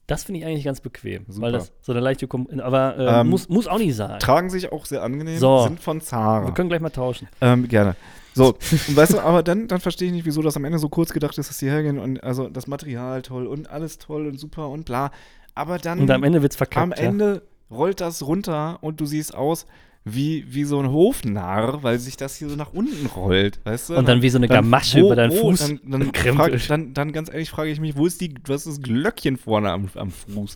Das 0.10 0.24
finde 0.24 0.40
ich 0.40 0.46
eigentlich 0.46 0.64
ganz 0.64 0.80
bequem. 0.80 1.26
Super. 1.28 1.48
Weil 1.48 1.52
das 1.52 1.74
so 1.82 1.92
eine 1.92 2.00
leichte, 2.00 2.30
Kom 2.30 2.48
aber 2.62 2.98
äh, 2.98 3.20
Ähm, 3.20 3.28
muss, 3.28 3.50
muss 3.50 3.68
auch 3.68 3.78
nicht 3.78 3.94
sein. 3.94 4.18
Tragen 4.20 4.50
sich 4.50 4.72
auch 4.72 4.86
sehr 4.86 5.04
angenehm, 5.04 5.38
So. 5.38 5.64
sind 5.64 5.82
von 5.82 6.00
Zara. 6.00 6.46
Wir 6.48 6.54
können 6.54 6.70
gleich 6.70 6.80
mal 6.80 6.92
tauschen. 6.92 7.28
Ähm, 7.42 7.68
gerne. 7.68 7.98
So, 8.38 8.50
und 8.88 8.96
weißt 8.96 9.14
du, 9.14 9.20
aber 9.20 9.44
dann, 9.44 9.68
dann 9.68 9.80
verstehe 9.80 10.08
ich 10.08 10.14
nicht, 10.14 10.26
wieso 10.26 10.42
das 10.42 10.56
am 10.56 10.64
Ende 10.66 10.80
so 10.80 10.90
kurz 10.90 11.12
gedacht 11.12 11.38
ist, 11.38 11.50
dass 11.50 11.58
die 11.58 11.70
hergehen 11.70 11.98
und 12.00 12.24
also 12.24 12.48
das 12.50 12.68
Material 12.68 13.22
toll 13.22 13.48
und 13.48 13.70
alles 13.70 13.98
toll 13.98 14.28
und 14.28 14.40
super 14.40 14.70
und 14.70 14.86
bla. 14.86 15.12
Aber 15.56 15.80
dann 15.80 16.00
Und 16.00 16.12
am 16.12 16.24
Ende 16.24 16.42
wird's 16.44 16.56
verkackt. 16.56 16.84
am 16.84 16.92
Ende 16.92 17.42
rollt 17.72 18.00
das 18.00 18.22
runter 18.26 18.78
und 18.82 19.02
du 19.02 19.06
siehst 19.06 19.34
aus 19.36 19.66
wie, 20.06 20.46
wie 20.48 20.64
so 20.64 20.80
ein 20.80 20.90
Hofnarr, 20.90 21.84
weil 21.84 22.00
sich 22.00 22.16
das 22.16 22.38
hier 22.38 22.48
so 22.48 22.56
nach 22.56 22.72
unten 22.72 23.08
rollt, 23.08 23.60
weißt 23.66 23.90
du? 23.90 23.96
Und 23.96 24.08
dann 24.08 24.22
wie 24.22 24.30
so 24.30 24.38
eine 24.38 24.48
Gamasche 24.48 25.00
über 25.02 25.16
deinen 25.16 25.34
Fuß 25.34 25.60
Dann, 25.60 25.80
dann, 25.84 26.12
krempelt. 26.14 26.62
frag, 26.62 26.68
dann, 26.68 26.94
dann 26.94 27.12
ganz 27.12 27.30
ehrlich 27.30 27.50
frage 27.50 27.72
ich 27.72 27.80
mich, 27.82 27.98
wo 27.98 28.06
ist, 28.06 28.22
die, 28.22 28.34
was 28.46 28.66
ist 28.66 28.78
das 28.78 28.82
Glöckchen 28.84 29.36
vorne 29.38 29.72
am, 29.72 29.90
am 29.96 30.12
Fuß? 30.12 30.56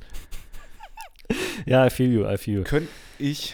Ja, 1.66 1.86
I 1.86 1.90
feel 1.90 2.12
you, 2.14 2.26
I 2.26 2.38
feel 2.38 2.60
you. 2.60 2.64
Könnte 2.64 2.90
ich, 3.20 3.54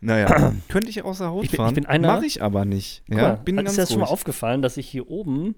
naja, 0.00 0.52
könnte 0.68 0.90
ich 0.90 1.02
aus 1.04 1.18
der 1.18 1.30
Haut 1.30 1.44
Ich 1.44 1.50
bin- 1.50 1.56
ich 1.56 1.62
fahren? 1.64 1.74
bin 1.74 1.86
einer- 1.86 2.08
Mache 2.08 2.26
ich 2.26 2.42
aber 2.42 2.64
nicht. 2.64 3.02
Ja, 3.08 3.16
mal, 3.16 3.36
bin 3.38 3.56
ist 3.58 3.64
ganz 3.64 3.74
dir 3.76 3.82
das 3.82 3.90
schon 3.92 4.00
mal 4.00 4.06
aufgefallen, 4.06 4.62
dass 4.62 4.76
ich 4.76 4.88
hier 4.88 5.10
oben 5.10 5.54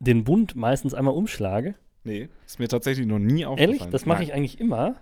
den 0.00 0.24
Bund 0.24 0.56
meistens 0.56 0.94
einmal 0.94 1.14
umschlage? 1.14 1.74
Nee, 2.04 2.28
ist 2.46 2.58
mir 2.58 2.68
tatsächlich 2.68 3.06
noch 3.06 3.18
nie 3.18 3.44
aufgefallen. 3.44 3.74
Ehrlich? 3.76 3.90
Das 3.92 4.06
mache 4.06 4.22
ich 4.22 4.32
eigentlich 4.32 4.60
immer. 4.60 4.94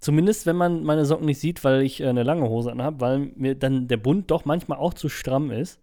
Zumindest, 0.00 0.46
wenn 0.46 0.56
man 0.56 0.82
meine 0.82 1.04
Socken 1.04 1.26
nicht 1.26 1.38
sieht, 1.38 1.62
weil 1.64 1.82
ich 1.82 2.00
äh, 2.00 2.08
eine 2.08 2.22
lange 2.24 2.48
Hose 2.48 2.72
anhabe, 2.72 3.00
weil 3.00 3.18
mir 3.36 3.54
dann 3.54 3.86
der 3.86 3.98
Bund 3.98 4.30
doch 4.30 4.44
manchmal 4.44 4.78
auch 4.78 4.94
zu 4.94 5.08
stramm 5.08 5.50
ist. 5.50 5.78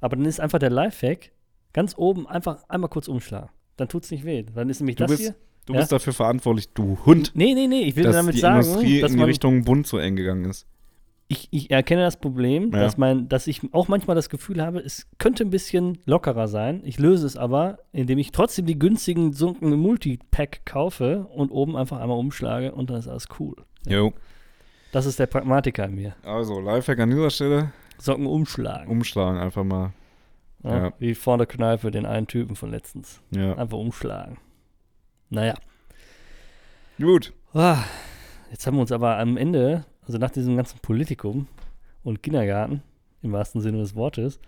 Aber 0.00 0.16
dann 0.16 0.24
ist 0.24 0.40
einfach 0.40 0.58
der 0.58 0.70
Lifehack, 0.70 1.30
ganz 1.72 1.94
oben 1.96 2.26
einfach 2.26 2.64
einmal 2.68 2.88
kurz 2.90 3.06
umschlagen. 3.06 3.50
Dann 3.76 3.88
tut 3.88 4.04
es 4.04 4.10
nicht 4.10 4.24
weh. 4.24 4.42
Dann 4.54 4.70
ist 4.70 4.80
nämlich 4.80 4.96
Du 4.96 5.04
das 5.04 5.10
bist- 5.10 5.22
hier. 5.22 5.34
Du 5.66 5.74
Ja? 5.74 5.80
bist 5.80 5.92
dafür 5.92 6.14
verantwortlich, 6.14 6.70
du 6.72 6.98
Hund, 7.04 7.32
Nee, 7.34 7.54
nee, 7.54 7.68
nee, 7.68 7.82
ich 7.82 7.94
will 7.94 8.04
dass 8.04 8.16
damit 8.16 8.34
die 8.34 8.38
sagen, 8.40 8.62
Industrie 8.64 9.00
dass 9.02 9.10
in 9.10 9.16
die 9.18 9.20
man, 9.20 9.28
Richtung 9.28 9.62
bunt 9.62 9.86
so 9.86 9.98
eng 9.98 10.16
gegangen 10.16 10.46
ist. 10.46 10.66
Ich, 11.32 11.48
ich 11.52 11.70
erkenne 11.70 12.02
das 12.02 12.18
Problem, 12.18 12.72
Ja. 12.72 12.80
dass, 12.80 12.96
mein, 12.96 13.28
dass 13.28 13.46
ich 13.46 13.60
auch 13.72 13.86
manchmal 13.86 14.16
das 14.16 14.28
Gefühl 14.28 14.60
habe, 14.60 14.80
es 14.80 15.06
könnte 15.18 15.44
ein 15.44 15.50
bisschen 15.50 15.98
lockerer 16.04 16.48
sein. 16.48 16.82
Ich 16.84 16.98
löse 16.98 17.24
es 17.24 17.36
aber, 17.36 17.78
indem 17.92 18.18
ich 18.18 18.32
trotzdem 18.32 18.66
die 18.66 18.78
günstigen 18.78 19.32
Sunken 19.32 19.70
Multipack 19.78 20.66
kaufe 20.66 21.26
und 21.32 21.50
oben 21.52 21.76
einfach 21.76 22.00
einmal 22.00 22.18
umschlage 22.18 22.72
und 22.72 22.90
dann 22.90 22.98
ist 22.98 23.06
alles 23.08 23.28
cool. 23.38 23.54
Jo. 23.86 24.12
Das 24.92 25.06
ist 25.06 25.20
der 25.20 25.26
Pragmatiker 25.26 25.84
in 25.84 25.94
mir. 25.94 26.16
Also, 26.24 26.58
Lifehack 26.58 26.98
an 26.98 27.10
dieser 27.10 27.30
Stelle, 27.30 27.72
Socken 27.98 28.26
umschlagen. 28.26 28.90
umschlagen 28.90 29.38
einfach 29.38 29.62
mal. 29.62 29.92
ja, 30.64 30.76
ja. 30.86 30.92
Wie 30.98 31.14
vor 31.14 31.38
der 31.38 31.46
Kneipe 31.46 31.92
den 31.92 32.06
einen 32.06 32.26
Typen 32.26 32.56
von 32.56 32.70
letztens. 32.72 33.22
Ja. 33.30 33.54
Einfach 33.56 33.78
umschlagen. 33.78 34.36
Naja. 35.28 35.54
Gut. 36.98 37.32
Ah, 37.54 37.78
jetzt 38.50 38.66
haben 38.66 38.76
wir 38.76 38.80
uns 38.82 38.90
aber 38.92 39.16
am 39.18 39.36
Ende, 39.36 39.84
also 40.06 40.18
nach 40.18 40.30
diesem 40.30 40.56
ganzen 40.56 40.78
Politikum 40.80 41.46
und 42.02 42.22
Kindergarten, 42.22 42.82
im 43.22 43.32
wahrsten 43.32 43.60
Sinne 43.60 43.78
des 43.78 43.94
Wortes, 43.94 44.38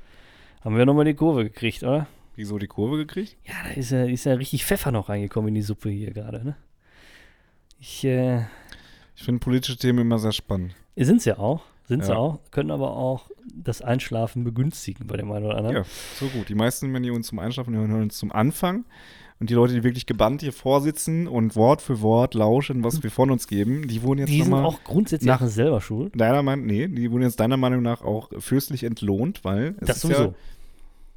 haben 0.62 0.76
wir 0.76 0.86
nochmal 0.86 1.04
die 1.04 1.14
Kurve 1.14 1.44
gekriegt, 1.44 1.82
oder? 1.82 2.06
Wieso 2.36 2.58
die 2.58 2.66
Kurve 2.66 2.96
gekriegt? 2.96 3.36
Ja, 3.44 3.54
da 3.64 3.70
ist 3.70 3.90
ja, 3.90 4.04
ist 4.04 4.24
ja 4.24 4.34
richtig 4.34 4.64
Pfeffer 4.64 4.90
noch 4.90 5.08
reingekommen 5.08 5.48
in 5.48 5.54
die 5.54 5.62
Suppe 5.62 5.90
hier 5.90 6.12
gerade, 6.12 6.44
ne? 6.44 6.56
Ich, 7.78 8.04
äh, 8.04 8.44
Ich 9.16 9.24
finde 9.24 9.40
politische 9.40 9.76
Themen 9.76 9.98
immer 10.00 10.18
sehr 10.18 10.32
spannend. 10.32 10.74
sind's 10.96 11.24
ja 11.24 11.38
auch, 11.38 11.62
sind's 11.88 12.08
ja. 12.08 12.14
Ja. 12.14 12.20
auch, 12.20 12.38
können 12.50 12.70
aber 12.70 12.96
auch 12.96 13.28
das 13.54 13.82
Einschlafen 13.82 14.44
begünstigen 14.44 15.06
bei 15.06 15.16
dem 15.16 15.30
einen 15.32 15.46
oder 15.46 15.56
anderen. 15.56 15.76
Ja, 15.76 15.84
so 16.18 16.26
gut. 16.28 16.48
Die 16.48 16.54
meisten, 16.54 16.94
wenn 16.94 17.02
die 17.02 17.10
uns 17.10 17.26
zum 17.26 17.38
Einschlafen 17.38 17.74
hören, 17.74 17.90
hören 17.90 18.02
uns 18.04 18.16
zum 18.16 18.32
Anfang. 18.32 18.84
Und 19.42 19.50
die 19.50 19.54
Leute, 19.54 19.74
die 19.74 19.82
wirklich 19.82 20.06
gebannt 20.06 20.40
hier 20.40 20.52
vorsitzen 20.52 21.26
und 21.26 21.56
Wort 21.56 21.82
für 21.82 22.00
Wort 22.00 22.34
lauschen, 22.34 22.84
was 22.84 23.02
wir 23.02 23.10
von 23.10 23.28
uns 23.32 23.48
geben, 23.48 23.88
die 23.88 24.00
wurden 24.04 24.20
jetzt 24.20 24.28
Die 24.30 24.40
sind 24.40 24.50
nochmal 24.52 24.64
auch 24.66 24.84
grundsätzlich 24.84 25.26
nach- 25.26 25.44
selber 25.48 25.80
schuld. 25.80 26.12
deiner 26.14 26.44
Meinung, 26.44 26.64
nee, 26.66 26.86
die 26.86 27.10
wurden 27.10 27.24
jetzt 27.24 27.40
deiner 27.40 27.56
Meinung 27.56 27.82
nach 27.82 28.02
auch 28.02 28.28
fürstlich 28.38 28.84
entlohnt, 28.84 29.42
weil 29.44 29.74
es 29.80 29.86
Das 29.88 29.96
ist 29.96 30.02
sowieso. 30.02 30.22
ja 30.26 30.34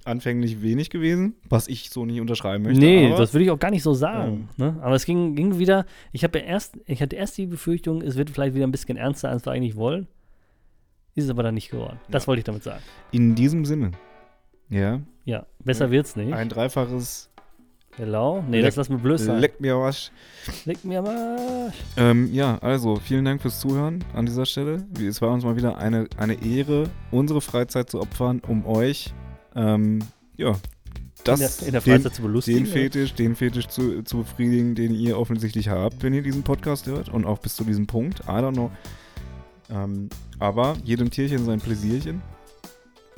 anfänglich 0.06 0.64
wenig 0.64 0.90
gewesen, 0.90 1.36
was 1.50 1.68
ich 1.68 1.92
so 1.92 2.04
nicht 2.04 2.20
unterschreiben 2.20 2.64
möchte. 2.64 2.80
Nee, 2.80 3.10
aber 3.10 3.18
das 3.18 3.32
würde 3.36 3.44
ich 3.46 3.52
auch 3.52 3.60
gar 3.60 3.70
nicht 3.70 3.84
so 3.84 3.94
sagen. 3.94 4.50
Ne? 4.58 4.76
Aber 4.82 4.96
es 4.96 5.06
ging, 5.06 5.36
ging 5.36 5.60
wieder, 5.60 5.86
ich 6.12 6.24
habe 6.24 6.40
ja 6.40 6.46
erst, 6.46 6.80
ich 6.88 7.04
hatte 7.04 7.16
erst 7.16 7.38
die 7.38 7.46
Befürchtung, 7.46 8.02
es 8.02 8.16
wird 8.16 8.32
vielleicht 8.32 8.56
wieder 8.56 8.66
ein 8.66 8.72
bisschen 8.72 8.98
ernster, 8.98 9.30
als 9.30 9.46
wir 9.46 9.52
eigentlich 9.52 9.76
wollen. 9.76 10.08
Ist 11.14 11.26
es 11.26 11.30
aber 11.30 11.44
dann 11.44 11.54
nicht 11.54 11.70
geworden. 11.70 12.00
Das 12.10 12.28
wollte 12.28 12.40
ich 12.40 12.44
damit 12.46 12.64
sagen. 12.64 12.82
in 13.12 13.36
diesem 13.36 13.66
Sinne, 13.66 13.92
ja, 14.70 15.00
Ja, 15.26 15.46
besser 15.64 15.92
wird's 15.92 16.16
nicht. 16.16 16.34
ein 16.34 16.50
dreifaches 16.50 17.30
Hello? 17.98 18.44
Nee, 18.50 18.58
Leck- 18.58 18.66
das 18.66 18.76
lassen 18.76 18.92
wir 18.94 18.98
blöd 19.00 19.20
sein. 19.20 19.40
Leck 19.40 19.62
mir 19.62 19.80
was. 19.80 20.12
Leck 20.66 20.84
mir 20.84 21.00
am 21.00 21.06
Arsch. 21.06 21.76
Ähm, 21.96 22.30
ja, 22.34 22.58
also 22.58 22.98
vielen 22.98 23.24
Dank 23.24 23.42
fürs 23.42 23.62
Zuhören 23.62 24.04
an 24.14 24.26
dieser 24.26 24.46
Stelle. 24.46 24.86
Es 25.00 25.22
war 25.22 25.32
uns 25.32 25.46
mal 25.46 25.56
wieder 25.56 25.78
eine, 25.78 26.08
eine 26.18 26.44
Ehre, 26.46 26.90
unsere 27.12 27.40
Freizeit 27.40 27.90
zu 27.90 28.02
opfern, 28.02 28.42
um 28.46 28.66
euch, 28.66 29.14
ähm, 29.56 30.00
ja, 30.36 30.56
das, 31.24 31.40
in 31.40 31.46
der, 31.48 31.68
in 31.68 31.72
der 31.72 31.82
den, 31.82 31.94
Freizeit 31.94 32.16
zu 32.16 32.22
belustigen. 32.22 32.64
den 32.66 32.68
Fetisch, 32.68 33.14
den 33.14 33.36
Fetisch 33.36 33.68
zu, 33.68 34.04
zu 34.04 34.18
befriedigen, 34.18 34.76
den 34.76 34.94
ihr 34.94 35.18
offensichtlich 35.18 35.70
habt, 35.70 36.04
wenn 36.04 36.14
ihr 36.14 36.22
diesen 36.22 36.44
Podcast 36.44 36.88
hört 36.88 37.08
und 37.08 37.26
auch 37.26 37.40
bis 37.40 37.56
zu 37.56 37.64
diesem 37.64 37.88
Punkt. 37.88 38.20
I 38.26 38.32
don't 38.32 38.54
know. 38.54 38.72
Ähm, 39.70 40.10
aber 40.38 40.76
jedem 40.84 41.10
Tierchen 41.12 41.46
sein 41.46 41.62
Pläsierchen. 41.62 42.22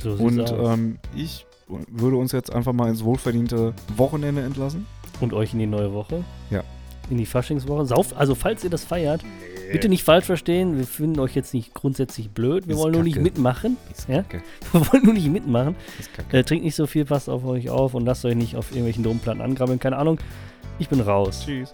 So 0.03 0.11
Und 0.13 0.51
ähm, 0.51 0.99
ich 1.15 1.46
würde 1.89 2.17
uns 2.17 2.31
jetzt 2.31 2.51
einfach 2.53 2.73
mal 2.73 2.89
ins 2.89 3.03
wohlverdiente 3.03 3.73
Wochenende 3.95 4.41
entlassen. 4.41 4.85
Und 5.19 5.33
euch 5.33 5.53
in 5.53 5.59
die 5.59 5.65
neue 5.67 5.93
Woche. 5.93 6.23
Ja. 6.49 6.63
In 7.09 7.17
die 7.17 7.25
Faschingswoche. 7.25 7.85
Sauf, 7.85 8.15
also 8.17 8.35
falls 8.35 8.63
ihr 8.63 8.69
das 8.69 8.83
feiert, 8.83 9.23
bitte 9.71 9.89
nicht 9.89 10.03
falsch 10.03 10.25
verstehen. 10.25 10.77
Wir 10.77 10.85
finden 10.85 11.19
euch 11.19 11.35
jetzt 11.35 11.53
nicht 11.53 11.73
grundsätzlich 11.73 12.29
blöd. 12.29 12.67
Wir 12.67 12.75
Ist 12.75 12.81
wollen 12.81 12.93
nur 12.93 13.03
nicht 13.03 13.13
Kacke. 13.15 13.23
mitmachen. 13.23 13.77
Ist 13.91 14.07
Ja? 14.09 14.23
kacke. 14.23 14.43
Wir 14.73 14.81
wollen 14.91 15.03
nur 15.05 15.13
nicht 15.13 15.29
mitmachen. 15.29 15.75
Ist 15.99 16.13
kacke. 16.13 16.37
Äh, 16.37 16.43
trinkt 16.43 16.65
nicht 16.65 16.75
so 16.75 16.85
viel, 16.85 17.05
passt 17.05 17.29
auf 17.29 17.45
euch 17.45 17.69
auf 17.69 17.93
und 17.93 18.05
lasst 18.05 18.23
euch 18.25 18.35
nicht 18.35 18.55
auf 18.55 18.71
irgendwelchen 18.71 19.03
Domplatten 19.03 19.41
angrabbeln. 19.41 19.79
Keine 19.79 19.97
Ahnung. 19.97 20.19
Ich 20.79 20.89
bin 20.89 20.99
raus. 21.01 21.43
Tschüss. 21.45 21.71